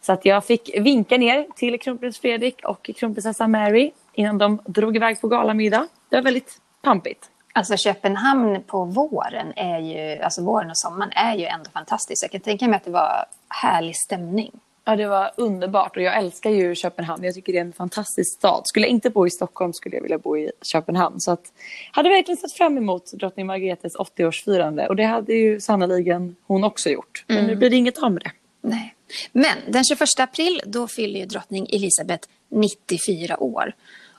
Så 0.00 0.12
att 0.12 0.24
jag 0.24 0.44
fick 0.44 0.70
vinka 0.80 1.16
ner 1.16 1.46
till 1.56 1.80
kronprins 1.80 2.18
Fredrik 2.18 2.64
och 2.64 2.90
kronprinsessa 2.96 3.48
Mary 3.48 3.90
innan 4.12 4.38
de 4.38 4.60
drog 4.66 4.96
iväg 4.96 5.20
på 5.20 5.28
galamiddag. 5.28 5.88
Det 6.08 6.16
var 6.16 6.22
väldigt 6.22 6.58
pampigt. 6.82 7.28
Alltså 7.52 7.76
Köpenhamn 7.76 8.62
på 8.62 8.84
våren, 8.84 9.52
är 9.56 9.78
ju, 9.78 10.22
alltså 10.22 10.42
våren 10.42 10.70
och 10.70 10.78
sommaren 10.78 11.12
är 11.12 11.34
ju 11.34 11.44
ändå 11.44 11.70
fantastiskt. 11.70 12.22
Jag 12.22 12.30
kan 12.30 12.40
tänka 12.40 12.68
mig 12.68 12.76
att 12.76 12.84
det 12.84 12.90
var 12.90 13.24
härlig 13.48 13.96
stämning. 13.96 14.52
Ja, 14.84 14.96
det 14.96 15.06
var 15.06 15.30
underbart 15.36 15.96
och 15.96 16.02
jag 16.02 16.16
älskar 16.18 16.50
ju 16.50 16.74
Köpenhamn. 16.74 17.24
Jag 17.24 17.34
tycker 17.34 17.52
det 17.52 17.58
är 17.58 17.64
en 17.64 17.72
fantastisk 17.72 18.38
stad. 18.38 18.62
Skulle 18.64 18.86
jag 18.86 18.90
inte 18.90 19.10
bo 19.10 19.26
i 19.26 19.30
Stockholm 19.30 19.72
skulle 19.72 19.96
jag 19.96 20.02
vilja 20.02 20.18
bo 20.18 20.36
i 20.36 20.50
Köpenhamn. 20.62 21.20
Så 21.20 21.30
att, 21.30 21.52
hade 21.92 22.08
verkligen 22.08 22.36
sett 22.36 22.52
fram 22.52 22.76
emot 22.76 23.12
drottning 23.12 23.46
Margretes 23.46 23.96
80-årsfirande 23.96 24.86
och 24.86 24.96
det 24.96 25.04
hade 25.04 25.34
ju 25.34 25.60
sannoliken 25.60 26.36
hon 26.46 26.64
också 26.64 26.88
gjort. 26.88 27.24
Men 27.26 27.38
mm. 27.38 27.50
nu 27.50 27.56
blir 27.56 27.70
det 27.70 27.76
inget 27.76 27.98
av 27.98 28.12
med 28.12 28.22
det. 28.22 28.32
Nej. 28.68 28.94
Men 29.32 29.56
den 29.68 29.84
21 29.84 30.08
april 30.18 30.60
då 30.66 30.88
fyller 30.88 31.20
ju 31.20 31.26
drottning 31.26 31.66
Elisabeth 31.70 32.28
94 32.48 33.42
år. 33.42 33.72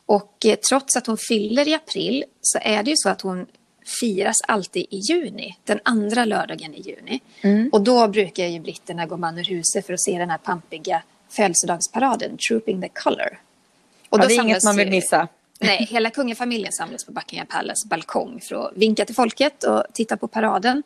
Och 0.05 0.45
eh, 0.45 0.55
trots 0.55 0.95
att 0.95 1.07
hon 1.07 1.17
fyller 1.17 1.67
i 1.67 1.73
april 1.73 2.23
så 2.41 2.59
är 2.61 2.83
det 2.83 2.89
ju 2.89 2.95
så 2.97 3.09
att 3.09 3.21
hon 3.21 3.45
firas 3.99 4.41
alltid 4.47 4.85
i 4.89 4.97
juni, 4.97 5.57
den 5.63 5.79
andra 5.83 6.25
lördagen 6.25 6.73
i 6.73 6.81
juni. 6.81 7.21
Mm. 7.41 7.69
Och 7.73 7.81
då 7.81 8.07
brukar 8.07 8.45
ju 8.45 8.59
britterna 8.59 9.05
gå 9.05 9.17
man 9.17 9.37
ur 9.37 9.43
huset 9.43 9.85
för 9.85 9.93
att 9.93 10.03
se 10.03 10.17
den 10.17 10.29
här 10.29 10.37
pampiga 10.37 11.03
födelsedagsparaden, 11.29 12.37
Trooping 12.49 12.81
the 12.81 12.89
Colour. 12.89 13.39
Och 14.09 14.19
ja, 14.19 14.27
det 14.27 14.33
är 14.33 14.41
inget 14.41 14.63
man 14.63 14.75
vill 14.75 14.89
missa. 14.89 15.27
Nej, 15.59 15.87
hela 15.89 16.09
kungafamiljen 16.09 16.71
samlas 16.71 17.05
på 17.05 17.11
Buckingham 17.11 17.47
Palace 17.47 17.87
balkong 17.87 18.41
för 18.49 18.55
att 18.55 18.71
vinka 18.75 19.05
till 19.05 19.15
folket 19.15 19.63
och 19.63 19.83
titta 19.93 20.17
på 20.17 20.27
paraden. 20.27 20.83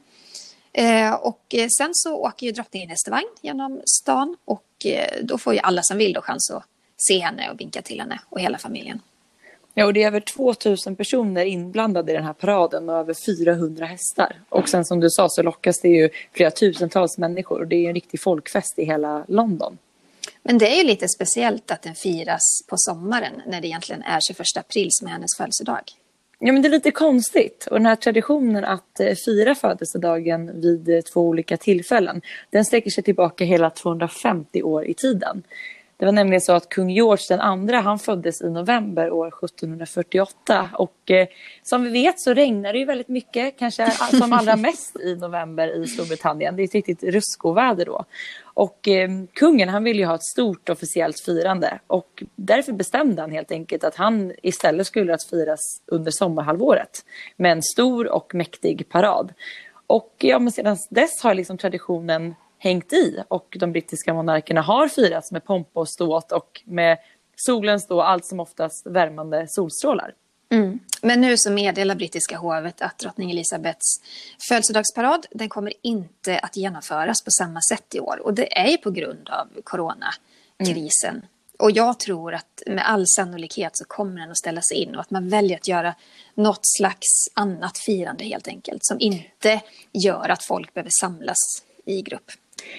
Eh, 0.73 1.13
och 1.13 1.41
eh, 1.53 1.67
sen 1.77 1.89
så 1.93 2.15
åker 2.15 2.45
ju 2.45 2.51
drottningen 2.51 2.89
hästvagn 2.89 3.27
genom 3.41 3.81
stan 3.85 4.37
och 4.45 4.85
eh, 4.85 5.23
då 5.23 5.37
får 5.37 5.53
ju 5.53 5.59
alla 5.59 5.81
som 5.83 5.97
vill 5.97 6.13
då 6.13 6.21
chans 6.21 6.51
att 6.51 6.63
se 6.97 7.19
henne 7.19 7.51
och 7.51 7.59
vinka 7.59 7.81
till 7.81 7.99
henne 7.99 8.19
och 8.29 8.41
hela 8.41 8.57
familjen. 8.57 9.01
Ja, 9.73 9.85
och 9.85 9.93
det 9.93 10.03
är 10.03 10.07
över 10.07 10.19
2000 10.19 10.95
personer 10.95 11.45
inblandade 11.45 12.11
i 12.11 12.15
den 12.15 12.23
här 12.23 12.33
paraden 12.33 12.89
och 12.89 12.95
över 12.95 13.13
400 13.25 13.85
hästar. 13.85 14.41
Och 14.49 14.69
sen 14.69 14.85
som 14.85 14.99
du 14.99 15.09
sa 15.09 15.29
så 15.29 15.43
lockas 15.43 15.81
det 15.81 15.87
ju 15.89 16.09
flera 16.33 16.51
tusentals 16.51 17.17
människor 17.17 17.59
och 17.59 17.67
det 17.67 17.75
är 17.75 17.87
en 17.87 17.93
riktig 17.93 18.21
folkfest 18.21 18.79
i 18.79 18.85
hela 18.85 19.25
London. 19.27 19.77
Men 20.43 20.57
det 20.57 20.73
är 20.73 20.77
ju 20.77 20.83
lite 20.83 21.07
speciellt 21.07 21.71
att 21.71 21.81
den 21.81 21.95
firas 21.95 22.61
på 22.67 22.75
sommaren 22.77 23.41
när 23.47 23.61
det 23.61 23.67
egentligen 23.67 24.03
är 24.03 24.19
21 24.19 24.39
april 24.55 24.87
som 24.91 25.07
är 25.07 25.11
hennes 25.11 25.37
födelsedag. 25.37 25.81
Ja, 26.39 26.53
men 26.53 26.61
det 26.61 26.67
är 26.67 26.71
lite 26.71 26.91
konstigt. 26.91 27.67
Och 27.71 27.77
den 27.77 27.85
här 27.85 27.95
traditionen 27.95 28.65
att 28.65 28.99
eh, 28.99 29.15
fira 29.25 29.55
födelsedagen 29.55 30.61
vid 30.61 30.89
eh, 30.89 31.01
två 31.01 31.21
olika 31.21 31.57
tillfällen, 31.57 32.21
den 32.49 32.65
sträcker 32.65 32.89
sig 32.89 33.03
tillbaka 33.03 33.43
hela 33.45 33.69
250 33.69 34.63
år 34.63 34.85
i 34.85 34.93
tiden. 34.93 35.43
Det 35.99 36.05
var 36.05 36.11
nämligen 36.11 36.41
så 36.41 36.53
att 36.53 36.69
kung 36.69 36.89
George 36.89 37.25
den 37.29 37.39
andra, 37.39 37.79
han 37.79 37.99
föddes 37.99 38.41
i 38.41 38.49
november 38.49 39.11
år 39.11 39.27
1748 39.27 40.69
och 40.73 41.11
eh, 41.11 41.27
som 41.63 41.83
vi 41.83 41.89
vet 41.89 42.19
så 42.19 42.33
regnar 42.33 42.73
det 42.73 42.79
ju 42.79 42.85
väldigt 42.85 43.07
mycket, 43.07 43.59
kanske 43.59 43.91
som 43.91 44.33
allra 44.33 44.55
mest 44.67 44.99
i 44.99 45.15
november 45.15 45.83
i 45.83 45.87
Storbritannien. 45.87 46.55
Det 46.55 46.61
är 46.61 46.65
ett 46.65 46.73
riktigt 46.73 47.03
ruskoväder 47.03 47.85
då. 47.85 48.05
Och 48.43 48.87
eh, 48.87 49.09
kungen 49.33 49.69
han 49.69 49.83
ville 49.83 49.99
ju 49.99 50.05
ha 50.05 50.15
ett 50.15 50.23
stort 50.23 50.69
officiellt 50.69 51.19
firande 51.19 51.79
och 51.87 52.23
därför 52.35 52.71
bestämde 52.71 53.21
han 53.21 53.31
helt 53.31 53.51
enkelt 53.51 53.83
att 53.83 53.95
han 53.95 54.33
istället 54.43 54.87
skulle 54.87 55.13
att 55.13 55.23
firas 55.23 55.81
under 55.85 56.11
sommarhalvåret 56.11 57.05
med 57.35 57.51
en 57.51 57.63
stor 57.63 58.07
och 58.07 58.35
mäktig 58.35 58.89
parad. 58.89 59.33
Och 59.87 60.15
ja, 60.17 60.39
men 60.39 60.51
sedan 60.51 60.77
dess 60.89 61.23
har 61.23 61.33
liksom 61.33 61.57
traditionen 61.57 62.35
hängt 62.57 62.93
i 62.93 63.23
och 63.27 63.57
de 63.59 63.71
brittiska 63.71 64.13
monarkerna 64.13 64.61
har 64.61 64.87
firats 64.87 65.31
med 65.31 65.45
pompa 65.45 65.79
och 65.79 65.89
ståt 65.89 66.31
och 66.31 66.61
med 66.65 66.97
solens 67.35 67.87
då 67.87 68.01
allt 68.01 68.25
som 68.25 68.39
oftast 68.39 68.87
värmande 68.87 69.47
solstrålar. 69.47 70.13
Mm. 70.49 70.79
Men 71.01 71.21
nu 71.21 71.37
så 71.37 71.51
meddelar 71.51 71.95
brittiska 71.95 72.37
hovet 72.37 72.81
att 72.81 72.99
drottning 72.99 73.31
Elizabeths 73.31 74.01
födelsedagsparad 74.49 75.25
den 75.31 75.49
kommer 75.49 75.73
inte 75.81 76.39
att 76.39 76.57
genomföras 76.57 77.23
på 77.23 77.31
samma 77.31 77.61
sätt 77.61 77.95
i 77.95 77.99
år 77.99 78.19
och 78.23 78.33
det 78.33 78.57
är 78.59 78.67
ju 78.67 78.77
på 78.77 78.91
grund 78.91 79.29
av 79.29 79.47
coronakrisen. 79.63 81.15
Mm. 81.15 81.25
Och 81.59 81.71
jag 81.71 81.99
tror 81.99 82.33
att 82.33 82.63
med 82.67 82.89
all 82.89 83.07
sannolikhet 83.07 83.71
så 83.73 83.85
kommer 83.85 84.21
den 84.21 84.31
att 84.31 84.37
ställas 84.37 84.71
in 84.71 84.95
och 84.95 85.01
att 85.01 85.11
man 85.11 85.29
väljer 85.29 85.57
att 85.57 85.67
göra 85.67 85.95
något 86.35 86.65
slags 86.77 87.07
annat 87.33 87.77
firande 87.77 88.23
helt 88.23 88.47
enkelt 88.47 88.85
som 88.85 88.97
inte 88.99 89.61
gör 89.93 90.29
att 90.29 90.43
folk 90.43 90.73
behöver 90.73 90.91
samlas 91.01 91.37
i 91.85 92.01
grupp. 92.01 92.31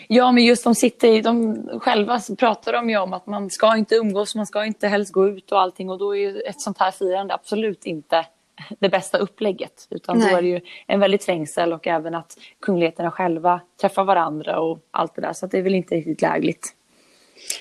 Ja, 0.07 0.33
men 0.33 0.45
just 0.45 0.65
de 0.65 0.75
sitter 0.75 1.09
i, 1.09 1.21
de 1.21 1.65
själva 1.81 2.21
pratar 2.39 2.73
de 2.73 2.91
ju 2.91 2.99
om 2.99 3.13
att 3.13 3.27
man 3.27 3.51
ska 3.51 3.77
inte 3.77 3.95
umgås, 3.95 4.35
man 4.35 4.47
ska 4.47 4.65
inte 4.65 4.89
helst 4.89 5.13
gå 5.13 5.29
ut 5.29 5.53
och 5.53 5.61
allting 5.61 5.91
och 5.91 5.99
då 5.99 6.17
är 6.17 6.21
ju 6.21 6.41
ett 6.41 6.61
sånt 6.61 6.79
här 6.79 6.91
firande 6.91 7.35
absolut 7.35 7.87
inte 7.87 8.27
det 8.79 8.89
bästa 8.89 9.19
upplägget. 9.19 9.87
Utan 9.91 10.19
Nej. 10.19 10.31
då 10.31 10.37
är 10.37 10.43
det 10.43 10.49
ju 10.49 10.61
en 10.87 11.01
väldigt 11.01 11.21
trängsel 11.21 11.73
och 11.73 11.87
även 11.87 12.15
att 12.15 12.39
kungligheterna 12.61 13.11
själva 13.11 13.61
träffar 13.81 14.05
varandra 14.05 14.61
och 14.61 14.79
allt 14.91 15.15
det 15.15 15.21
där. 15.21 15.33
Så 15.33 15.47
det 15.47 15.59
är 15.59 15.63
väl 15.63 15.75
inte 15.75 15.95
riktigt 15.95 16.23
lägligt. 16.23 16.75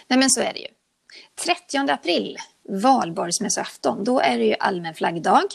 Nej 0.07 0.19
men 0.19 0.29
så 0.29 0.41
är 0.41 0.53
det 0.53 0.59
ju. 0.59 0.67
30 1.45 1.91
april, 1.91 2.37
valborgsmässoafton, 2.69 4.03
då 4.03 4.19
är 4.19 4.37
det 4.37 4.45
ju 4.45 4.55
allmän 4.59 4.93
flaggdag. 4.93 5.45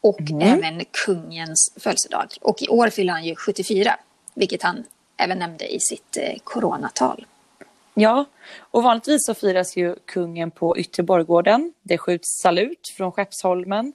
Och 0.00 0.20
mm. 0.20 0.42
även 0.42 0.84
kungens 1.06 1.74
födelsedag. 1.80 2.26
Och 2.40 2.62
i 2.62 2.68
år 2.68 2.88
fyller 2.88 3.12
han 3.12 3.24
ju 3.24 3.36
74, 3.36 3.96
vilket 4.34 4.62
han 4.62 4.84
även 5.16 5.38
nämnde 5.38 5.74
i 5.74 5.80
sitt 5.80 6.16
eh, 6.16 6.38
coronatal. 6.44 7.26
Ja, 7.94 8.24
och 8.58 8.82
vanligtvis 8.82 9.26
så 9.26 9.34
firas 9.34 9.76
ju 9.76 9.96
kungen 10.04 10.50
på 10.50 10.78
Yttre 10.78 11.02
Borggården. 11.02 11.72
Det 11.82 11.98
skjuts 11.98 12.40
salut 12.42 12.88
från 12.96 13.12
Skeppsholmen. 13.12 13.92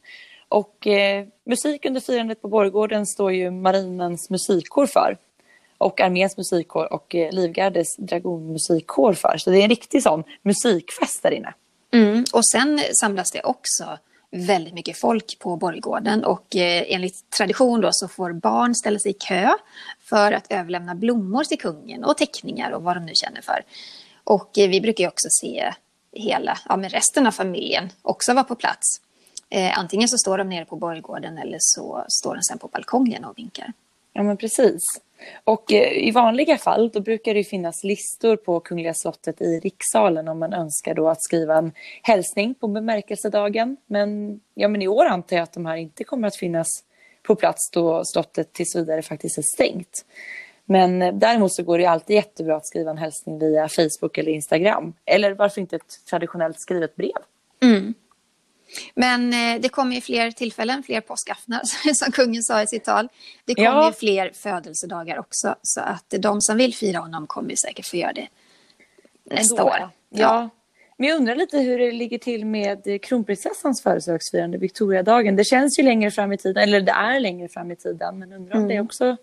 Och 0.49 0.87
eh, 0.87 1.25
musik 1.45 1.85
under 1.85 2.01
firandet 2.01 2.41
på 2.41 2.47
Borggården 2.47 3.05
står 3.05 3.33
ju 3.33 3.51
marinens 3.51 4.29
musikkår 4.29 4.85
för. 4.85 5.17
Och 5.77 6.01
arméns 6.01 6.37
musikkår 6.37 6.93
och 6.93 7.15
eh, 7.15 7.31
Livgardes 7.31 7.97
dragonmusikkår 7.97 9.13
för. 9.13 9.37
Så 9.37 9.49
det 9.49 9.57
är 9.57 9.63
en 9.63 9.69
riktig 9.69 10.03
sån 10.03 10.23
musikfest 10.41 11.23
där 11.23 11.31
inne. 11.31 11.53
Mm, 11.91 12.25
och 12.33 12.45
sen 12.45 12.81
samlas 12.93 13.31
det 13.31 13.41
också 13.43 13.97
väldigt 14.31 14.73
mycket 14.73 14.97
folk 14.97 15.39
på 15.39 15.55
Borggården 15.55 16.23
och 16.23 16.55
eh, 16.55 16.83
enligt 16.87 17.29
tradition 17.29 17.81
då 17.81 17.89
så 17.91 18.07
får 18.07 18.33
barn 18.33 18.75
ställa 18.75 18.99
sig 18.99 19.11
i 19.11 19.13
kö 19.13 19.49
för 20.01 20.31
att 20.31 20.45
överlämna 20.49 20.95
blommor 20.95 21.43
till 21.43 21.59
kungen 21.59 22.03
och 22.03 22.17
teckningar 22.17 22.71
och 22.71 22.83
vad 22.83 22.95
de 22.95 23.05
nu 23.05 23.11
känner 23.15 23.41
för. 23.41 23.63
Och 24.23 24.57
eh, 24.57 24.69
vi 24.69 24.81
brukar 24.81 25.03
ju 25.03 25.07
också 25.07 25.27
se 25.41 25.73
hela, 26.11 26.57
ja 26.69 26.77
men 26.77 26.89
resten 26.89 27.27
av 27.27 27.31
familjen 27.31 27.89
också 28.01 28.33
vara 28.33 28.43
på 28.43 28.55
plats. 28.55 29.01
Eh, 29.49 29.79
antingen 29.79 30.09
så 30.09 30.17
står 30.17 30.37
de 30.37 30.49
nere 30.49 30.65
på 30.65 30.75
Borggården 30.75 31.37
eller 31.37 31.57
så 31.61 32.05
står 32.07 32.35
de 32.35 32.41
sen 32.41 32.57
på 32.57 32.67
balkongen 32.67 33.25
och 33.25 33.37
vinkar. 33.37 33.73
Ja 34.13 34.23
men 34.23 34.37
precis. 34.37 34.83
Och 35.43 35.73
eh, 35.73 36.07
i 36.07 36.11
vanliga 36.11 36.57
fall 36.57 36.89
då 36.89 36.99
brukar 36.99 37.33
det 37.33 37.43
finnas 37.43 37.83
listor 37.83 38.35
på 38.35 38.59
Kungliga 38.59 38.93
slottet 38.93 39.41
i 39.41 39.59
rikssalen 39.59 40.27
om 40.27 40.39
man 40.39 40.53
önskar 40.53 40.93
då 40.93 41.09
att 41.09 41.23
skriva 41.23 41.57
en 41.57 41.71
hälsning 42.01 42.53
på 42.53 42.67
bemärkelsedagen. 42.67 43.77
Men, 43.87 44.39
ja, 44.53 44.67
men 44.67 44.81
i 44.81 44.87
år 44.87 45.05
antar 45.05 45.35
jag 45.35 45.43
att 45.43 45.53
de 45.53 45.65
här 45.65 45.75
inte 45.75 46.03
kommer 46.03 46.27
att 46.27 46.35
finnas 46.35 46.67
på 47.23 47.35
plats 47.35 47.71
då 47.71 48.01
slottet 48.05 48.53
tills 48.53 48.75
vidare 48.75 49.01
faktiskt 49.01 49.37
är 49.37 49.43
stängt. 49.55 50.05
Men 50.65 51.01
eh, 51.01 51.13
däremot 51.13 51.53
så 51.53 51.63
går 51.63 51.77
det 51.77 51.85
alltid 51.85 52.15
jättebra 52.15 52.55
att 52.55 52.67
skriva 52.67 52.91
en 52.91 52.97
hälsning 52.97 53.39
via 53.39 53.69
Facebook 53.69 54.17
eller 54.17 54.31
Instagram. 54.31 54.93
Eller 55.05 55.31
varför 55.33 55.61
inte 55.61 55.75
ett 55.75 56.05
traditionellt 56.09 56.59
skrivet 56.59 56.95
brev? 56.95 57.17
Mm. 57.61 57.93
Men 58.95 59.33
eh, 59.33 59.61
det 59.61 59.69
kommer 59.69 59.95
ju 59.95 60.01
fler 60.01 60.31
tillfällen, 60.31 60.83
fler 60.83 61.01
påskaftnar 61.01 61.61
som 61.93 62.11
kungen 62.11 62.43
sa 62.43 62.61
i 62.61 62.67
sitt 62.67 62.83
tal. 62.83 63.09
Det 63.45 63.55
kommer 63.55 63.67
ja. 63.67 63.87
ju 63.87 63.93
fler 63.93 64.31
födelsedagar 64.33 65.19
också 65.19 65.55
så 65.61 65.81
att 65.81 66.13
de 66.19 66.41
som 66.41 66.57
vill 66.57 66.75
fira 66.75 66.99
honom 66.99 67.27
kommer 67.27 67.55
säkert 67.55 67.85
få 67.85 67.97
göra 67.97 68.13
det 68.13 68.27
nästa 69.23 69.63
år. 69.63 69.77
Ja. 69.79 69.89
ja. 70.09 70.49
Men 70.97 71.09
jag 71.09 71.15
undrar 71.15 71.35
lite 71.35 71.57
hur 71.59 71.79
det 71.79 71.91
ligger 71.91 72.17
till 72.17 72.45
med 72.45 73.01
kronprinsessans 73.01 73.83
födelsedagsfirande, 73.83 74.57
Victoriadagen. 74.57 75.35
Det 75.35 75.43
känns 75.43 75.79
ju 75.79 75.83
längre 75.83 76.11
fram 76.11 76.31
i 76.31 76.37
tiden, 76.37 76.63
eller 76.63 76.81
det 76.81 76.91
är 76.91 77.19
längre 77.19 77.49
fram 77.49 77.71
i 77.71 77.75
tiden, 77.75 78.19
men 78.19 78.33
undrar 78.33 78.55
om 78.55 78.63
mm. 78.63 78.75
det 78.75 78.81
också 78.81 79.05
är. 79.05 79.17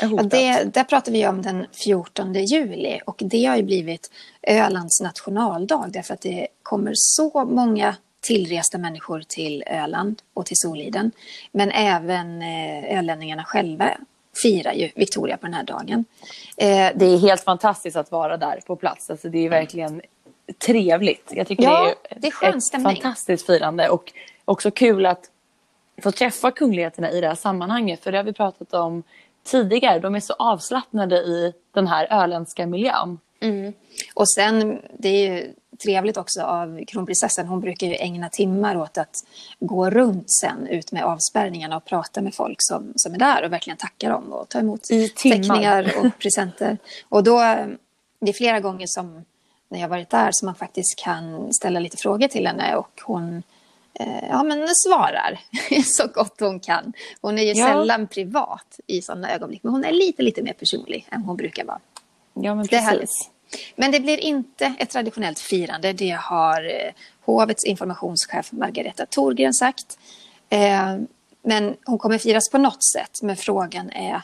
Ja, 0.00 0.22
det, 0.22 0.74
där 0.74 0.84
pratar 0.84 1.12
vi 1.12 1.26
om 1.26 1.42
den 1.42 1.66
14 1.72 2.34
juli 2.34 3.00
och 3.06 3.22
det 3.24 3.44
har 3.44 3.56
ju 3.56 3.62
blivit 3.62 4.10
Ölands 4.42 5.00
nationaldag 5.00 5.86
därför 5.88 6.14
att 6.14 6.20
det 6.20 6.48
kommer 6.62 6.92
så 6.94 7.44
många 7.44 7.96
tillresta 8.20 8.78
människor 8.78 9.22
till 9.28 9.64
Öland 9.66 10.22
och 10.34 10.46
till 10.46 10.56
Soliden. 10.56 11.10
Men 11.52 11.70
även 11.70 12.42
eh, 12.42 12.98
ölänningarna 12.98 13.44
själva 13.44 13.90
firar 14.42 14.72
ju 14.72 14.90
Victoria 14.94 15.36
på 15.36 15.46
den 15.46 15.54
här 15.54 15.64
dagen. 15.64 16.04
Eh, 16.56 16.88
det 16.94 17.06
är 17.06 17.18
helt 17.18 17.44
fantastiskt 17.44 17.96
att 17.96 18.10
vara 18.10 18.36
där 18.36 18.60
på 18.66 18.76
plats. 18.76 19.10
Alltså, 19.10 19.28
det 19.28 19.38
är 19.46 19.50
verkligen 19.50 20.02
trevligt. 20.66 21.30
Jag 21.30 21.46
tycker 21.46 21.64
ja, 21.64 21.94
det 22.10 22.14
är, 22.14 22.20
det 22.20 22.46
är 22.46 22.56
ett 22.56 22.82
fantastiskt 22.82 23.46
firande 23.46 23.88
och 23.88 24.12
också 24.44 24.70
kul 24.70 25.06
att 25.06 25.30
få 26.02 26.12
träffa 26.12 26.50
kungligheterna 26.50 27.10
i 27.10 27.20
det 27.20 27.28
här 27.28 27.34
sammanhanget. 27.34 28.04
För 28.04 28.12
det 28.12 28.18
har 28.18 28.24
vi 28.24 28.32
pratat 28.32 28.74
om 28.74 29.02
tidigare. 29.44 29.98
De 29.98 30.14
är 30.14 30.20
så 30.20 30.32
avslappnade 30.38 31.16
i 31.16 31.52
den 31.74 31.86
här 31.86 32.22
öländska 32.22 32.66
miljön. 32.66 33.18
Mm. 33.40 33.72
Och 34.14 34.28
sen, 34.28 34.82
det 34.98 35.08
är 35.08 35.34
ju 35.34 35.54
trevligt 35.82 36.16
också 36.16 36.42
av 36.42 36.84
kronprinsessan. 36.84 37.46
Hon 37.46 37.60
brukar 37.60 37.86
ju 37.86 37.94
ägna 37.94 38.28
timmar 38.28 38.76
åt 38.76 38.98
att 38.98 39.24
gå 39.60 39.90
runt 39.90 40.26
sen 40.40 40.66
ut 40.66 40.92
med 40.92 41.04
avspärrningarna 41.04 41.76
och 41.76 41.84
prata 41.84 42.20
med 42.20 42.34
folk 42.34 42.56
som, 42.58 42.92
som 42.96 43.14
är 43.14 43.18
där 43.18 43.44
och 43.44 43.52
verkligen 43.52 43.76
tacka 43.76 44.08
dem 44.08 44.32
och 44.32 44.48
ta 44.48 44.58
emot 44.58 44.82
teckningar 45.22 45.92
och 45.98 46.18
presenter. 46.18 46.78
Och 47.08 47.24
då, 47.24 47.38
det 48.20 48.28
är 48.28 48.32
flera 48.32 48.60
gånger 48.60 48.86
som 48.86 49.24
när 49.68 49.80
jag 49.80 49.88
varit 49.88 50.10
där 50.10 50.28
som 50.32 50.46
man 50.46 50.54
faktiskt 50.54 50.98
kan 50.98 51.52
ställa 51.52 51.80
lite 51.80 51.96
frågor 51.96 52.28
till 52.28 52.46
henne 52.46 52.76
och 52.76 53.00
hon 53.02 53.42
eh, 53.94 54.28
ja, 54.28 54.42
men 54.42 54.68
svarar 54.68 55.40
så 55.84 56.06
gott 56.06 56.40
hon 56.40 56.60
kan. 56.60 56.92
Hon 57.20 57.38
är 57.38 57.42
ju 57.42 57.52
ja. 57.52 57.66
sällan 57.66 58.06
privat 58.06 58.80
i 58.86 59.02
sådana 59.02 59.34
ögonblick, 59.34 59.62
men 59.62 59.72
hon 59.72 59.84
är 59.84 59.92
lite, 59.92 60.22
lite 60.22 60.42
mer 60.42 60.52
personlig 60.52 61.08
än 61.10 61.22
hon 61.22 61.36
brukar 61.36 61.64
vara. 61.64 61.80
Ja, 62.34 62.54
men 62.54 62.68
precis. 62.68 63.30
Men 63.76 63.92
det 63.92 64.00
blir 64.00 64.20
inte 64.20 64.74
ett 64.78 64.90
traditionellt 64.90 65.38
firande. 65.38 65.92
Det 65.92 66.10
har 66.10 66.64
eh, 66.64 66.92
hovets 67.24 67.64
informationschef 67.64 68.52
Margareta 68.52 69.06
Thorgren 69.06 69.54
sagt. 69.54 69.98
Eh, 70.48 70.96
men 71.42 71.76
hon 71.84 71.98
kommer 71.98 72.18
firas 72.18 72.50
på 72.50 72.58
något 72.58 72.84
sätt. 72.84 73.10
Men 73.22 73.36
frågan 73.36 73.90
är 73.90 74.22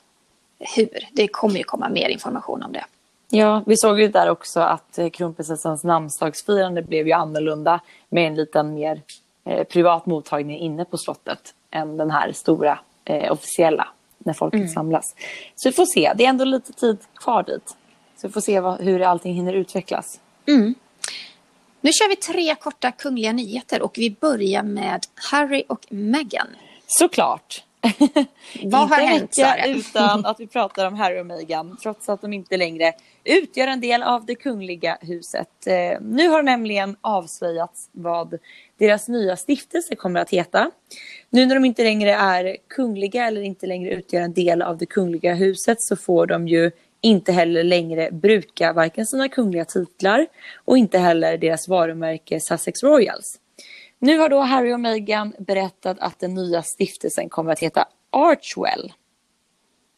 hur. 0.76 1.08
Det 1.12 1.28
kommer 1.28 1.56
ju 1.56 1.64
komma 1.64 1.88
mer 1.88 2.08
information 2.08 2.62
om 2.62 2.72
det. 2.72 2.84
Ja, 3.30 3.62
vi 3.66 3.76
såg 3.76 4.00
ju 4.00 4.08
där 4.08 4.30
också 4.30 4.60
att 4.60 4.98
eh, 4.98 5.10
kronprinsessans 5.10 5.84
namnsdagsfirande 5.84 6.82
blev 6.82 7.06
ju 7.06 7.12
annorlunda 7.12 7.80
med 8.08 8.26
en 8.26 8.34
liten 8.34 8.74
mer 8.74 9.02
privat 9.68 10.06
mottagning 10.06 10.58
inne 10.58 10.84
på 10.84 10.98
slottet 10.98 11.54
än 11.70 11.96
den 11.96 12.10
här 12.10 12.32
stora 12.32 12.78
eh, 13.04 13.32
officiella 13.32 13.88
när 14.18 14.32
folket 14.32 14.58
mm. 14.58 14.68
samlas. 14.68 15.14
Så 15.54 15.68
vi 15.68 15.72
får 15.72 15.86
se, 15.86 16.12
det 16.16 16.24
är 16.24 16.28
ändå 16.28 16.44
lite 16.44 16.72
tid 16.72 16.98
kvar 17.16 17.42
dit. 17.42 17.76
Så 18.24 18.28
vi 18.28 18.32
får 18.32 18.40
se 18.40 18.60
vad, 18.60 18.80
hur 18.80 19.02
allting 19.02 19.34
hinner 19.34 19.52
utvecklas. 19.52 20.20
Mm. 20.48 20.74
Nu 21.80 21.92
kör 21.92 22.08
vi 22.08 22.16
tre 22.16 22.54
korta 22.54 22.92
kungliga 22.92 23.32
nyheter 23.32 23.82
och 23.82 23.94
vi 23.96 24.10
börjar 24.10 24.62
med 24.62 25.00
Harry 25.14 25.64
och 25.68 25.86
Meghan. 25.88 26.46
Såklart. 26.86 27.64
Vad 28.64 28.88
har 28.88 28.96
hänt 28.96 29.34
Sara? 29.34 29.66
utan 29.66 30.26
att 30.26 30.40
vi 30.40 30.46
pratar 30.46 30.86
om 30.86 30.94
Harry 30.94 31.20
och 31.20 31.26
Meghan 31.26 31.76
trots 31.82 32.08
att 32.08 32.20
de 32.20 32.32
inte 32.32 32.56
längre 32.56 32.92
utgör 33.24 33.66
en 33.66 33.80
del 33.80 34.02
av 34.02 34.26
det 34.26 34.34
kungliga 34.34 34.98
huset. 35.00 35.66
Eh, 35.66 36.00
nu 36.00 36.28
har 36.28 36.42
nämligen 36.42 36.96
avslöjats 37.00 37.88
vad 37.92 38.38
deras 38.78 39.08
nya 39.08 39.36
stiftelse 39.36 39.96
kommer 39.96 40.20
att 40.20 40.30
heta. 40.30 40.70
Nu 41.30 41.46
när 41.46 41.54
de 41.54 41.64
inte 41.64 41.82
längre 41.82 42.14
är 42.14 42.56
kungliga 42.68 43.26
eller 43.26 43.42
inte 43.42 43.66
längre 43.66 43.90
utgör 43.90 44.20
en 44.20 44.32
del 44.32 44.62
av 44.62 44.78
det 44.78 44.86
kungliga 44.86 45.34
huset 45.34 45.82
så 45.82 45.96
får 45.96 46.26
de 46.26 46.48
ju 46.48 46.70
inte 47.04 47.32
heller 47.32 47.64
längre 47.64 48.10
bruka 48.12 48.72
varken 48.72 49.06
sina 49.06 49.28
kungliga 49.28 49.64
titlar 49.64 50.26
och 50.64 50.78
inte 50.78 50.98
heller 50.98 51.38
deras 51.38 51.68
varumärke 51.68 52.40
Sussex 52.40 52.82
Royals. 52.82 53.40
Nu 53.98 54.18
har 54.18 54.28
då 54.28 54.40
Harry 54.40 54.72
och 54.72 54.80
Meghan 54.80 55.34
berättat 55.38 55.98
att 56.00 56.18
den 56.18 56.34
nya 56.34 56.62
stiftelsen 56.62 57.28
kommer 57.28 57.52
att 57.52 57.58
heta 57.58 57.88
Archwell. 58.10 58.92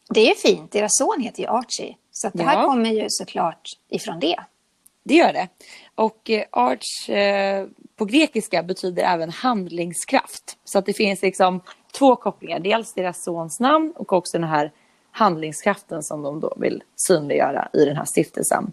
Det 0.09 0.31
är 0.31 0.35
fint, 0.35 0.71
deras 0.71 0.97
son 0.97 1.21
heter 1.21 1.43
ju 1.43 1.49
Archie. 1.49 1.95
Så 2.11 2.29
det 2.33 2.43
här 2.43 2.61
ja. 2.61 2.65
kommer 2.65 2.89
ju 2.89 3.05
såklart 3.09 3.69
ifrån 3.89 4.19
det. 4.19 4.39
Det 5.03 5.15
gör 5.15 5.33
det. 5.33 5.47
Och 5.95 6.29
eh, 6.29 6.43
arch 6.51 7.09
eh, 7.09 7.67
på 7.95 8.05
grekiska 8.05 8.63
betyder 8.63 9.03
även 9.03 9.29
handlingskraft. 9.29 10.57
Så 10.63 10.79
att 10.79 10.85
det 10.85 10.93
finns 10.93 11.21
liksom 11.21 11.61
två 11.97 12.15
kopplingar. 12.15 12.59
Dels 12.59 12.93
deras 12.93 13.23
sons 13.23 13.59
namn 13.59 13.93
och 13.95 14.13
också 14.13 14.37
den 14.37 14.47
här 14.47 14.71
handlingskraften 15.17 16.03
som 16.03 16.21
de 16.21 16.39
då 16.39 16.53
vill 16.57 16.83
synliggöra 16.95 17.69
i 17.73 17.85
den 17.85 17.95
här 17.95 18.05
stiftelsen. 18.05 18.71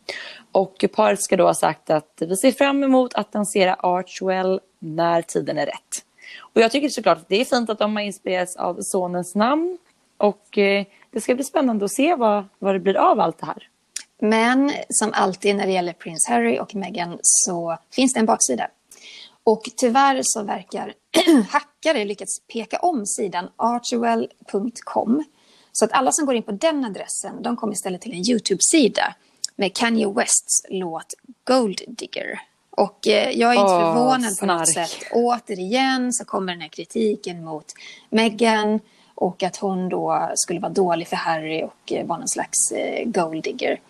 Och 0.53 0.84
paret 0.92 1.22
ska 1.22 1.36
då 1.36 1.47
ha 1.47 1.55
sagt 1.55 1.90
att 1.90 2.12
vi 2.20 2.36
ser 2.36 2.53
fram 2.53 2.84
emot 2.84 3.14
att 3.14 3.34
lansera 3.34 3.74
Archwell 3.74 4.61
när 4.78 5.22
tiden 5.22 5.59
är 5.59 5.66
rätt. 5.66 6.05
Och 6.40 6.61
jag 6.61 6.72
tycker 6.72 6.88
såklart 6.88 7.18
att 7.18 7.28
det 7.28 7.40
är 7.40 7.45
fint 7.45 7.70
att 7.70 7.78
de 7.78 7.97
har 7.97 8.03
inspirerats 8.03 8.57
av 8.57 8.78
sonens 8.80 9.34
namn 9.34 9.78
och 10.16 10.59
eh, 10.59 10.84
det 11.11 11.20
ska 11.20 11.34
bli 11.34 11.45
spännande 11.45 11.84
att 11.84 11.95
se 11.95 12.14
vad, 12.14 12.45
vad 12.59 12.74
det 12.74 12.80
blir 12.80 12.97
av 12.97 13.20
allt 13.20 13.38
det 13.38 13.47
här. 13.47 13.68
Men 14.20 14.72
som 14.88 15.11
alltid 15.12 15.57
när 15.57 15.66
det 15.66 15.72
gäller 15.72 15.92
prins 15.92 16.28
Harry 16.28 16.59
och 16.59 16.74
Meghan 16.74 17.18
så 17.22 17.78
finns 17.90 18.12
det 18.12 18.20
en 18.20 18.26
baksida. 18.26 18.68
Och 19.45 19.62
tyvärr 19.76 20.20
så 20.22 20.42
verkar 20.42 20.95
hackare 21.49 22.05
lyckats 22.05 22.40
peka 22.53 22.78
om 22.78 23.07
sidan 23.07 23.49
archewell.com 23.57 25.24
så 25.77 25.85
att 25.85 25.93
alla 25.93 26.12
som 26.12 26.27
går 26.27 26.35
in 26.35 26.43
på 26.43 26.53
den 26.53 26.85
adressen, 26.85 27.43
de 27.43 27.57
kommer 27.57 27.72
istället 27.72 28.01
till 28.01 28.12
en 28.12 28.31
YouTube-sida 28.31 29.14
med 29.57 29.77
Kanye 29.77 30.12
Wests 30.12 30.66
låt 30.68 31.14
Gold 31.45 31.81
Digger. 31.89 32.41
Och 32.70 33.09
eh, 33.09 33.31
jag 33.31 33.51
är 33.51 33.55
inte 33.55 33.72
oh, 33.72 33.95
förvånad 33.95 34.39
på 34.39 34.47
något 34.47 34.68
sätt. 34.68 34.91
Återigen 35.12 36.12
så 36.12 36.25
kommer 36.25 36.53
den 36.53 36.61
här 36.61 36.68
kritiken 36.68 37.45
mot 37.45 37.64
Meghan 38.11 38.81
och 39.14 39.43
att 39.43 39.57
hon 39.57 39.89
då 39.89 40.31
skulle 40.35 40.61
vara 40.61 40.72
dålig 40.72 41.09
för 41.09 41.16
Harry 41.16 41.62
och 41.62 41.93
eh, 41.93 42.07
vara 42.07 42.18
någon 42.18 42.29
slags 42.29 42.72
eh, 42.72 43.09
golddigger. 43.09 43.81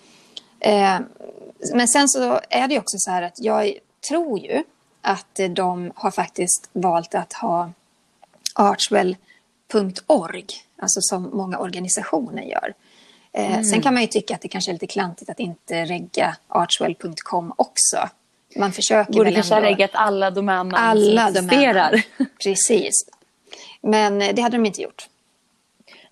Men 1.74 1.89
sen 1.89 2.09
så 2.09 2.41
är 2.51 2.68
det 2.68 2.78
också 2.78 2.99
så 2.99 3.11
här 3.11 3.22
att 3.22 3.41
jag 3.41 3.74
tror 4.09 4.39
ju 4.39 4.64
att 5.03 5.41
de 5.51 5.93
har 5.95 6.11
faktiskt 6.11 6.70
valt 6.72 7.14
att 7.14 7.32
ha 7.32 7.70
archwell.org 8.55 10.47
alltså 10.85 11.01
som 11.01 11.30
många 11.32 11.59
organisationer 11.59 12.43
gör. 12.43 12.74
Eh, 13.32 13.53
mm. 13.53 13.64
Sen 13.64 13.82
kan 13.82 13.95
man 13.95 14.03
ju 14.03 14.09
tycka 14.09 14.35
att 14.35 14.41
det 14.41 14.49
kanske 14.49 14.70
är 14.70 14.72
lite 14.72 14.87
klantigt 14.87 15.30
att 15.30 15.41
inte 15.41 15.85
regga 15.85 16.37
archwell.com 16.49 17.53
också. 17.57 18.09
Man 18.57 18.72
försöker 18.72 19.12
Borde 19.12 19.24
väl 19.24 19.35
kanske 19.35 19.55
ändå... 19.55 19.68
reggat 19.68 19.91
alla 19.93 20.30
domännamn 20.30 20.74
alla 20.74 21.26
som 21.32 21.37
existerar. 21.37 22.03
Precis. 22.45 22.93
Men 23.80 24.22
eh, 24.22 24.35
det 24.35 24.43
hade 24.43 24.57
de 24.57 24.66
inte 24.66 24.82
gjort. 24.82 25.09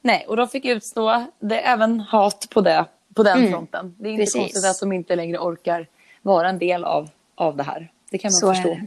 Nej, 0.01 0.25
och 0.29 0.37
de 0.37 0.49
fick 0.49 0.65
utstå 0.65 1.25
det, 1.41 1.59
även 1.59 2.01
hat 2.01 2.47
på, 2.51 2.61
det, 2.61 2.85
på 3.15 3.23
den 3.23 3.39
mm. 3.39 3.51
fronten. 3.51 3.95
Det 3.99 4.09
är 4.09 4.13
inte 4.13 4.23
Precis. 4.23 4.41
konstigt 4.41 4.65
att 4.65 4.81
de 4.81 4.93
inte 4.93 5.17
längre 5.17 5.39
orkar 5.39 5.87
vara 6.23 6.49
en 6.49 6.59
del 6.59 6.85
av, 6.85 7.11
av 7.35 7.57
det 7.57 7.63
här. 7.63 7.91
Det 8.11 8.19
kan 8.19 8.29
man 8.29 8.33
Så 8.33 8.55
förstå. 8.55 8.79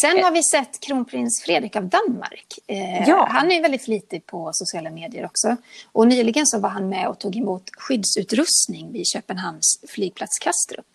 Sen 0.00 0.24
har 0.24 0.30
vi 0.30 0.42
sett 0.42 0.80
kronprins 0.80 1.42
Fredrik 1.42 1.76
av 1.76 1.88
Danmark. 1.88 2.58
Eh, 2.66 3.08
ja. 3.08 3.26
Han 3.30 3.52
är 3.52 3.62
väldigt 3.62 3.84
flitig 3.84 4.26
på 4.26 4.50
sociala 4.52 4.90
medier 4.90 5.24
också. 5.24 5.56
Och 5.92 6.08
nyligen 6.08 6.46
så 6.46 6.58
var 6.58 6.68
han 6.68 6.88
med 6.88 7.08
och 7.08 7.18
tog 7.18 7.36
emot 7.36 7.70
skyddsutrustning 7.76 8.92
vid 8.92 9.06
Köpenhamns 9.06 9.84
flygplats 9.88 10.38
Kastrup. 10.38 10.86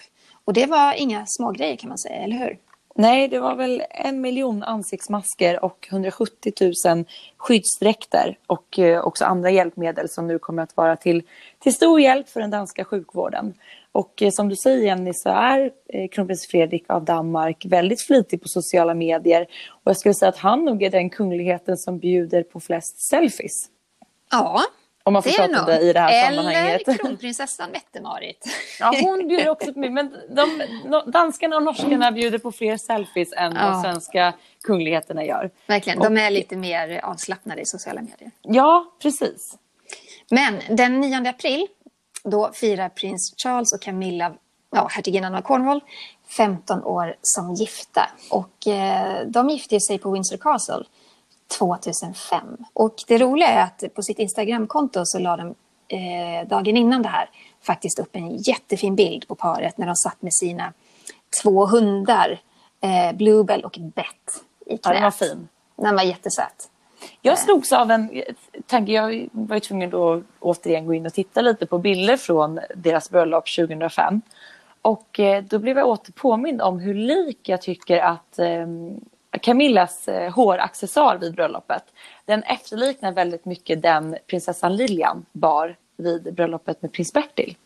Och 0.45 0.53
det 0.53 0.65
var 0.65 0.93
inga 0.93 1.25
smågrejer 1.27 1.75
kan 1.75 1.89
man 1.89 1.97
säga, 1.97 2.15
eller 2.15 2.37
hur? 2.37 2.57
Nej, 2.95 3.27
det 3.27 3.39
var 3.39 3.55
väl 3.55 3.83
en 3.89 4.21
miljon 4.21 4.63
ansiktsmasker 4.63 5.65
och 5.65 5.87
170 5.91 6.53
000 6.85 7.05
skyddsdräkter 7.37 8.37
och 8.47 8.79
eh, 8.79 9.01
också 9.01 9.25
andra 9.25 9.49
hjälpmedel 9.49 10.09
som 10.09 10.27
nu 10.27 10.39
kommer 10.39 10.63
att 10.63 10.77
vara 10.77 10.95
till, 10.95 11.23
till 11.59 11.73
stor 11.73 12.01
hjälp 12.01 12.29
för 12.29 12.39
den 12.39 12.51
danska 12.51 12.85
sjukvården. 12.85 13.53
Och 13.91 14.21
eh, 14.21 14.31
som 14.31 14.49
du 14.49 14.55
säger 14.55 14.85
Jenny 14.85 15.13
så 15.13 15.29
är 15.29 15.71
eh, 15.93 16.09
kronprins 16.09 16.47
Fredrik 16.47 16.89
av 16.89 17.05
Danmark 17.05 17.65
väldigt 17.65 18.01
flitig 18.01 18.41
på 18.41 18.47
sociala 18.47 18.93
medier. 18.93 19.41
Och 19.69 19.89
jag 19.89 19.97
skulle 19.97 20.13
säga 20.13 20.29
att 20.29 20.37
han 20.37 20.65
nog 20.65 20.83
är 20.83 20.89
den 20.89 21.09
kungligheten 21.09 21.77
som 21.77 21.99
bjuder 21.99 22.43
på 22.43 22.59
flest 22.59 23.01
selfies. 23.01 23.69
Ja, 24.31 24.61
om 25.03 25.13
man 25.13 25.23
får 25.23 25.29
prata 25.29 25.59
om 25.59 25.65
det 25.65 25.79
i 25.79 25.93
det 25.93 25.99
här 25.99 26.27
Eller 26.27 26.37
sammanhanget. 26.37 26.87
Eller 26.87 26.97
kronprinsessan 27.03 27.71
Mette-Marit. 27.71 28.45
Ja, 28.79 28.93
hon 29.01 29.27
bjuder 29.27 29.49
också 29.49 29.73
på 29.73 29.79
mig. 29.79 29.89
Men 29.89 30.15
de, 30.29 30.61
danskarna 31.11 31.55
och 31.55 31.63
norskarna 31.63 32.11
bjuder 32.11 32.37
på 32.37 32.51
fler 32.51 32.77
selfies 32.77 33.33
än 33.33 33.55
ja. 33.55 33.69
vad 33.71 33.81
svenska 33.81 34.33
kungligheterna 34.63 35.25
gör. 35.25 35.51
Verkligen, 35.67 35.99
de 35.99 36.17
är 36.17 36.31
lite 36.31 36.57
mer 36.57 36.99
avslappnade 37.03 37.61
i 37.61 37.65
sociala 37.65 38.01
medier. 38.01 38.31
Ja, 38.41 38.85
precis. 39.01 39.57
Men 40.29 40.59
den 40.69 40.99
9 40.99 41.29
april 41.29 41.67
då 42.23 42.51
firar 42.53 42.89
prins 42.89 43.33
Charles 43.37 43.73
och 43.73 43.81
Camilla, 43.81 44.33
ja, 44.71 44.87
hertiginnan 44.91 45.35
av 45.35 45.41
Cornwall, 45.41 45.81
15 46.37 46.83
år 46.83 47.15
som 47.21 47.53
gifta. 47.53 48.09
Och 48.31 48.67
eh, 48.67 49.27
de 49.27 49.49
gifte 49.49 49.79
sig 49.79 49.97
på 49.97 50.11
Windsor 50.11 50.37
Castle 50.37 50.83
2005. 51.57 52.57
Och 52.73 52.95
det 53.07 53.17
roliga 53.17 53.47
är 53.47 53.63
att 53.63 53.83
på 53.95 54.03
sitt 54.03 54.19
Instagramkonto 54.19 55.01
så 55.05 55.19
la 55.19 55.37
de 55.37 55.55
eh, 55.87 56.47
dagen 56.47 56.77
innan 56.77 57.01
det 57.01 57.09
här 57.09 57.29
faktiskt 57.61 57.99
upp 57.99 58.15
en 58.15 58.37
jättefin 58.37 58.95
bild 58.95 59.27
på 59.27 59.35
paret 59.35 59.77
när 59.77 59.85
de 59.85 59.95
satt 59.95 60.21
med 60.21 60.33
sina 60.33 60.73
två 61.41 61.65
hundar 61.65 62.41
eh, 62.81 63.15
Bluebell 63.15 63.65
och 63.65 63.77
Bett 63.95 64.05
i 64.65 64.77
knät. 64.77 64.79
Ja, 64.83 64.93
den 64.93 65.03
var 65.03 65.11
fin. 65.11 65.47
Den 65.75 65.95
var 65.95 66.03
jättesöt. 66.03 66.69
Jag 67.21 67.39
slogs 67.39 67.71
av 67.71 67.91
en 67.91 68.23
tanke. 68.65 68.91
Jag 68.91 69.29
var 69.31 69.55
ju 69.55 69.59
tvungen 69.59 69.95
att 69.95 70.23
återigen 70.39 70.85
gå 70.85 70.93
in 70.93 71.05
och 71.05 71.13
titta 71.13 71.41
lite 71.41 71.65
på 71.65 71.77
bilder 71.77 72.17
från 72.17 72.59
deras 72.75 73.09
bröllop 73.09 73.43
2005. 73.55 74.21
Och 74.81 75.19
eh, 75.19 75.43
då 75.43 75.59
blev 75.59 75.77
jag 75.77 75.87
åter 75.87 76.11
påmind 76.11 76.61
om 76.61 76.79
hur 76.79 76.93
lik 76.93 77.39
jag 77.49 77.61
tycker 77.61 77.97
att 77.97 78.39
eh, 78.39 78.67
Camillas 79.41 80.07
eh, 80.07 80.33
håraccessoar 80.33 81.17
vid 81.17 81.35
bröllopet. 81.35 81.83
Den 82.25 82.43
efterliknar 82.43 83.11
väldigt 83.11 83.45
mycket 83.45 83.81
den 83.81 84.17
prinsessan 84.27 84.75
Lilian 84.75 85.25
bar 85.31 85.75
vid 85.97 86.33
bröllopet 86.33 86.81
med 86.81 86.91
prins 86.91 87.13
Bertil. 87.13 87.57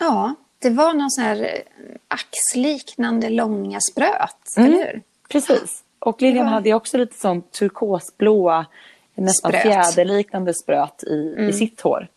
Ja, 0.00 0.34
det 0.58 0.70
var 0.70 0.94
någon 0.94 1.10
sån 1.10 1.24
här 1.24 1.42
eh, 1.42 1.96
axliknande 2.08 3.30
långa 3.30 3.80
spröt, 3.80 4.56
mm. 4.56 4.72
eller 4.72 4.84
hur? 4.84 5.02
Precis. 5.28 5.82
Och 6.04 6.22
Lilian 6.22 6.44
var... 6.44 6.52
hade 6.52 6.74
också 6.74 6.98
lite 6.98 7.18
sån 7.18 7.42
turkosblåa, 7.42 8.66
nästan 9.14 9.50
spröt. 9.50 9.62
fjäderliknande 9.62 10.54
spröt 10.54 11.04
i, 11.06 11.34
mm. 11.36 11.48
i 11.48 11.52
sitt 11.52 11.80
hår. 11.80 12.08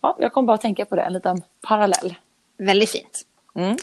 Ja, 0.00 0.16
jag 0.20 0.32
kom 0.32 0.46
bara 0.46 0.54
att 0.54 0.60
tänka 0.60 0.84
på 0.84 0.96
det, 0.96 1.02
en 1.02 1.12
liten 1.12 1.42
parallell. 1.62 2.14
Väldigt 2.58 2.90
fint. 2.90 3.26
Mm. 3.54 3.76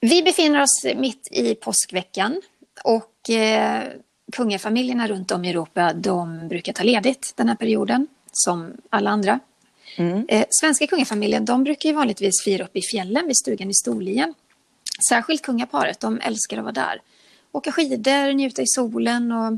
Vi 0.00 0.22
befinner 0.22 0.62
oss 0.62 0.86
mitt 0.96 1.28
i 1.30 1.54
påskveckan 1.54 2.40
och 2.84 3.30
eh, 3.30 3.82
kungafamiljerna 4.32 5.08
runt 5.08 5.30
om 5.30 5.44
i 5.44 5.50
Europa 5.50 5.92
de 5.92 6.48
brukar 6.48 6.72
ta 6.72 6.82
ledigt 6.82 7.32
den 7.36 7.48
här 7.48 7.56
perioden 7.56 8.06
som 8.32 8.72
alla 8.90 9.10
andra. 9.10 9.40
Mm. 9.96 10.26
Eh, 10.28 10.44
svenska 10.50 10.86
kungafamiljen 10.86 11.44
de 11.44 11.64
brukar 11.64 11.88
ju 11.88 11.94
vanligtvis 11.94 12.44
fira 12.44 12.64
upp 12.64 12.76
i 12.76 12.82
fjällen 12.82 13.26
vid 13.26 13.36
stugan 13.36 13.70
i 13.70 13.74
Storlien. 13.74 14.34
Särskilt 15.08 15.42
kungaparet, 15.42 16.00
de 16.00 16.20
älskar 16.20 16.58
att 16.58 16.64
vara 16.64 16.72
där. 16.72 17.00
Åka 17.54 17.72
skidor, 17.72 18.32
njuta 18.32 18.62
i 18.62 18.66
solen 18.66 19.32
och 19.32 19.52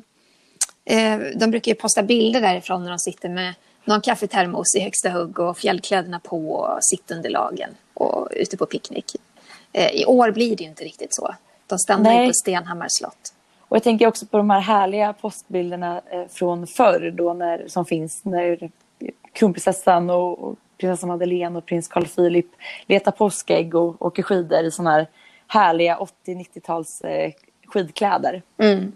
eh, 0.93 1.21
de 1.37 1.51
brukar 1.51 1.73
ju 1.73 1.75
posta 1.75 2.03
bilder 2.03 2.41
därifrån 2.41 2.83
när 2.83 2.91
de 2.91 2.99
sitter 2.99 3.29
med 3.29 3.55
någon 3.85 4.01
kaffetermos 4.01 4.77
i 4.77 4.81
högsta 4.81 5.11
hugg 5.11 5.39
och 5.39 5.59
fjällkläderna 5.59 6.21
på 6.21 6.51
och 6.51 6.85
sittunderlagen 6.85 7.71
och 7.95 8.29
ute 8.31 8.57
på 8.57 8.67
picknick. 8.67 9.17
Eh, 9.73 9.91
I 9.91 10.05
år 10.07 10.31
blir 10.31 10.57
det 10.57 10.65
inte 10.65 10.85
riktigt 10.85 11.15
så. 11.15 11.35
De 11.67 11.79
stannar 11.79 12.23
ju 12.23 12.29
på 12.29 12.35
Stenhammars 12.35 12.93
slott. 12.93 13.35
Och 13.61 13.77
jag 13.77 13.83
tänker 13.83 14.07
också 14.07 14.27
på 14.27 14.37
de 14.37 14.51
här 14.51 14.61
härliga 14.61 15.13
postbilderna 15.13 16.01
eh, 16.11 16.27
från 16.29 16.67
förr 16.67 17.11
då 17.17 17.35
när, 17.35 17.69
som 17.69 17.85
finns 17.85 18.25
när 18.25 18.71
kronprinsessan 19.33 20.11
och, 20.11 20.39
och 20.39 20.57
prinsessan 20.79 21.09
Madeleine 21.09 21.59
och 21.59 21.67
prins 21.67 21.89
Carl 21.89 22.07
Philip 22.07 22.47
letar 22.87 23.13
påskägg 23.13 23.75
och 23.75 24.07
åker 24.07 24.23
skidor 24.23 24.65
i 24.65 24.71
såna 24.71 24.91
här 24.91 25.07
härliga 25.47 25.99
80-90-tals 26.27 27.01
eh, 27.01 27.33
skidkläder. 27.67 28.43
Mm. 28.59 28.93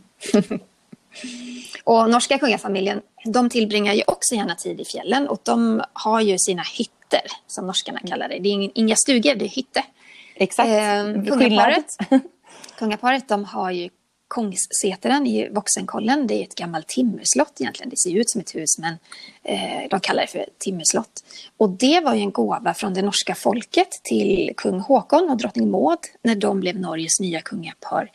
och 1.84 2.10
norska 2.10 2.38
kungafamiljen, 2.38 3.00
de 3.24 3.50
tillbringar 3.50 3.94
ju 3.94 4.02
också 4.06 4.34
gärna 4.34 4.54
tid 4.54 4.80
i 4.80 4.84
fjällen 4.84 5.28
och 5.28 5.40
de 5.42 5.82
har 5.92 6.20
ju 6.20 6.38
sina 6.38 6.62
hytter, 6.62 7.22
som 7.46 7.66
norskarna 7.66 8.00
kallar 8.00 8.28
det. 8.28 8.38
Det 8.38 8.48
är 8.48 8.70
inga 8.74 8.96
stugor, 8.96 9.34
det 9.34 9.44
är 9.44 9.48
hytte. 9.48 9.84
Exakt, 10.34 10.68
eh, 10.68 11.38
kungaparet, 11.38 11.96
kungaparet 12.78 13.28
de 13.28 13.44
har 13.44 13.70
ju 13.70 13.88
Kungssäteren 14.30 15.26
i 15.26 15.48
Voxenkollen. 15.48 16.26
Det 16.26 16.34
är 16.34 16.42
ett 16.42 16.54
gammalt 16.54 16.88
timmerslott 16.88 17.60
egentligen. 17.60 17.90
Det 17.90 17.98
ser 17.98 18.16
ut 18.16 18.30
som 18.30 18.40
ett 18.40 18.54
hus 18.54 18.78
men 18.78 18.98
eh, 19.42 19.88
de 19.90 20.00
kallar 20.00 20.22
det 20.22 20.28
för 20.28 20.46
timmerslott. 20.58 21.24
Och 21.56 21.70
det 21.70 22.00
var 22.00 22.14
ju 22.14 22.20
en 22.20 22.30
gåva 22.30 22.74
från 22.74 22.94
det 22.94 23.02
norska 23.02 23.34
folket 23.34 24.00
till 24.02 24.52
kung 24.56 24.80
Håkon 24.80 25.30
och 25.30 25.36
drottning 25.36 25.70
Maud 25.70 25.98
när 26.22 26.34
de 26.34 26.60
blev 26.60 26.80
Norges 26.80 27.20
nya 27.20 27.40
kungapar 27.40 28.10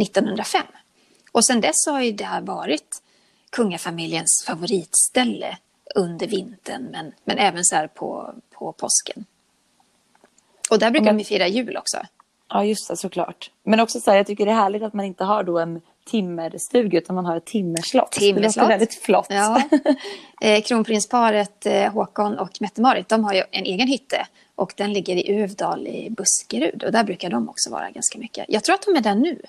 1905. 0.00 0.62
Och 1.32 1.44
sedan 1.44 1.60
dess 1.60 1.86
har 1.86 2.00
ju 2.00 2.12
det 2.12 2.24
här 2.24 2.40
varit 2.40 3.02
kungafamiljens 3.50 4.44
favoritställe 4.46 5.58
under 5.94 6.26
vintern 6.26 6.82
men, 6.90 7.12
men 7.24 7.38
även 7.38 7.64
så 7.64 7.76
här 7.76 7.86
på, 7.86 8.34
på 8.50 8.72
påsken. 8.72 9.24
Och 10.70 10.78
där 10.78 10.90
brukar 10.90 11.12
vi 11.12 11.24
fira 11.24 11.48
jul 11.48 11.76
också. 11.76 11.98
Ja, 12.48 12.64
just 12.64 12.88
det, 12.88 12.96
såklart. 12.96 13.50
Men 13.62 13.80
också 13.80 14.00
så 14.00 14.10
här, 14.10 14.18
jag 14.18 14.26
tycker 14.26 14.46
det 14.46 14.52
är 14.52 14.56
härligt 14.56 14.82
att 14.82 14.94
man 14.94 15.04
inte 15.04 15.24
har 15.24 15.42
då 15.42 15.58
en 15.58 15.80
timmerstuga 16.04 16.98
utan 16.98 17.16
man 17.16 17.26
har 17.26 17.36
ett 17.36 17.44
timmerslott. 17.44 18.12
timmerslott. 18.12 18.54
Det 18.54 18.60
låter 18.60 18.68
väldigt 18.68 18.94
flott. 18.94 19.26
Ja. 19.30 19.62
Eh, 20.42 20.62
kronprinsparet 20.62 21.66
eh, 21.66 21.92
Håkon 21.92 22.38
och 22.38 22.50
Mette-Marit 22.60 23.08
de 23.08 23.24
har 23.24 23.34
ju 23.34 23.42
en 23.50 23.64
egen 23.64 23.88
hytte 23.88 24.26
och 24.54 24.72
den 24.76 24.92
ligger 24.92 25.16
i 25.16 25.32
Uvdal 25.32 25.86
i 25.86 26.10
Buskerud 26.10 26.84
och 26.84 26.92
där 26.92 27.04
brukar 27.04 27.30
de 27.30 27.48
också 27.48 27.70
vara 27.70 27.90
ganska 27.90 28.18
mycket. 28.18 28.44
Jag 28.48 28.64
tror 28.64 28.74
att 28.74 28.82
de 28.82 28.96
är 28.96 29.00
där 29.00 29.14
nu. 29.14 29.42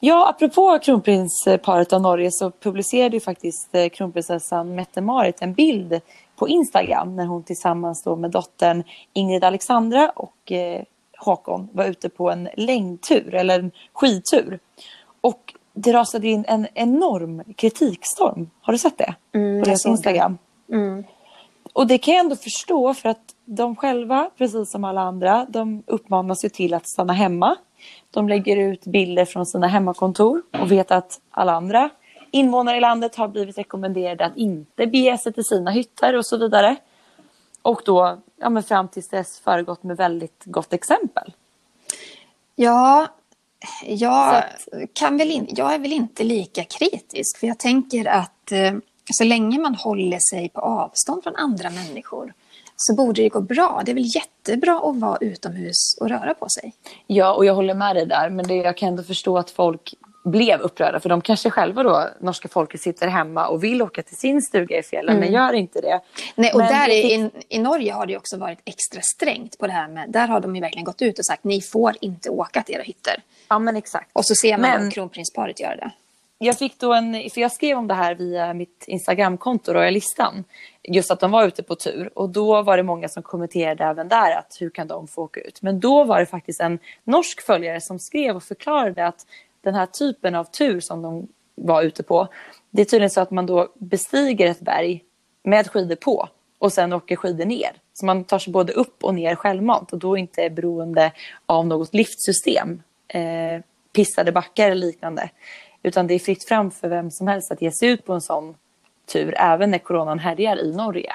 Ja, 0.00 0.28
apropå 0.28 0.78
kronprinsparet 0.82 1.92
av 1.92 2.00
Norge 2.00 2.30
så 2.32 2.50
publicerade 2.50 3.16
ju 3.16 3.20
faktiskt 3.20 3.74
eh, 3.74 3.88
kronprinsessan 3.88 4.74
Mette-Marit 4.74 5.42
en 5.42 5.54
bild 5.54 6.00
på 6.36 6.48
Instagram 6.48 7.16
när 7.16 7.26
hon 7.26 7.42
tillsammans 7.42 8.02
då 8.02 8.16
med 8.16 8.30
dottern 8.30 8.84
Ingrid 9.12 9.44
Alexandra 9.44 10.10
och 10.16 10.52
eh, 10.52 10.82
Håkon 11.18 11.68
var 11.72 11.84
ute 11.84 12.08
på 12.08 12.30
en 12.30 12.48
längdtur 12.56 13.34
eller 13.34 13.58
en 13.58 13.70
skidtur. 13.92 14.58
Och 15.20 15.54
det 15.74 15.92
rasade 15.92 16.28
in 16.28 16.44
en 16.48 16.66
enorm 16.74 17.42
kritikstorm. 17.56 18.50
Har 18.60 18.72
du 18.72 18.78
sett 18.78 18.98
det? 18.98 19.14
Mm, 19.34 19.62
på 19.62 19.68
deras 19.68 19.86
Instagram. 19.86 20.38
Mm. 20.72 21.04
Och 21.72 21.86
det 21.86 21.98
kan 21.98 22.14
jag 22.14 22.24
ändå 22.24 22.36
förstå 22.36 22.94
för 22.94 23.08
att 23.08 23.34
de 23.44 23.76
själva, 23.76 24.30
precis 24.38 24.70
som 24.70 24.84
alla 24.84 25.00
andra, 25.00 25.46
de 25.48 25.82
uppmanas 25.86 26.44
ju 26.44 26.48
till 26.48 26.74
att 26.74 26.88
stanna 26.88 27.12
hemma. 27.12 27.56
De 28.10 28.28
lägger 28.28 28.56
ut 28.56 28.84
bilder 28.84 29.24
från 29.24 29.46
sina 29.46 29.66
hemmakontor 29.66 30.42
och 30.60 30.72
vet 30.72 30.90
att 30.90 31.20
alla 31.30 31.52
andra 31.52 31.90
invånare 32.30 32.76
i 32.76 32.80
landet 32.80 33.16
har 33.16 33.28
blivit 33.28 33.58
rekommenderade 33.58 34.26
att 34.26 34.36
inte 34.36 34.86
bege 34.86 35.18
sig 35.18 35.32
till 35.32 35.44
sina 35.44 35.70
hytter 35.70 36.16
och 36.16 36.26
så 36.26 36.36
vidare. 36.36 36.76
Och 37.62 37.82
då 37.84 38.18
ja, 38.40 38.50
men 38.50 38.62
fram 38.62 38.88
tills 38.88 39.08
dess 39.08 39.40
föregått 39.40 39.82
med 39.82 39.96
väldigt 39.96 40.42
gott 40.44 40.72
exempel. 40.72 41.32
Ja, 42.56 43.06
jag, 43.84 44.36
att, 44.36 44.68
kan 44.92 45.16
väl 45.16 45.30
in, 45.30 45.46
jag 45.50 45.74
är 45.74 45.78
väl 45.78 45.92
inte 45.92 46.24
lika 46.24 46.64
kritisk. 46.64 47.38
För 47.38 47.46
jag 47.46 47.58
tänker 47.58 48.04
att 48.04 48.52
eh, 48.52 48.72
så 49.12 49.24
länge 49.24 49.58
man 49.58 49.74
håller 49.74 50.18
sig 50.18 50.48
på 50.48 50.60
avstånd 50.60 51.22
från 51.22 51.36
andra 51.36 51.70
människor 51.70 52.32
så 52.80 52.94
borde 52.94 53.22
det 53.22 53.28
gå 53.28 53.40
bra. 53.40 53.82
Det 53.84 53.90
är 53.90 53.94
väl 53.94 54.14
jättebra 54.14 54.80
att 54.84 54.96
vara 54.96 55.18
utomhus 55.20 55.96
och 56.00 56.08
röra 56.08 56.34
på 56.34 56.48
sig. 56.48 56.74
Ja, 57.06 57.34
och 57.34 57.44
jag 57.44 57.54
håller 57.54 57.74
med 57.74 57.96
dig 57.96 58.06
där. 58.06 58.30
Men 58.30 58.46
det, 58.46 58.54
jag 58.54 58.76
kan 58.76 58.88
ändå 58.88 59.02
förstå 59.02 59.38
att 59.38 59.50
folk 59.50 59.94
blev 60.24 60.60
upprörda 60.60 61.00
för 61.00 61.08
de 61.08 61.20
kanske 61.20 61.50
själva 61.50 61.82
då, 61.82 62.08
norska 62.20 62.48
folket 62.48 62.80
sitter 62.80 63.08
hemma 63.08 63.48
och 63.48 63.64
vill 63.64 63.82
åka 63.82 64.02
till 64.02 64.16
sin 64.16 64.42
stuga 64.42 64.78
i 64.78 64.82
fjällen 64.82 65.16
mm. 65.16 65.20
men 65.20 65.32
gör 65.32 65.52
inte 65.52 65.80
det. 65.80 66.00
Nej, 66.34 66.52
och 66.52 66.58
men 66.58 66.68
där 66.68 66.90
i, 66.90 67.30
i 67.48 67.58
Norge 67.58 67.92
har 67.92 68.06
det 68.06 68.16
också 68.16 68.36
varit 68.36 68.58
extra 68.64 69.00
strängt 69.02 69.58
på 69.58 69.66
det 69.66 69.72
här 69.72 69.88
med, 69.88 70.10
där 70.10 70.28
har 70.28 70.40
de 70.40 70.56
ju 70.56 70.60
verkligen 70.60 70.84
gått 70.84 71.02
ut 71.02 71.18
och 71.18 71.26
sagt 71.26 71.44
ni 71.44 71.60
får 71.60 71.96
inte 72.00 72.30
åka 72.30 72.62
till 72.62 72.74
era 72.74 72.82
hytter. 72.82 73.22
Ja 73.48 73.58
men 73.58 73.76
exakt. 73.76 74.10
Och 74.12 74.26
så 74.26 74.34
ser 74.34 74.58
man 74.58 74.70
men... 74.70 74.90
kronprinsparet 74.90 75.60
göra 75.60 75.76
det. 75.76 75.90
Jag 76.42 76.58
fick 76.58 76.78
då 76.78 76.92
en, 76.92 77.30
för 77.30 77.40
jag 77.40 77.52
skrev 77.52 77.78
om 77.78 77.88
det 77.88 77.94
här 77.94 78.14
via 78.14 78.54
mitt 78.54 78.84
Instagramkonto, 78.86 79.72
Royalistan. 79.72 80.44
Just 80.82 81.10
att 81.10 81.20
de 81.20 81.30
var 81.30 81.46
ute 81.46 81.62
på 81.62 81.74
tur 81.74 82.10
och 82.14 82.30
då 82.30 82.62
var 82.62 82.76
det 82.76 82.82
många 82.82 83.08
som 83.08 83.22
kommenterade 83.22 83.84
även 83.84 84.08
där 84.08 84.38
att 84.38 84.56
hur 84.60 84.70
kan 84.70 84.88
de 84.88 85.08
få 85.08 85.22
åka 85.22 85.40
ut. 85.40 85.62
Men 85.62 85.80
då 85.80 86.04
var 86.04 86.20
det 86.20 86.26
faktiskt 86.26 86.60
en 86.60 86.78
norsk 87.04 87.46
följare 87.46 87.80
som 87.80 87.98
skrev 87.98 88.36
och 88.36 88.42
förklarade 88.42 89.06
att 89.06 89.26
den 89.60 89.74
här 89.74 89.86
typen 89.86 90.34
av 90.34 90.44
tur 90.44 90.80
som 90.80 91.02
de 91.02 91.28
var 91.54 91.82
ute 91.82 92.02
på. 92.02 92.28
Det 92.70 92.82
är 92.82 92.86
tydligen 92.86 93.10
så 93.10 93.20
att 93.20 93.30
man 93.30 93.46
då 93.46 93.72
bestiger 93.74 94.46
ett 94.46 94.60
berg 94.60 95.04
med 95.42 95.70
skidor 95.70 95.96
på 95.96 96.28
och 96.58 96.72
sen 96.72 96.92
åker 96.92 97.16
skidor 97.16 97.44
ner. 97.44 97.72
Så 97.92 98.06
man 98.06 98.24
tar 98.24 98.38
sig 98.38 98.52
både 98.52 98.72
upp 98.72 99.04
och 99.04 99.14
ner 99.14 99.34
självmant 99.34 99.92
och 99.92 99.98
då 99.98 100.16
inte 100.16 100.42
är 100.42 100.50
beroende 100.50 101.12
av 101.46 101.66
något 101.66 101.94
liftsystem. 101.94 102.82
Eh, 103.08 103.60
pissade 103.92 104.32
backar 104.32 104.70
eller 104.70 104.86
liknande. 104.86 105.30
Utan 105.82 106.06
det 106.06 106.14
är 106.14 106.18
fritt 106.18 106.48
fram 106.48 106.70
för 106.70 106.88
vem 106.88 107.10
som 107.10 107.26
helst 107.26 107.52
att 107.52 107.62
ge 107.62 107.72
sig 107.72 107.88
ut 107.88 108.04
på 108.04 108.12
en 108.12 108.20
sån 108.20 108.54
tur 109.12 109.34
även 109.38 109.70
när 109.70 109.78
coronan 109.78 110.18
härjar 110.18 110.56
i 110.56 110.76
Norge. 110.76 111.12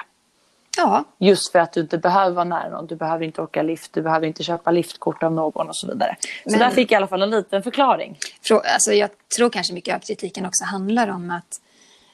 Ja. 0.76 1.04
Just 1.18 1.52
för 1.52 1.58
att 1.58 1.72
du 1.72 1.80
inte 1.80 1.98
behöver 1.98 2.34
vara 2.34 2.44
nära 2.44 2.70
någon, 2.70 2.86
du 2.86 2.96
behöver 2.96 3.24
inte 3.24 3.42
åka 3.42 3.62
lift, 3.62 3.92
du 3.92 4.02
behöver 4.02 4.26
inte 4.26 4.42
köpa 4.42 4.70
liftkort 4.70 5.22
av 5.22 5.32
någon 5.32 5.68
och 5.68 5.76
så 5.76 5.86
vidare. 5.86 6.16
Så 6.20 6.50
Men, 6.50 6.58
där 6.58 6.70
fick 6.70 6.92
jag 6.92 6.96
i 6.96 6.98
alla 6.98 7.06
fall 7.06 7.22
en 7.22 7.30
liten 7.30 7.62
förklaring. 7.62 8.18
Alltså 8.50 8.92
jag 8.92 9.10
tror 9.36 9.50
kanske 9.50 9.72
mycket 9.72 9.94
av 9.94 9.98
kritiken 9.98 10.46
också 10.46 10.64
handlar 10.64 11.08
om 11.08 11.30
att 11.30 11.60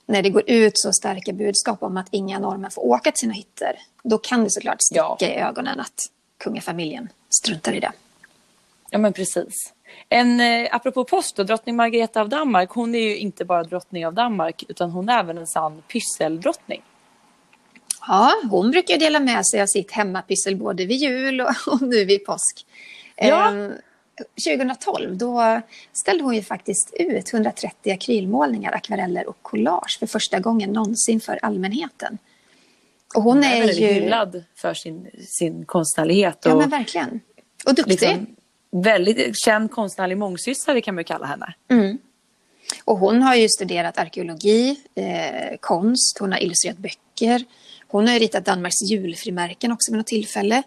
när 0.06 0.22
det 0.22 0.30
går 0.30 0.42
ut 0.46 0.78
så 0.78 0.92
starka 0.92 1.32
budskap 1.32 1.82
om 1.82 1.96
att 1.96 2.06
inga 2.10 2.38
normer 2.38 2.70
får 2.70 2.82
åka 2.82 3.10
till 3.10 3.20
sina 3.20 3.32
hytter, 3.32 3.78
då 4.02 4.18
kan 4.18 4.44
det 4.44 4.50
såklart 4.50 4.82
sticka 4.82 5.16
ja. 5.18 5.26
i 5.26 5.34
ögonen 5.34 5.80
att 5.80 6.00
kungafamiljen 6.44 7.08
struntar 7.30 7.72
i 7.72 7.80
det. 7.80 7.92
Ja 8.92 8.98
men 8.98 9.12
precis. 9.12 9.72
En, 10.08 10.40
eh, 10.40 10.68
apropå 10.70 11.04
post 11.04 11.38
och 11.38 11.46
drottning 11.46 11.76
Margareta 11.76 12.20
av 12.20 12.28
Danmark, 12.28 12.70
hon 12.70 12.94
är 12.94 12.98
ju 12.98 13.16
inte 13.16 13.44
bara 13.44 13.64
drottning 13.64 14.06
av 14.06 14.14
Danmark 14.14 14.64
utan 14.68 14.90
hon 14.90 15.08
är 15.08 15.20
även 15.20 15.38
en 15.38 15.46
sann 15.46 15.82
pysseldrottning. 15.92 16.82
Ja, 18.08 18.32
hon 18.50 18.70
brukar 18.70 18.98
dela 18.98 19.20
med 19.20 19.46
sig 19.46 19.62
av 19.62 19.66
sitt 19.66 19.90
hemmapyssel 19.90 20.56
både 20.56 20.86
vid 20.86 20.96
jul 20.96 21.40
och, 21.40 21.48
och 21.66 21.82
nu 21.82 22.04
vid 22.04 22.24
påsk. 22.24 22.66
Ja. 23.16 23.50
Um, 23.50 23.72
2012 24.44 25.16
då 25.16 25.60
ställde 25.92 26.24
hon 26.24 26.34
ju 26.34 26.42
faktiskt 26.42 26.94
ut 26.98 27.34
130 27.34 27.92
akrylmålningar, 27.92 28.72
akvareller 28.72 29.28
och 29.28 29.42
collage 29.42 29.96
för 29.98 30.06
första 30.06 30.40
gången 30.40 30.72
någonsin 30.72 31.20
för 31.20 31.38
allmänheten. 31.42 32.18
Och 33.14 33.22
hon, 33.22 33.36
hon 33.36 33.44
är, 33.44 33.62
är 33.62 33.72
ju... 33.72 33.86
hyllad 33.86 34.44
för 34.54 34.74
sin, 34.74 35.10
sin 35.28 35.64
konstnärlighet. 35.64 36.46
Och 36.46 36.52
ja, 36.52 36.56
men 36.56 36.70
verkligen. 36.70 37.20
Och 37.66 37.74
duktig. 37.74 38.00
Liksom, 38.00 38.36
väldigt 38.72 39.44
känd 39.44 39.70
konstnärlig 39.70 40.18
mångsysslare 40.18 40.80
kan 40.80 40.94
man 40.94 41.04
kalla 41.04 41.26
henne. 41.26 41.54
Mm. 41.70 41.98
Och 42.84 42.98
hon 42.98 43.22
har 43.22 43.34
ju 43.34 43.48
studerat 43.48 43.98
arkeologi, 43.98 44.80
eh, 44.94 45.56
konst, 45.60 46.18
hon 46.18 46.32
har 46.32 46.42
illustrerat 46.42 46.78
böcker. 46.78 47.44
Hon 47.88 48.08
har 48.08 48.18
ritat 48.18 48.44
Danmarks 48.44 48.82
julfrimärken 48.90 49.72
också 49.72 49.92
vid 49.92 49.98
något 49.98 50.06
tillfälle. 50.06 50.62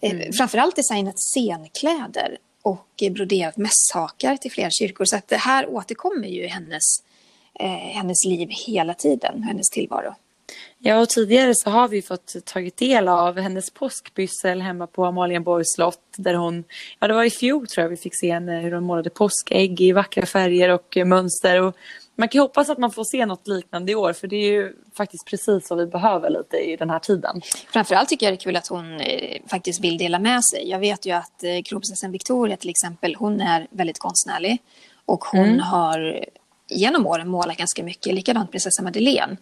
Eh, 0.00 0.10
mm. 0.10 0.32
Framförallt 0.32 0.76
designat 0.76 1.14
scenkläder 1.18 2.38
och 2.62 3.02
broderat 3.10 3.56
mässhakar 3.56 4.36
till 4.36 4.52
flera 4.52 4.70
kyrkor. 4.70 5.04
Så 5.04 5.16
att 5.16 5.28
det 5.28 5.36
här 5.36 5.68
återkommer 5.68 6.28
ju 6.28 6.46
hennes, 6.46 6.82
eh, 7.60 7.68
hennes 7.68 8.24
liv 8.24 8.48
hela 8.66 8.94
tiden, 8.94 9.42
hennes 9.42 9.70
tillvaro. 9.70 10.14
Ja, 10.78 11.00
och 11.00 11.08
tidigare 11.08 11.52
så 11.54 11.70
har 11.70 11.88
vi 11.88 12.02
fått 12.02 12.34
tagit 12.44 12.76
del 12.76 13.08
av 13.08 13.38
hennes 13.38 13.70
påskpyssel 13.70 14.60
hemma 14.60 14.86
på 14.86 15.04
Amalienborgs 15.04 15.74
slott. 15.74 16.00
Där 16.16 16.34
hon, 16.34 16.64
ja 16.98 17.08
det 17.08 17.14
var 17.14 17.24
i 17.24 17.30
fjol 17.30 17.66
tror 17.66 17.82
jag 17.82 17.90
vi 17.90 17.96
fick 17.96 18.20
se 18.20 18.32
henne 18.32 18.60
hur 18.60 18.72
hon 18.72 18.84
målade 18.84 19.10
påskägg 19.10 19.80
i 19.80 19.92
vackra 19.92 20.26
färger 20.26 20.68
och 20.68 20.96
mönster. 21.06 21.62
Och 21.62 21.76
man 22.16 22.28
kan 22.28 22.40
hoppas 22.40 22.70
att 22.70 22.78
man 22.78 22.90
får 22.90 23.04
se 23.04 23.26
något 23.26 23.48
liknande 23.48 23.92
i 23.92 23.94
år 23.94 24.12
för 24.12 24.28
det 24.28 24.36
är 24.36 24.52
ju 24.52 24.72
faktiskt 24.96 25.26
precis 25.26 25.70
vad 25.70 25.78
vi 25.78 25.86
behöver 25.86 26.30
lite 26.30 26.56
i 26.56 26.76
den 26.76 26.90
här 26.90 26.98
tiden. 26.98 27.40
Framförallt 27.72 28.08
tycker 28.08 28.26
jag 28.26 28.32
det 28.32 28.36
är 28.36 28.44
kul 28.44 28.56
att 28.56 28.68
hon 28.68 29.00
eh, 29.00 29.40
faktiskt 29.46 29.84
vill 29.84 29.98
dela 29.98 30.18
med 30.18 30.44
sig. 30.44 30.70
Jag 30.70 30.78
vet 30.78 31.06
ju 31.06 31.12
att 31.12 31.44
eh, 31.44 31.62
kronprinsessan 31.64 32.12
Victoria 32.12 32.56
till 32.56 32.70
exempel, 32.70 33.14
hon 33.14 33.40
är 33.40 33.66
väldigt 33.70 33.98
konstnärlig 33.98 34.58
och 35.06 35.24
hon 35.24 35.46
mm. 35.46 35.60
har 35.60 36.24
genom 36.68 37.06
åren 37.06 37.28
målat 37.28 37.56
ganska 37.56 37.82
mycket, 37.82 38.14
likadant 38.14 38.50
prinsessa 38.50 38.82
Madeleine. 38.82 39.36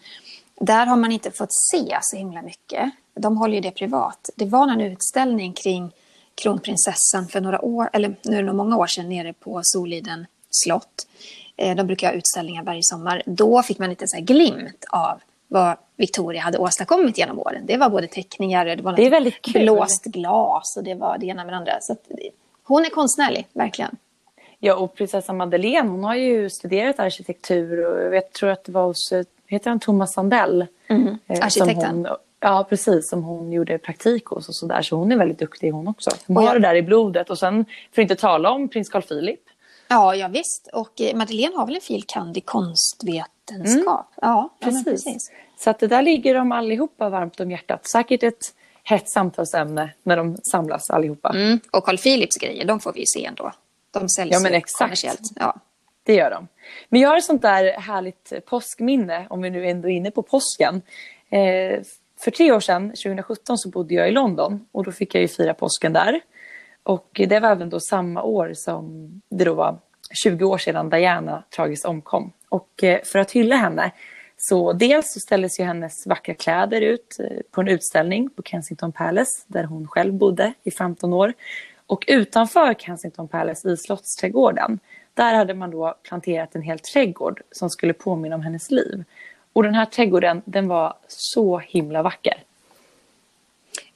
Där 0.64 0.86
har 0.86 0.96
man 0.96 1.12
inte 1.12 1.30
fått 1.30 1.52
se 1.52 1.98
så 2.02 2.16
himla 2.16 2.42
mycket. 2.42 2.90
De 3.14 3.36
håller 3.36 3.54
ju 3.54 3.60
det 3.60 3.70
privat. 3.70 4.30
Det 4.36 4.44
var 4.44 4.68
en 4.68 4.80
utställning 4.80 5.52
kring 5.52 5.92
kronprinsessan 6.34 7.28
för 7.28 7.40
några 7.40 7.64
år, 7.64 7.90
eller 7.92 8.16
nu 8.22 8.36
är 8.36 8.42
det 8.42 8.46
nog 8.46 8.56
många 8.56 8.76
år 8.76 8.86
sedan, 8.86 9.08
nere 9.08 9.32
på 9.32 9.60
Soliden 9.62 10.26
slott. 10.50 11.06
Eh, 11.56 11.76
de 11.76 11.86
brukar 11.86 12.08
ha 12.08 12.14
utställningar 12.14 12.62
varje 12.62 12.82
sommar. 12.82 13.22
Då 13.26 13.62
fick 13.62 13.78
man 13.78 13.90
lite 13.90 14.08
så 14.08 14.20
glimt 14.20 14.84
av 14.90 15.20
vad 15.48 15.76
Victoria 15.96 16.40
hade 16.42 16.58
åstadkommit 16.58 17.18
genom 17.18 17.38
åren. 17.38 17.62
Det 17.66 17.76
var 17.76 17.90
både 17.90 18.06
teckningar, 18.06 18.64
det 18.64 18.82
var 18.82 18.96
det 18.96 19.52
blåst 19.52 20.04
glas 20.04 20.76
och 20.76 20.84
det 20.84 20.94
var 20.94 21.18
det 21.18 21.26
ena 21.26 21.44
med 21.44 21.52
det 21.52 21.56
andra. 21.56 21.72
Så 21.80 21.96
hon 22.62 22.84
är 22.84 22.90
konstnärlig, 22.90 23.46
verkligen. 23.52 23.96
Ja, 24.58 24.76
och 24.76 24.94
prinsessa 24.94 25.32
Madeleine, 25.32 25.88
hon 25.88 26.04
har 26.04 26.14
ju 26.14 26.50
studerat 26.50 26.98
arkitektur 26.98 27.86
och 27.86 28.16
jag 28.16 28.32
tror 28.32 28.50
att 28.50 28.64
det 28.64 28.72
var 28.72 28.86
hos 28.86 29.12
heter 29.52 29.70
han 29.70 29.80
Thomas 29.80 30.12
Sandell? 30.12 30.66
Mm. 30.88 31.18
Arkitekten. 31.28 32.06
Hon, 32.06 32.16
ja, 32.40 32.66
precis. 32.68 33.08
Som 33.08 33.22
hon 33.22 33.52
gjorde 33.52 33.78
praktik 33.78 34.24
hos 34.24 34.48
och 34.48 34.54
sådär. 34.54 34.82
Så 34.82 34.96
hon 34.96 35.12
är 35.12 35.16
väldigt 35.16 35.38
duktig 35.38 35.70
hon 35.70 35.88
också. 35.88 36.10
Hon 36.26 36.36
har 36.36 36.54
det 36.54 36.60
där 36.60 36.74
i 36.74 36.82
blodet. 36.82 37.30
Och 37.30 37.38
sen, 37.38 37.64
för 37.92 38.02
att 38.02 38.04
inte 38.04 38.16
tala 38.16 38.50
om 38.50 38.68
prins 38.68 38.88
Carl 38.88 39.02
Philip. 39.02 39.40
Ja, 39.88 40.14
ja 40.14 40.28
visst. 40.28 40.68
Och 40.72 41.00
eh, 41.00 41.16
Madeleine 41.16 41.56
har 41.56 41.66
väl 41.66 41.74
en 41.74 41.80
fil. 41.80 42.04
kand. 42.06 42.36
i 42.36 42.40
konstvetenskap? 42.40 44.08
Mm. 44.22 44.30
Ja, 44.30 44.56
precis. 44.60 44.86
Ja, 44.86 44.90
precis. 44.90 45.30
Så 45.58 45.70
att 45.70 45.78
det 45.78 45.86
där 45.86 46.02
ligger 46.02 46.34
de 46.34 46.52
allihopa 46.52 47.08
varmt 47.08 47.40
om 47.40 47.50
hjärtat. 47.50 47.86
Säkert 47.86 48.22
ett 48.22 48.54
hett 48.84 49.08
samtalsämne 49.10 49.94
när 50.02 50.16
de 50.16 50.36
samlas 50.36 50.90
allihopa. 50.90 51.28
Mm. 51.28 51.60
Och 51.70 51.84
Carl 51.84 51.98
Philips 51.98 52.36
grejer, 52.36 52.64
de 52.64 52.80
får 52.80 52.92
vi 52.92 53.00
ju 53.00 53.06
se 53.06 53.24
ändå. 53.24 53.52
De 53.90 54.08
säljs 54.08 54.32
ja, 54.32 54.40
men 54.40 54.54
exakt. 54.54 54.78
kommersiellt. 54.78 55.30
Ja. 55.34 55.54
Det 56.02 56.14
gör 56.14 56.30
de. 56.30 56.48
Men 56.88 57.00
jag 57.00 57.08
har 57.08 57.16
ett 57.16 57.24
sånt 57.24 57.42
där 57.42 57.80
härligt 57.80 58.32
påskminne, 58.46 59.26
om 59.30 59.42
vi 59.42 59.50
nu 59.50 59.66
ändå 59.66 59.88
är 59.88 59.92
inne 59.92 60.10
på 60.10 60.22
påsken. 60.22 60.82
Eh, 61.30 61.80
för 62.20 62.30
tre 62.30 62.52
år 62.52 62.60
sedan, 62.60 62.88
2017, 62.88 63.58
så 63.58 63.68
bodde 63.68 63.94
jag 63.94 64.08
i 64.08 64.10
London 64.10 64.66
och 64.72 64.84
då 64.84 64.92
fick 64.92 65.14
jag 65.14 65.22
ju 65.22 65.28
fira 65.28 65.54
påsken 65.54 65.92
där. 65.92 66.20
Och 66.82 67.08
det 67.28 67.40
var 67.40 67.50
även 67.50 67.70
då 67.70 67.80
samma 67.80 68.22
år 68.22 68.52
som 68.54 69.10
det 69.28 69.44
då 69.44 69.54
var 69.54 69.78
20 70.24 70.44
år 70.44 70.58
sedan 70.58 70.90
Diana 70.90 71.44
tragiskt 71.56 71.84
omkom. 71.84 72.32
Och 72.48 72.84
eh, 72.84 73.02
för 73.04 73.18
att 73.18 73.30
hylla 73.30 73.56
henne 73.56 73.92
så 74.36 74.72
dels 74.72 75.12
så 75.12 75.20
ställdes 75.20 75.60
ju 75.60 75.64
hennes 75.64 76.06
vackra 76.06 76.34
kläder 76.34 76.80
ut 76.80 77.16
eh, 77.20 77.36
på 77.50 77.60
en 77.60 77.68
utställning 77.68 78.30
på 78.30 78.42
Kensington 78.42 78.92
Palace 78.92 79.44
där 79.46 79.64
hon 79.64 79.88
själv 79.88 80.14
bodde 80.14 80.52
i 80.62 80.70
15 80.70 81.12
år. 81.12 81.32
Och 81.86 82.04
utanför 82.08 82.74
Kensington 82.74 83.28
Palace 83.28 83.70
i 83.70 83.76
Slottsträdgården 83.76 84.78
där 85.14 85.34
hade 85.34 85.54
man 85.54 85.70
då 85.70 85.94
planterat 86.02 86.54
en 86.54 86.62
hel 86.62 86.78
trädgård 86.78 87.42
som 87.50 87.70
skulle 87.70 87.92
påminna 87.92 88.34
om 88.34 88.42
hennes 88.42 88.70
liv. 88.70 89.04
Och 89.52 89.62
den 89.62 89.74
här 89.74 89.84
trädgården, 89.84 90.42
den 90.44 90.68
var 90.68 90.94
så 91.08 91.58
himla 91.58 92.02
vacker. 92.02 92.42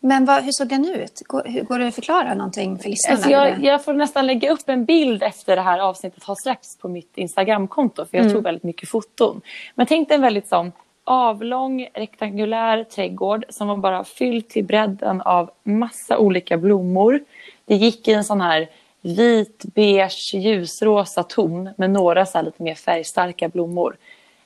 Men 0.01 0.25
vad, 0.25 0.45
hur 0.45 0.53
såg 0.53 0.69
den 0.69 0.85
ut? 0.85 1.23
Går, 1.27 1.63
går 1.65 1.79
det 1.79 1.87
att 1.87 1.95
förklara 1.95 2.35
någonting 2.35 2.79
för 2.79 2.89
lyssnarna? 2.89 3.17
Alltså 3.17 3.31
jag, 3.31 3.65
jag, 3.65 3.85
får 3.85 3.95
nästan 3.95 4.27
lägga 4.27 4.51
upp 4.51 4.69
en 4.69 4.85
bild 4.85 5.23
efter 5.23 5.57
det 5.57 5.63
här 5.63 5.79
avsnittet 5.79 6.25
har 6.25 6.35
släppts 6.35 6.79
på 6.79 6.89
mitt 6.89 7.19
Instagramkonto. 7.19 8.05
För 8.05 8.17
jag 8.17 8.25
mm. 8.25 8.35
tog 8.35 8.45
väldigt 8.45 8.65
mycket 8.65 8.89
foton. 8.89 9.41
Men 9.75 9.87
tänk 9.87 10.09
dig 10.09 10.15
en 10.15 10.23
väldigt 10.23 10.49
sån 10.49 10.73
avlång 11.05 11.89
rektangulär 11.95 12.85
trädgård 12.85 13.45
som 13.49 13.69
var 13.69 13.77
bara 13.77 14.05
fylld 14.05 14.49
till 14.49 14.65
bredden 14.65 15.21
av 15.21 15.51
massa 15.63 16.19
olika 16.19 16.57
blommor. 16.57 17.21
Det 17.65 17.75
gick 17.75 18.09
i 18.09 18.13
en 18.13 18.25
sån 18.25 18.41
här 18.41 18.69
vit, 19.03 19.65
beige, 19.75 20.35
ljusrosa 20.35 21.23
ton 21.23 21.71
med 21.77 21.91
några 21.91 22.27
så 22.27 22.43
lite 22.43 22.63
mer 22.63 22.75
färgstarka 22.75 23.49
blommor. 23.49 23.97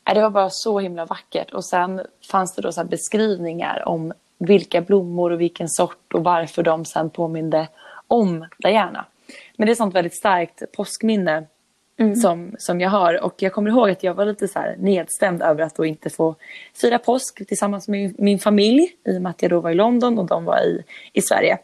Äh, 0.09 0.15
det 0.15 0.21
var 0.21 0.31
bara 0.31 0.51
så 0.51 0.81
himla 0.81 1.05
vackert. 1.05 1.51
Och 1.51 1.65
sen 1.65 2.01
fanns 2.31 2.55
det 2.55 2.63
då 2.63 2.73
så 2.73 2.85
beskrivningar 2.85 3.89
om 3.89 4.13
vilka 4.39 4.81
blommor 4.81 5.31
och 5.31 5.41
vilken 5.41 5.69
sort 5.69 6.15
och 6.15 6.25
varför 6.25 6.63
de 6.63 6.85
sen 6.85 7.11
påminde 7.11 7.69
om 8.09 8.47
Diana. 8.59 9.05
Men 9.57 9.67
det 9.67 9.73
är 9.73 9.75
sånt 9.75 9.95
väldigt 9.95 10.17
starkt 10.17 10.73
påskminne 10.73 11.47
mm. 11.97 12.17
som, 12.17 12.55
som 12.59 12.81
jag 12.81 12.91
har. 12.91 13.25
Och 13.25 13.35
jag 13.39 13.53
kommer 13.53 13.71
ihåg 13.71 13.91
att 13.91 14.03
jag 14.03 14.15
var 14.15 14.27
lite 14.27 14.49
så 14.49 14.61
nedstämd 14.79 15.43
över 15.43 15.63
att 15.63 15.75
då 15.75 15.85
inte 15.85 16.11
få 16.11 16.35
fira 16.75 16.99
påsk 16.99 17.47
tillsammans 17.49 17.89
med 17.89 18.21
min 18.21 18.39
familj 18.39 18.97
i 19.05 19.19
och 19.19 19.23
med 19.23 19.31
att 19.31 19.43
jag 19.43 19.51
då 19.51 19.61
var 19.61 19.71
i 19.71 19.75
London 19.75 20.19
och 20.19 20.27
de 20.27 20.45
var 20.45 20.59
i, 20.59 20.85
i 21.13 21.23
Sverige. 21.23 21.59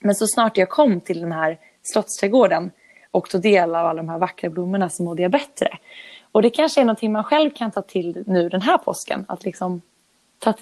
Men 0.00 0.14
så 0.14 0.26
snart 0.26 0.56
jag 0.56 0.68
kom 0.68 1.00
till 1.00 1.20
den 1.20 1.32
här 1.32 1.58
Slottsträdgården 1.92 2.70
och 3.10 3.30
tog 3.30 3.42
del 3.42 3.74
av 3.74 3.86
alla 3.86 4.02
de 4.02 4.08
här 4.08 4.18
vackra 4.18 4.50
blommorna 4.50 4.90
så 4.90 5.02
mådde 5.02 5.22
jag 5.22 5.30
bättre. 5.30 5.78
Och 6.32 6.42
det 6.42 6.50
kanske 6.50 6.80
är 6.80 6.84
någonting 6.84 7.12
man 7.12 7.24
själv 7.24 7.50
kan 7.50 7.70
ta 7.70 7.82
till 7.82 8.24
nu 8.26 8.48
den 8.48 8.62
här 8.62 8.78
påsken. 8.78 9.24
Att 9.28 9.44
liksom 9.44 9.82
ta, 10.38 10.54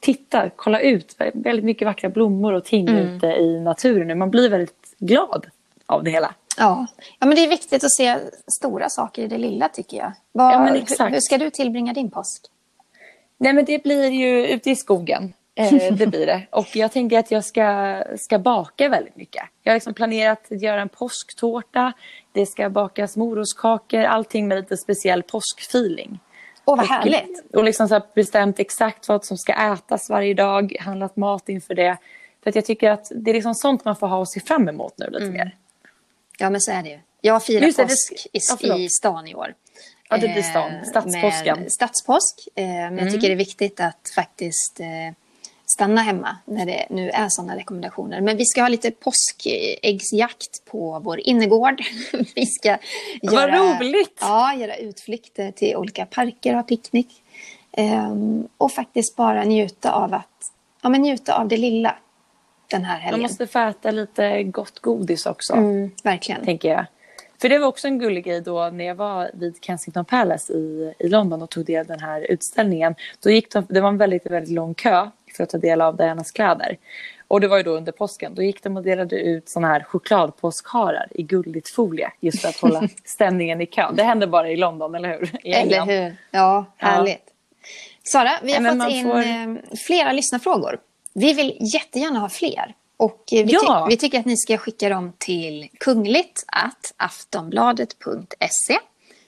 titta, 0.00 0.50
kolla 0.56 0.80
ut 0.80 1.16
väldigt 1.34 1.64
mycket 1.64 1.86
vackra 1.86 2.10
blommor 2.10 2.52
och 2.52 2.64
ting 2.64 2.88
mm. 2.88 3.06
ute 3.06 3.26
i 3.26 3.60
naturen. 3.60 4.18
Man 4.18 4.30
blir 4.30 4.48
väldigt 4.50 4.94
glad 4.98 5.46
av 5.86 6.04
det 6.04 6.10
hela. 6.10 6.34
Ja. 6.58 6.86
ja, 7.18 7.26
men 7.26 7.36
det 7.36 7.44
är 7.44 7.48
viktigt 7.48 7.84
att 7.84 7.92
se 7.92 8.18
stora 8.58 8.88
saker 8.88 9.22
i 9.22 9.28
det 9.28 9.38
lilla 9.38 9.68
tycker 9.68 9.96
jag. 9.96 10.12
Var, 10.32 10.52
ja, 10.52 10.58
men 10.58 10.74
hur, 10.74 11.10
hur 11.10 11.20
ska 11.20 11.38
du 11.38 11.50
tillbringa 11.50 11.92
din 11.92 12.10
påsk? 12.10 12.42
Nej 13.38 13.52
men 13.52 13.64
det 13.64 13.82
blir 13.82 14.10
ju 14.10 14.46
ute 14.46 14.70
i 14.70 14.76
skogen. 14.76 15.32
Eh, 15.54 15.94
det 15.94 16.06
blir 16.06 16.26
det. 16.26 16.46
Och 16.50 16.76
jag 16.76 16.92
tänker 16.92 17.18
att 17.18 17.30
jag 17.30 17.44
ska, 17.44 17.98
ska 18.16 18.38
baka 18.38 18.88
väldigt 18.88 19.16
mycket. 19.16 19.42
Jag 19.62 19.72
har 19.72 19.76
liksom 19.76 19.94
planerat 19.94 20.52
att 20.52 20.62
göra 20.62 20.80
en 20.80 20.88
påsktårta. 20.88 21.92
Det 22.32 22.46
ska 22.46 22.70
bakas 22.70 23.16
morotskakor. 23.16 24.02
Allting 24.02 24.48
med 24.48 24.58
lite 24.58 24.76
speciell 24.76 25.22
påskfeeling. 25.22 26.20
Åh, 26.64 26.76
vad 26.76 26.86
härligt. 26.86 27.44
Och, 27.50 27.54
och 27.54 27.64
liksom 27.64 27.88
så 27.88 28.00
bestämt 28.14 28.58
exakt 28.58 29.08
vad 29.08 29.24
som 29.24 29.36
ska 29.36 29.52
ätas 29.52 30.10
varje 30.10 30.34
dag. 30.34 30.76
Handlat 30.80 31.16
mat 31.16 31.48
inför 31.48 31.74
det. 31.74 31.96
För 32.42 32.50
att 32.50 32.56
jag 32.56 32.64
tycker 32.64 32.90
att 32.90 33.06
det 33.14 33.30
är 33.30 33.34
liksom 33.34 33.54
sånt 33.54 33.84
man 33.84 33.96
får 33.96 34.06
ha 34.06 34.16
och 34.16 34.28
se 34.28 34.40
fram 34.40 34.68
emot 34.68 34.94
nu 34.98 35.06
lite 35.06 35.24
mm. 35.24 35.34
mer. 35.34 35.56
Ja, 36.38 36.50
men 36.50 36.60
så 36.60 36.72
är 36.72 36.82
det 36.82 36.88
ju. 36.88 36.98
Jag 37.20 37.44
firar 37.44 37.66
Just 37.66 37.78
påsk 37.78 38.26
det, 38.32 38.68
i, 38.68 38.84
i 38.84 38.88
stan 38.88 39.28
i 39.28 39.34
år. 39.34 39.54
Ja, 40.08 40.16
det 40.16 40.28
blir 40.28 40.42
stan. 40.42 40.72
Eh, 40.72 40.82
Stadspåsken. 40.82 41.70
Stadspåsk. 41.70 42.48
Eh, 42.54 42.64
men 42.64 42.86
mm. 42.86 43.04
jag 43.04 43.14
tycker 43.14 43.28
det 43.28 43.34
är 43.34 43.36
viktigt 43.36 43.80
att 43.80 44.12
faktiskt 44.14 44.80
stanna 45.74 46.02
hemma 46.02 46.36
när 46.44 46.66
det 46.66 46.86
nu 46.90 47.10
är 47.10 47.28
sådana 47.28 47.56
rekommendationer. 47.56 48.20
Men 48.20 48.36
vi 48.36 48.44
ska 48.44 48.60
ha 48.60 48.68
lite 48.68 48.90
påskäggsjakt 48.90 50.64
på 50.64 51.00
vår 51.04 51.20
innergård. 51.20 51.82
vi 52.34 52.46
ska 52.46 52.68
göra, 52.68 52.78
Vad 53.22 53.80
roligt! 53.80 54.18
Ja, 54.20 54.54
göra 54.54 54.76
utflykter 54.76 55.50
till 55.50 55.76
olika 55.76 56.06
parker, 56.06 56.54
ha 56.54 56.62
picknick. 56.62 57.08
Um, 57.76 58.48
och 58.58 58.72
faktiskt 58.72 59.16
bara 59.16 59.44
njuta 59.44 59.92
av 59.92 60.14
att 60.14 60.52
ja, 60.82 60.88
men 60.88 61.02
njuta 61.02 61.38
av 61.38 61.48
det 61.48 61.56
lilla 61.56 61.96
den 62.70 62.84
här 62.84 62.98
helgen. 62.98 63.20
Man 63.20 63.30
måste 63.30 63.46
få 63.46 63.58
äta 63.58 63.90
lite 63.90 64.42
gott 64.42 64.78
godis 64.78 65.26
också. 65.26 65.52
Mm, 65.52 65.90
verkligen. 66.02 66.44
Tänker 66.44 66.68
jag. 66.68 66.86
För 67.40 67.48
det 67.48 67.58
var 67.58 67.66
också 67.66 67.88
en 67.88 67.98
gullig 67.98 68.24
grej 68.24 68.40
då 68.40 68.70
när 68.70 68.84
jag 68.84 68.94
var 68.94 69.30
vid 69.34 69.56
Kensington 69.60 70.04
Palace 70.04 70.52
i, 70.52 70.94
i 70.98 71.08
London 71.08 71.42
och 71.42 71.50
tog 71.50 71.64
del 71.64 71.80
av 71.80 71.86
den 71.86 72.00
här 72.00 72.20
utställningen. 72.20 72.94
Då 73.20 73.30
gick 73.30 73.52
de, 73.52 73.66
det 73.68 73.80
var 73.80 73.88
en 73.88 73.98
väldigt, 73.98 74.26
väldigt 74.26 74.54
lång 74.54 74.74
kö 74.74 75.10
för 75.36 75.44
att 75.44 75.50
ta 75.50 75.58
del 75.58 75.80
av 75.80 75.96
Dianas 75.96 76.30
kläder. 76.30 76.76
Och 77.28 77.40
det 77.40 77.48
var 77.48 77.56
ju 77.56 77.62
då 77.62 77.70
under 77.76 77.92
påsken. 77.92 78.34
Då 78.34 78.42
gick 78.42 78.62
de 78.62 78.76
och 78.76 78.82
delade 78.82 79.16
ut 79.20 79.48
såna 79.48 79.68
här 79.68 79.82
chokladpåskharar 79.82 81.06
i 81.10 81.22
guldigt 81.22 81.68
folie 81.68 82.12
just 82.20 82.40
för 82.40 82.48
att 82.48 82.56
hålla 82.56 82.88
stämningen 83.04 83.60
i 83.60 83.66
kön. 83.66 83.96
Det 83.96 84.02
händer 84.02 84.26
bara 84.26 84.50
i 84.50 84.56
London, 84.56 84.94
eller 84.94 85.08
hur? 85.18 85.30
Eller 85.44 85.86
hur? 85.86 86.16
Ja, 86.30 86.64
härligt. 86.76 87.24
Sara, 88.02 88.30
vi 88.42 88.52
har 88.52 88.60
men 88.60 88.80
fått 88.80 88.90
in 88.92 89.04
får- 89.10 89.18
eh, 89.18 89.76
flera 89.86 90.12
lyssnarfrågor. 90.12 90.78
Vi 91.14 91.32
vill 91.32 91.58
jättegärna 91.74 92.18
ha 92.18 92.28
fler. 92.28 92.74
Och 92.96 93.24
eh, 93.32 93.46
vi, 93.46 93.52
Ja. 93.52 93.86
ty- 93.88 93.94
vi 93.94 93.96
tycker 93.96 94.18
att 94.20 94.26
ni 94.26 94.36
ska 94.36 94.58
skicka 94.58 94.88
dem 94.88 95.12
till 95.18 95.68
kungligt 95.80 96.44
aftonbladet.se 96.96 98.78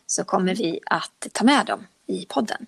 så 0.06 0.24
kommer 0.24 0.54
vi 0.54 0.80
att 0.86 1.26
ta 1.32 1.44
med 1.44 1.66
dem 1.66 1.86
i 2.06 2.26
podden. 2.28 2.66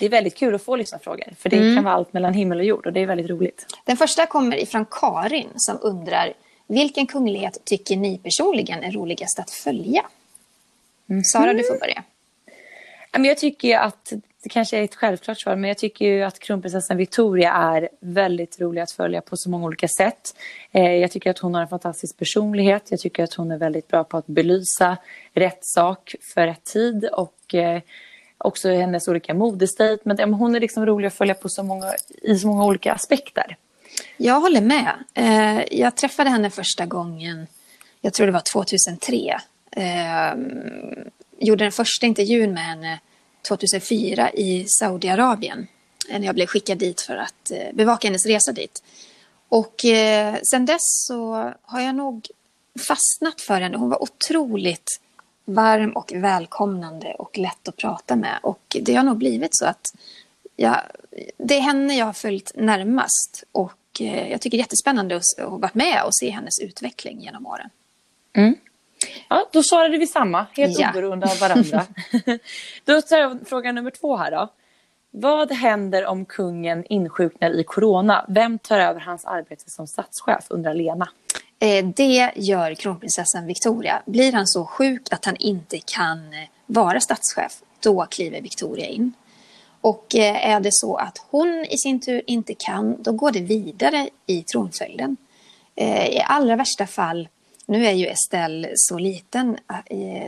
Det 0.00 0.06
är 0.06 0.10
väldigt 0.10 0.36
kul 0.36 0.54
att 0.54 0.62
få 0.62 0.76
lyssnarfrågor. 0.76 1.34
För 1.38 1.48
det 1.50 1.56
Mm. 1.56 1.74
kan 1.74 1.84
vara 1.84 1.94
allt 1.94 2.12
mellan 2.12 2.34
himmel 2.34 2.58
och 2.58 2.64
jord 2.64 2.86
och 2.86 2.92
det 2.92 3.00
är 3.00 3.06
väldigt 3.06 3.30
roligt. 3.30 3.66
Den 3.84 3.96
första 3.96 4.26
kommer 4.26 4.56
ifrån 4.56 4.86
Karin 4.90 5.48
som 5.56 5.78
undrar 5.82 6.32
vilken 6.66 7.06
kunglighet 7.06 7.58
tycker 7.64 7.96
ni 7.96 8.18
personligen 8.18 8.82
är 8.84 8.90
roligast 8.92 9.38
att 9.38 9.50
följa? 9.50 10.02
Mhm. 11.06 11.24
Sara, 11.24 11.52
du 11.52 11.64
får 11.64 11.78
börja. 11.78 12.02
Ja, 13.12 13.18
Men 13.18 13.24
jag 13.24 13.38
tycker 13.38 13.68
ju 13.68 13.74
att, 13.74 14.12
det 14.42 14.48
kanske 14.48 14.78
är 14.78 14.82
ett 14.82 14.94
självklart 14.94 15.40
svar, 15.40 15.56
men 15.56 15.68
jag 15.68 15.78
tycker 15.78 16.04
ju 16.04 16.22
att 16.22 16.38
kronprinsessan 16.38 16.96
Victoria 16.96 17.52
är 17.52 17.88
väldigt 18.00 18.60
rolig 18.60 18.80
att 18.80 18.90
följa 18.92 19.20
på 19.20 19.36
så 19.36 19.50
många 19.50 19.66
olika 19.66 19.88
sätt. 19.88 20.34
Eh, 20.72 20.92
jag 20.94 21.10
tycker 21.10 21.30
att 21.30 21.38
hon 21.38 21.54
har 21.54 21.62
en 21.62 21.68
fantastisk 21.68 22.16
personlighet. 22.16 22.82
Jag 22.90 23.00
tycker 23.00 23.24
att 23.24 23.34
hon 23.34 23.50
är 23.50 23.58
väldigt 23.58 23.88
bra 23.88 24.04
på 24.04 24.16
att 24.16 24.26
belysa 24.26 24.96
rätt 25.34 25.58
sak 25.64 26.14
för 26.34 26.46
rätt 26.46 26.64
tid 26.64 27.04
och 27.12 27.54
eh, 27.54 27.80
också 28.44 28.68
hennes 28.68 29.08
olika 29.08 29.34
modestatement. 29.34 30.20
Ja, 30.20 30.26
men 30.26 30.34
Hon 30.34 30.54
är 30.54 30.60
liksom 30.60 30.86
rolig 30.86 31.08
att 31.08 31.14
följa 31.14 31.34
på 31.34 31.48
så 31.48 31.62
många, 31.62 31.92
i 32.22 32.38
så 32.38 32.46
många 32.46 32.64
olika 32.64 32.92
aspekter. 32.92 33.56
Jag 34.16 34.40
håller 34.40 34.60
med. 34.60 34.92
Eh, 35.14 35.78
jag 35.78 35.96
träffade 35.96 36.30
henne 36.30 36.50
första 36.50 36.86
gången, 36.86 37.46
jag 38.00 38.14
tror 38.14 38.26
det 38.26 38.32
var 38.32 38.52
2003. 38.52 39.40
Eh, 39.70 40.34
gjorde 41.38 41.64
den 41.64 41.72
första 41.72 42.06
intervjun 42.06 42.52
med 42.54 42.62
henne 42.64 43.00
2004 43.48 44.30
i 44.30 44.64
Saudiarabien. 44.68 45.66
Eh, 46.08 46.18
när 46.18 46.26
jag 46.26 46.34
blev 46.34 46.46
skickad 46.46 46.78
dit 46.78 47.00
för 47.00 47.16
att 47.16 47.50
eh, 47.50 47.74
bevaka 47.74 48.08
hennes 48.08 48.26
resa 48.26 48.52
dit. 48.52 48.82
Och 49.48 49.84
eh, 49.84 50.36
sen 50.50 50.66
dess 50.66 51.06
så 51.06 51.52
har 51.62 51.80
jag 51.80 51.94
nog 51.94 52.28
fastnat 52.88 53.40
för 53.40 53.60
henne. 53.60 53.76
Hon 53.76 53.90
var 53.90 54.02
otroligt 54.02 55.00
varm 55.44 55.90
och 55.90 56.12
välkomnande 56.14 57.14
och 57.14 57.38
lätt 57.38 57.68
att 57.68 57.76
prata 57.76 58.16
med. 58.16 58.38
Och 58.42 58.76
det 58.80 58.94
har 58.94 59.04
nog 59.04 59.16
blivit 59.18 59.56
så 59.56 59.66
att 59.66 59.94
jag, 60.56 60.76
det 61.38 61.54
är 61.54 61.60
henne 61.60 61.94
jag 61.94 62.06
har 62.06 62.12
följt 62.12 62.52
närmast. 62.54 63.44
Och 63.52 64.00
eh, 64.00 64.30
jag 64.30 64.40
tycker 64.40 64.58
det 64.58 64.60
är 64.60 64.64
jättespännande 64.64 65.16
att, 65.16 65.22
att 65.38 65.60
vara 65.60 65.70
med 65.74 66.02
och 66.04 66.14
se 66.14 66.30
hennes 66.30 66.60
utveckling 66.60 67.20
genom 67.20 67.46
åren. 67.46 67.70
Ja, 69.28 69.48
då 69.52 69.62
svarade 69.62 69.98
vi 69.98 70.06
samma, 70.06 70.46
helt 70.52 70.78
Ja. 70.78 70.90
oberoende 70.90 71.26
av 71.30 71.38
varandra. 71.38 71.86
då 72.84 73.02
tar 73.02 73.16
jag 73.18 73.38
fråga 73.46 73.72
nummer 73.72 73.90
två 73.90 74.16
här 74.16 74.30
då. 74.30 74.48
Vad 75.14 75.52
händer 75.52 76.06
om 76.06 76.24
kungen 76.24 76.84
insjuknar 76.84 77.50
i 77.50 77.64
corona? 77.64 78.24
Vem 78.28 78.58
tar 78.58 78.78
över 78.78 79.00
hans 79.00 79.24
arbete 79.24 79.70
som 79.70 79.86
statschef, 79.86 80.46
undrar 80.48 80.74
Lena. 80.74 81.08
Eh, 81.58 81.86
det 81.86 82.32
gör 82.36 82.74
kronprinsessan 82.74 83.46
Victoria. 83.46 84.02
Blir 84.06 84.32
han 84.32 84.46
så 84.46 84.64
sjuk 84.64 85.02
att 85.10 85.24
han 85.24 85.36
inte 85.36 85.78
kan 85.78 86.18
eh, 86.18 86.48
vara 86.66 87.00
statschef, 87.00 87.62
då 87.80 88.06
kliver 88.10 88.40
Victoria 88.40 88.86
in. 88.86 89.12
Och 89.80 90.14
eh, 90.14 90.46
är 90.46 90.60
det 90.60 90.72
så 90.72 90.96
att 90.96 91.18
hon 91.30 91.66
i 91.70 91.78
sin 91.78 92.00
tur 92.00 92.22
inte 92.26 92.54
kan, 92.54 93.02
då 93.02 93.12
går 93.12 93.30
det 93.30 93.40
vidare 93.40 94.08
i 94.26 94.42
tronföljden. 94.42 95.16
I 96.10 96.20
allra 96.20 96.56
värsta 96.56 96.86
fall, 96.86 97.28
nu 97.66 97.86
är 97.86 97.92
ju 97.92 98.06
Estelle 98.06 98.70
så 98.74 98.98
liten, 98.98 99.58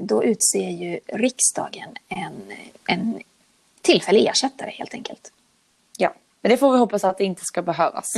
då 0.01 0.25
utser 0.25 0.71
ju 0.71 1.01
riksdagen 1.07 1.89
en, 2.09 2.53
en 2.87 3.21
tillfällig 3.85 4.27
ersättare 4.27 4.71
helt 4.71 4.95
enkelt. 4.95 5.33
Ja, 5.99 6.15
men 6.41 6.51
det 6.51 6.57
får 6.57 6.73
vi 6.73 6.79
hoppas 6.79 7.05
att 7.05 7.19
det 7.19 7.25
inte 7.25 7.45
ska 7.45 7.63
behövas. 7.63 8.17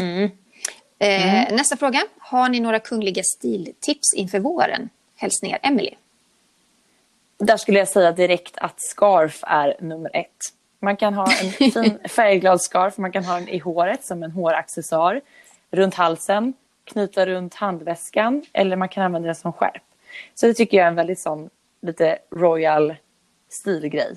Eh, 0.98 1.54
Nästa 1.54 1.76
fråga. 1.76 2.02
Har 2.18 2.48
ni 2.48 2.60
några 2.60 2.78
kungliga 2.80 3.22
stiltips 3.22 4.14
inför 4.14 4.38
våren? 4.38 4.88
Hälsningar 5.16 5.58
Emily. 5.62 5.94
Där 7.38 7.56
skulle 7.56 7.78
jag 7.78 7.88
säga 7.88 8.12
direkt 8.12 8.58
att 8.58 8.80
scarf 8.80 9.44
är 9.46 9.76
nummer 9.80 10.10
ett. 10.16 10.36
Man 10.80 10.96
kan 10.96 11.14
ha 11.14 11.26
en 11.42 11.50
fin 11.72 11.98
färgglad 12.08 12.62
scarf, 12.62 12.98
man 12.98 13.12
kan 13.12 13.24
ha 13.24 13.34
den 13.34 13.48
i 13.48 13.58
håret 13.58 14.04
som 14.04 14.22
en 14.22 14.30
håraccessoar, 14.30 15.20
runt 15.70 15.94
halsen, 15.94 16.54
knyta 16.84 17.26
runt 17.26 17.54
handväskan 17.54 18.42
eller 18.52 18.76
man 18.76 18.88
kan 18.88 19.04
använda 19.04 19.26
den 19.26 19.34
som 19.34 19.52
skärp. 19.52 19.82
Så 20.34 20.46
det 20.46 20.54
tycker 20.54 20.76
jag 20.76 20.84
är 20.84 20.88
en 20.88 20.94
väldigt 20.94 21.20
sån 21.20 21.50
lite 21.82 22.18
royal 22.30 22.96
stilgrej. 23.48 24.16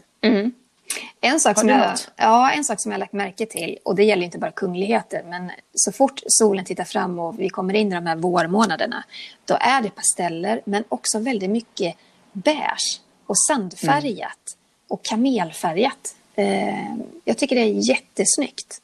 En 1.22 1.40
sak, 1.40 1.60
som 1.60 1.70
jag, 1.70 1.98
ja, 2.16 2.52
en 2.52 2.64
sak 2.64 2.82
som 2.82 2.92
jag 2.92 2.96
har 2.96 3.00
lagt 3.00 3.14
märke 3.14 3.46
till, 3.46 3.78
och 3.86 3.96
det 3.96 4.04
gäller 4.04 4.24
inte 4.24 4.38
bara 4.38 4.52
kungligheter, 4.52 5.24
men 5.24 5.52
så 5.74 5.92
fort 5.92 6.22
solen 6.28 6.66
tittar 6.66 6.84
fram 6.84 7.20
och 7.20 7.40
vi 7.40 7.50
kommer 7.50 7.74
in 7.74 7.92
i 7.92 7.96
de 7.96 8.06
här 8.06 8.16
vårmånaderna, 8.16 9.04
då 9.46 9.58
är 9.60 9.82
det 9.82 9.90
pasteller, 9.90 10.62
men 10.66 10.84
också 10.90 11.20
väldigt 11.20 11.50
mycket 11.50 11.96
beige 12.32 13.02
och 13.26 13.36
sandfärgat 13.48 14.58
och 14.88 15.04
kamelfärgat. 15.04 16.16
Eh, 16.36 16.96
jag 17.26 17.38
tycker 17.38 17.56
det 17.56 17.62
är 17.62 17.90
jättesnyggt. 17.90 18.82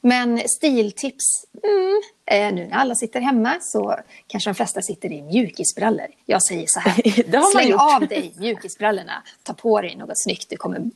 Men 0.00 0.48
stiltips? 0.48 1.24
Mm, 1.62 2.02
eh, 2.26 2.54
nu 2.54 2.66
när 2.66 2.76
alla 2.76 2.94
sitter 2.94 3.20
hemma 3.20 3.56
så 3.60 3.96
kanske 4.26 4.50
de 4.50 4.54
flesta 4.54 4.82
sitter 4.82 5.12
i 5.12 5.22
mjukisbrallor. 5.22 6.06
Jag 6.26 6.42
säger 6.42 6.64
så 6.68 6.80
här, 6.80 7.02
släng 7.52 7.68
gjort. 7.68 7.80
av 7.80 8.08
dig 8.08 8.34
mjukisbrallorna, 8.36 9.22
ta 9.42 9.54
på 9.54 9.80
dig 9.80 9.96
något 9.96 10.22
snyggt, 10.22 10.50
du 10.50 10.56
kommer 10.56 10.90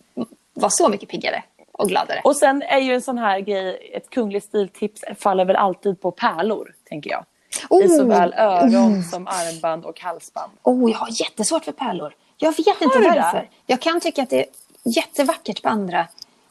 vara 0.61 0.71
så 0.71 0.89
mycket 0.89 1.09
piggare 1.09 1.43
och 1.73 1.89
gladare. 1.89 2.21
Och 2.25 2.37
sen 2.37 2.63
är 2.63 2.79
ju 2.79 2.95
en 2.95 3.03
sån 3.03 3.19
här 3.19 3.41
grej, 3.41 3.91
ett 3.95 4.11
kungligt 4.11 4.47
stiltips 4.47 5.05
faller 5.19 5.45
väl 5.45 5.57
alltid 5.57 6.01
på 6.01 6.11
pärlor, 6.11 6.75
tänker 6.89 7.11
jag. 7.11 7.25
I 7.61 7.65
Oh! 7.71 7.97
såväl 7.97 8.35
öron 8.37 9.03
som 9.03 9.27
armband 9.27 9.85
och 9.85 10.01
halsband. 10.01 10.53
Oh, 10.63 10.91
jag 10.91 10.99
har 10.99 11.21
jättesvårt 11.21 11.65
för 11.65 11.73
pärlor. 11.73 12.15
Jag 12.37 12.57
vet 12.57 12.83
inte 12.83 12.99
du 12.99 13.05
det? 13.05 13.09
varför. 13.09 13.49
Jag 13.67 13.81
kan 13.81 14.01
tycka 14.01 14.23
att 14.23 14.31
det 14.31 14.41
är 14.41 14.47
jättevackert 14.85 15.63
på 15.63 15.69
andra. 15.69 16.07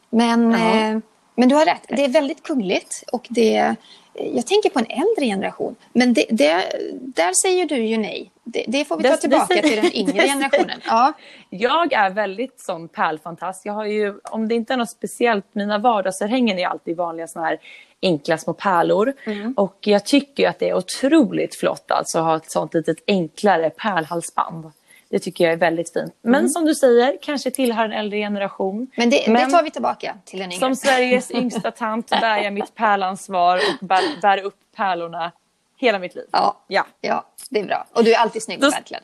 Men, 0.10 0.54
eh, 0.56 1.00
men 1.36 1.50
du 1.50 1.56
har 1.56 1.66
rätt. 1.66 1.86
Det 1.88 2.04
är 2.04 2.10
väldigt 2.10 2.44
kungligt. 2.44 3.04
Och 3.12 3.28
det, 3.30 3.76
jag 4.18 4.48
tänker 4.48 4.70
på 4.70 4.80
en 4.80 4.86
äldre 4.86 5.26
generation. 5.26 5.76
Men 5.94 6.14
det, 6.14 6.26
det, 6.30 6.64
där 7.00 7.34
säger 7.42 7.66
du 7.66 7.76
ju 7.76 7.98
nej. 7.98 8.32
Det, 8.44 8.66
det 8.68 8.86
får 8.86 8.98
vi 8.98 9.04
ta 9.04 9.18
tillbaka 9.18 9.62
till 9.62 9.76
den 9.76 9.94
yngre 9.94 10.28
generationen. 10.28 10.82
Ja. 10.86 11.14
Jag 11.50 11.94
är 11.94 12.10
väldigt 12.10 12.62
sån 12.62 12.88
pärlfantast. 12.88 13.66
Jag 13.66 13.74
har 13.74 13.86
ju, 13.86 14.20
om 14.24 14.48
det 14.48 14.56
inte 14.56 14.74
är 14.74 14.78
något 14.78 14.90
speciellt, 14.90 15.46
mina 15.52 15.78
vardagsörhängen 15.78 16.60
är 16.60 16.68
alltid 16.68 16.98
vanliga 16.98 17.28
såna 17.28 17.46
här 17.46 17.60
enkla 18.02 18.38
små 18.38 18.54
pärlor. 18.54 19.14
Och 19.56 19.78
jag 19.80 20.06
tycker 20.06 20.50
att 20.50 20.60
det 20.60 20.70
är 20.70 20.74
otroligt 20.74 21.56
flott 21.56 21.92
alltså 21.92 22.20
att 22.20 22.26
ha 22.26 22.36
ett 22.36 22.52
sånt 22.52 22.74
litet 22.74 22.98
enklare 23.08 23.70
pärlhalsband. 23.70 24.72
Det 25.10 25.20
tycker 25.20 25.44
jag 25.44 25.54
är 25.54 25.58
väldigt 25.58 25.94
fint. 25.94 26.14
Men 26.22 26.50
som 26.50 26.66
du 26.66 26.76
säger, 26.76 27.18
kanske 27.22 27.52
tillhör 27.52 27.86
en 27.86 27.92
äldre 27.92 28.18
generation. 28.20 28.88
Men, 28.98 29.10
det, 29.10 29.26
det 29.28 29.46
tar 29.50 29.64
vi 29.64 29.72
tillbaka 29.72 30.18
till 30.26 30.40
den 30.40 30.52
yngre. 30.52 30.60
Som 30.60 30.76
Sveriges 30.76 31.32
yngsta 31.32 31.72
tant 31.72 32.10
bär 32.22 32.38
jag 32.38 32.54
mitt 32.54 32.76
pärlansvar 32.76 33.58
och 33.58 33.86
bär, 33.88 34.22
bär 34.22 34.42
upp 34.42 34.56
pärlorna 34.76 35.32
hela 35.78 36.00
mitt 36.00 36.16
liv. 36.16 36.26
Ja. 36.32 36.58
Ja. 36.68 36.86
ja, 37.02 37.26
det 37.50 37.60
är 37.60 37.64
bra. 37.66 37.86
Och 37.94 38.04
du 38.04 38.14
är 38.14 38.18
alltid 38.18 38.44
snygg 38.44 38.60
Då- 38.62 38.70
välklädd. 38.70 39.02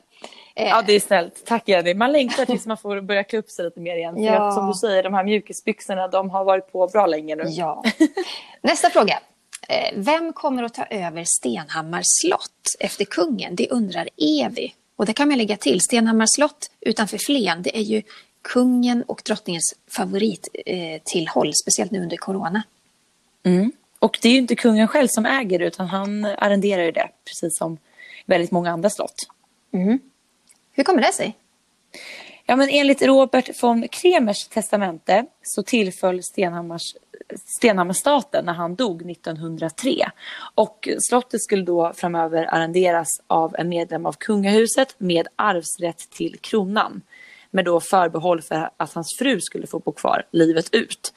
Eh, 0.56 0.68
Ja, 0.70 0.82
det 0.88 0.94
är 0.94 1.00
snällt. 1.00 1.46
Tack 1.46 1.68
Jenny. 1.68 1.94
Man 1.94 2.12
längtar 2.12 2.46
tills 2.46 2.66
man 2.66 2.78
får 2.78 3.02
börja 3.02 3.24
klä 3.24 3.40
upp 3.40 3.50
sig 3.50 3.66
lite 3.66 3.80
mer 3.80 3.96
igen. 3.96 4.16
För 4.16 4.22
Ja. 4.24 4.48
att, 4.48 4.54
som 4.54 4.68
du 4.68 4.74
säger, 4.74 5.04
de 5.04 5.14
här 5.14 5.24
mjukisbyxorna, 5.24 6.08
de 6.08 6.30
har 6.30 6.44
varit 6.44 6.72
på 6.72 6.88
bra 6.88 7.06
länge 7.06 7.36
nu. 7.36 7.44
Ja. 7.48 7.84
Nästa 8.62 8.90
fråga. 8.90 9.20
Eh, 9.70 9.94
Vem 9.96 10.34
kommer 10.34 10.64
att 10.64 10.74
ta 10.74 10.86
över 10.90 11.24
Stenhammars 11.24 12.06
slott 12.22 12.50
efter 12.80 13.06
kungen? 13.06 13.56
Det 13.56 13.70
undrar 13.70 14.10
Evi. 14.46 14.74
Och 14.96 15.06
det 15.06 15.14
kan 15.14 15.28
man 15.28 15.38
lägga 15.38 15.58
till. 15.58 15.82
Stenhammars 15.82 16.30
slott 16.36 16.72
utanför 16.82 17.18
Flen, 17.18 17.62
det 17.62 17.78
är 17.78 17.82
ju 17.82 18.02
kungen 18.42 19.04
och 19.04 19.22
drottningens 19.26 19.76
favorittillhåll, 19.88 20.94
eh, 20.96 21.02
tillhåll, 21.06 21.52
speciellt 21.64 21.92
nu 21.92 22.02
under 22.02 22.18
corona. 22.18 22.64
Och 24.00 24.20
det 24.22 24.28
är 24.30 24.34
ju 24.34 24.38
inte 24.38 24.56
kungen 24.56 24.88
själv 24.88 25.08
som 25.08 25.26
äger 25.26 25.60
det, 25.60 25.66
utan 25.66 25.88
han 25.88 26.26
arrenderar 26.26 26.84
ju 26.84 26.92
det, 26.92 27.10
precis 27.26 27.58
som 27.58 27.78
väldigt 28.26 28.52
många 28.52 28.72
andra 28.72 28.90
slott. 28.90 29.16
Hur 30.72 30.84
kommer 30.84 31.02
det 31.02 31.14
sig? 31.14 31.36
Ja, 32.46 32.56
men 32.56 32.70
enligt 32.70 33.02
Robert 33.02 33.64
von 33.64 33.88
Kremers 33.88 34.48
testamente 34.48 35.26
så 35.44 35.64
tillföll 35.64 36.24
Stenhammars, 36.24 36.96
Stenhammarstaten, 37.58 38.46
när 38.46 38.54
han 38.54 38.76
dog 38.76 39.12
1903. 39.12 40.12
Och 40.56 40.90
slottet 41.10 41.42
skulle 41.42 41.64
då 41.64 41.94
framöver 41.96 42.56
arrenderas 42.56 43.08
av 43.28 43.56
en 43.56 43.70
medlem 43.70 44.06
av 44.06 44.14
kungahuset 44.14 44.96
med 44.98 45.28
arvsrätt 45.36 46.10
till 46.10 46.40
kronan. 46.42 47.02
Med 47.52 47.66
då 47.66 47.80
förbehåll 47.80 48.42
för 48.42 48.70
att 48.78 48.94
hans 48.94 49.16
fru 49.20 49.42
skulle 49.42 49.68
få 49.68 49.80
bo 49.80 49.92
kvar 49.92 50.26
livet 50.32 50.74
ut. 50.74 51.14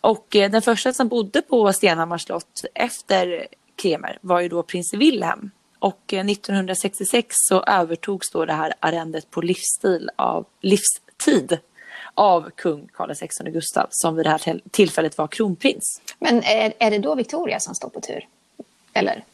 Och 0.00 0.36
eh, 0.36 0.50
den 0.50 0.62
första 0.62 0.92
som 0.92 1.08
bodde 1.08 1.42
på 1.42 1.72
Stenhammars 1.72 2.22
slott 2.22 2.64
efter 2.74 3.46
Kremer 3.76 4.18
var 4.20 4.40
ju 4.40 4.48
då 4.48 4.62
prins 4.62 4.94
Wilhelm. 4.94 5.50
Och 5.78 6.14
eh, 6.14 6.26
1966 6.26 7.26
så 7.30 7.62
övertogs 7.62 8.30
då 8.30 8.44
det 8.44 8.52
här 8.52 8.74
arrendet 8.80 9.30
på 9.30 9.40
livsstil 9.40 10.10
av, 10.16 10.46
livstid 10.60 11.58
av 12.18 12.50
kung 12.50 12.88
Carl 12.92 13.14
XVI 13.14 13.50
Gustav 13.50 13.86
som 13.90 14.16
vid 14.16 14.26
det 14.26 14.30
här 14.30 14.60
tillfället 14.70 15.18
var 15.18 15.26
kronprins. 15.26 16.00
Men 16.18 16.42
är, 16.42 16.72
är 16.78 16.90
det 16.90 16.98
då 16.98 17.14
Victoria 17.14 17.60
som 17.60 17.74
står 17.74 17.88
på 17.88 18.00
tur? 18.00 18.26
Eller? 18.92 19.24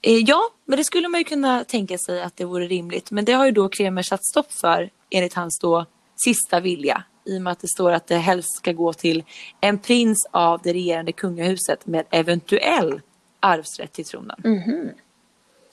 Ja, 0.00 0.50
men 0.64 0.78
det 0.78 0.84
skulle 0.84 1.08
man 1.08 1.20
ju 1.20 1.24
kunna 1.24 1.64
tänka 1.64 1.98
sig 1.98 2.22
att 2.22 2.36
det 2.36 2.44
vore 2.44 2.66
rimligt. 2.66 3.10
Men 3.10 3.24
det 3.24 3.32
har 3.32 3.46
ju 3.46 3.52
då 3.52 3.68
Kremer 3.68 4.02
satt 4.02 4.24
stopp 4.24 4.52
för 4.52 4.90
enligt 5.10 5.34
hans 5.34 5.58
då 5.58 5.86
sista 6.24 6.60
vilja. 6.60 7.02
I 7.24 7.38
och 7.38 7.42
med 7.42 7.52
att 7.52 7.60
det 7.60 7.68
står 7.68 7.92
att 7.92 8.06
det 8.06 8.16
helst 8.16 8.56
ska 8.56 8.72
gå 8.72 8.92
till 8.92 9.24
en 9.60 9.78
prins 9.78 10.26
av 10.30 10.60
det 10.62 10.72
regerande 10.72 11.12
kungahuset 11.12 11.86
med 11.86 12.04
eventuell 12.10 13.00
arvsrätt 13.40 13.92
till 13.92 14.04
tronen. 14.04 14.40
Mm 14.44 14.58
-hmm. 14.58 14.90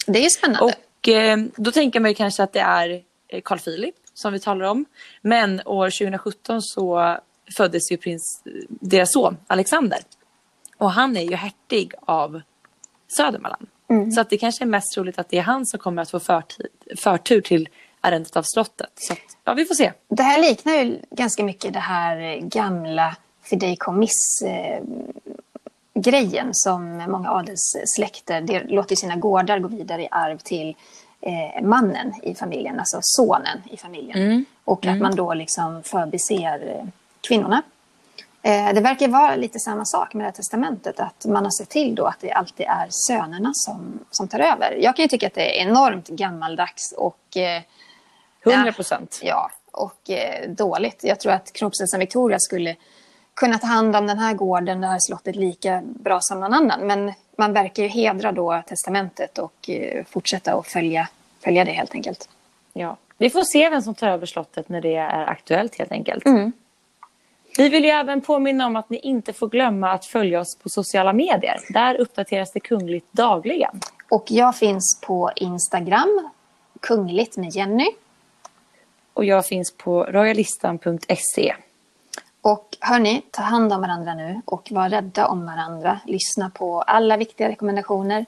Det 0.08 0.20
är 0.20 0.24
ju 0.24 0.30
spännande. 0.30 0.74
Och 0.74 1.10
eh, 1.10 1.38
då 1.56 1.72
tänker 1.72 2.00
man 2.00 2.12
ju 2.12 2.16
kanske 2.16 2.44
att 2.44 2.54
det 2.54 2.60
är 2.60 3.04
eh, 3.28 3.42
Carl 3.42 3.60
Philip 3.60 3.96
som 4.14 4.34
vi 4.34 4.40
talar 4.40 4.66
om. 4.66 4.86
Men 5.22 5.62
år 5.66 5.90
2017 5.90 6.62
så 6.62 7.18
föddes 7.58 7.92
ju 7.92 7.98
prins, 7.98 8.42
eh, 8.46 8.52
deras 8.70 9.14
son 9.14 9.38
Alexander. 9.48 10.00
Och 10.78 10.92
han 10.92 11.18
är 11.18 11.22
ju 11.22 11.36
hertig 11.36 11.94
av 12.00 12.42
Södermanland. 13.18 13.68
Mm. 13.90 14.12
Så 14.12 14.22
att 14.22 14.30
det 14.30 14.38
kanske 14.38 14.64
är 14.64 14.68
mest 14.68 14.94
troligt 14.94 15.20
att 15.20 15.30
det 15.30 15.38
är 15.38 15.42
han 15.42 15.66
som 15.66 15.80
kommer 15.80 16.02
att 16.02 16.12
få 16.12 16.20
förtid, 16.20 16.68
förtur 16.98 17.42
till 17.42 17.70
arrendet 18.02 18.38
av 18.38 18.44
slottet. 18.46 18.92
Så 18.96 19.14
att, 19.14 19.20
ja, 19.44 19.54
vi 19.54 19.66
får 19.66 19.76
se. 19.76 19.92
Det 20.08 20.24
här 20.24 20.42
liknar 20.42 20.74
ju 20.74 21.00
ganska 21.12 21.44
mycket 21.44 21.74
det 21.74 21.80
här 21.80 22.40
gamla 22.42 23.16
fideikommiss 23.44 24.44
grejen 25.94 26.50
som 26.52 26.98
många 26.98 27.30
adelssläkter, 27.30 28.68
låter 28.68 28.96
sina 28.96 29.16
gårdar 29.16 29.60
gå 29.60 29.68
vidare 29.68 30.04
i 30.04 30.08
arv 30.12 30.38
till 30.38 30.76
eh, 31.26 31.62
mannen 31.62 32.14
i 32.24 32.36
familjen, 32.36 32.80
alltså 32.80 33.00
sonen 33.02 33.62
i 33.72 33.78
familjen. 33.78 34.18
Mm. 34.18 34.46
Och 34.64 34.86
mm. 34.86 34.96
att 34.96 35.02
man 35.02 35.16
då 35.16 35.34
liksom 35.34 35.84
förbiser 35.84 36.76
eh, 36.80 36.86
kvinnorna. 37.28 37.62
Eh, 38.42 38.74
det 38.74 38.82
verkar 38.82 39.08
vara 39.08 39.36
lite 39.36 39.60
samma 39.60 39.86
sak 39.86 40.14
med 40.14 40.22
det 40.24 40.28
här 40.28 40.32
testamentet, 40.32 41.00
att 41.00 41.26
man 41.26 41.44
har 41.44 41.52
sett 41.52 41.70
till 41.70 41.96
då 41.96 42.06
att 42.06 42.20
det 42.20 42.32
alltid 42.32 42.66
är 42.66 42.88
sönerna 42.90 43.52
som, 43.54 44.00
som 44.12 44.28
tar 44.28 44.40
över. 44.40 44.78
Jag 44.82 44.96
kan 44.96 45.04
ju 45.04 45.10
tycka 45.10 45.28
att 45.28 45.34
det 45.34 45.60
är 45.60 45.68
enormt 45.68 46.08
gammaldags 46.08 46.94
och... 46.98 47.38
Eh, 47.38 47.62
100 48.46 48.72
procent. 48.72 49.20
Ja, 49.24 49.52
och 49.72 50.10
eh, 50.10 50.50
dåligt. 50.50 51.00
Jag 51.04 51.20
tror 51.20 51.34
att 51.34 51.54
kronprinsessan 51.54 52.00
Victoria 52.00 52.40
skulle 52.40 52.76
kunna 53.34 53.58
ta 53.58 53.68
hand 53.68 53.96
om 53.96 54.08
den 54.08 54.20
här 54.20 54.34
gården, 54.34 54.82
det 54.82 54.88
här 54.88 55.00
slottet 55.00 55.36
lika 55.36 55.82
bra 55.84 56.20
som 56.22 56.40
någon 56.40 56.54
annan. 56.54 56.88
Men 56.88 57.14
man 57.38 57.54
verkar 57.54 57.84
ju 57.84 57.90
hedra 57.90 58.32
då 58.32 58.64
testamentet 58.68 59.38
och 59.38 59.70
eh, 59.70 60.06
fortsätta 60.06 60.54
att 60.54 60.68
följa, 60.68 61.08
följa 61.44 61.66
det 61.66 61.72
helt 61.72 61.94
enkelt. 61.96 62.30
Ja, 62.74 62.98
vi 63.18 63.30
får 63.30 63.42
se 63.42 63.70
vem 63.70 63.82
som 63.82 63.96
tar 63.96 64.08
över 64.08 64.26
slottet 64.26 64.70
när 64.70 64.82
det 64.82 64.96
är 64.96 65.26
aktuellt 65.26 65.76
helt 65.76 65.92
enkelt. 65.92 66.26
Mm. 66.26 66.52
Vi 67.58 67.70
vill 67.70 67.84
ju 67.84 67.90
även 67.90 68.22
påminna 68.22 68.66
om 68.66 68.76
att 68.76 68.90
ni 68.90 68.98
inte 68.98 69.34
får 69.34 69.48
glömma 69.48 69.92
att 69.92 70.06
följa 70.06 70.40
oss 70.40 70.58
på 70.58 70.70
sociala 70.70 71.14
medier. 71.14 71.60
Där 71.70 71.96
uppdateras 71.96 72.52
det 72.52 72.60
kungligt 72.60 73.14
dagligen. 73.14 73.80
Och 74.10 74.26
jag 74.28 74.56
finns 74.56 75.02
på 75.02 75.32
Instagram, 75.36 76.30
kungligt 76.80 77.38
med 77.38 77.56
Jenny. 77.56 77.88
Och 79.14 79.26
jag 79.26 79.46
finns 79.46 79.74
på 79.78 80.04
royalistan.se. 80.04 81.56
Och 82.44 82.78
hörni, 82.80 83.22
ta 83.32 83.42
hand 83.42 83.74
om 83.74 83.82
varandra 83.82 84.16
nu 84.16 84.42
och 84.46 84.72
var 84.72 84.90
rädda 84.90 85.28
om 85.28 85.46
varandra. 85.46 86.00
Lyssna 86.06 86.50
på 86.50 86.82
alla 86.82 87.18
viktiga 87.18 87.50
rekommendationer. 87.50 88.26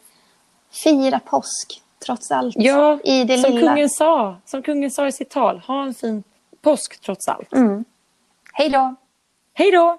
Fira 0.83 1.19
påsk, 1.19 1.81
trots 2.05 2.31
allt. 2.31 2.55
Ja, 2.57 2.99
i 3.03 3.23
det 3.23 3.37
som, 3.37 3.51
lilla. 3.51 3.71
Kungen 3.71 3.89
sa, 3.89 4.35
som 4.45 4.61
kungen 4.61 4.91
sa 4.91 5.07
i 5.07 5.11
sitt 5.11 5.29
tal. 5.29 5.59
Ha 5.59 5.83
en 5.83 5.93
fin 5.93 6.23
påsk, 6.61 7.01
trots 7.01 7.27
allt. 7.27 7.53
Mm. 7.53 7.85
Hej 8.53 8.69
då! 8.69 8.95
Hej 9.53 9.71
då! 9.71 9.97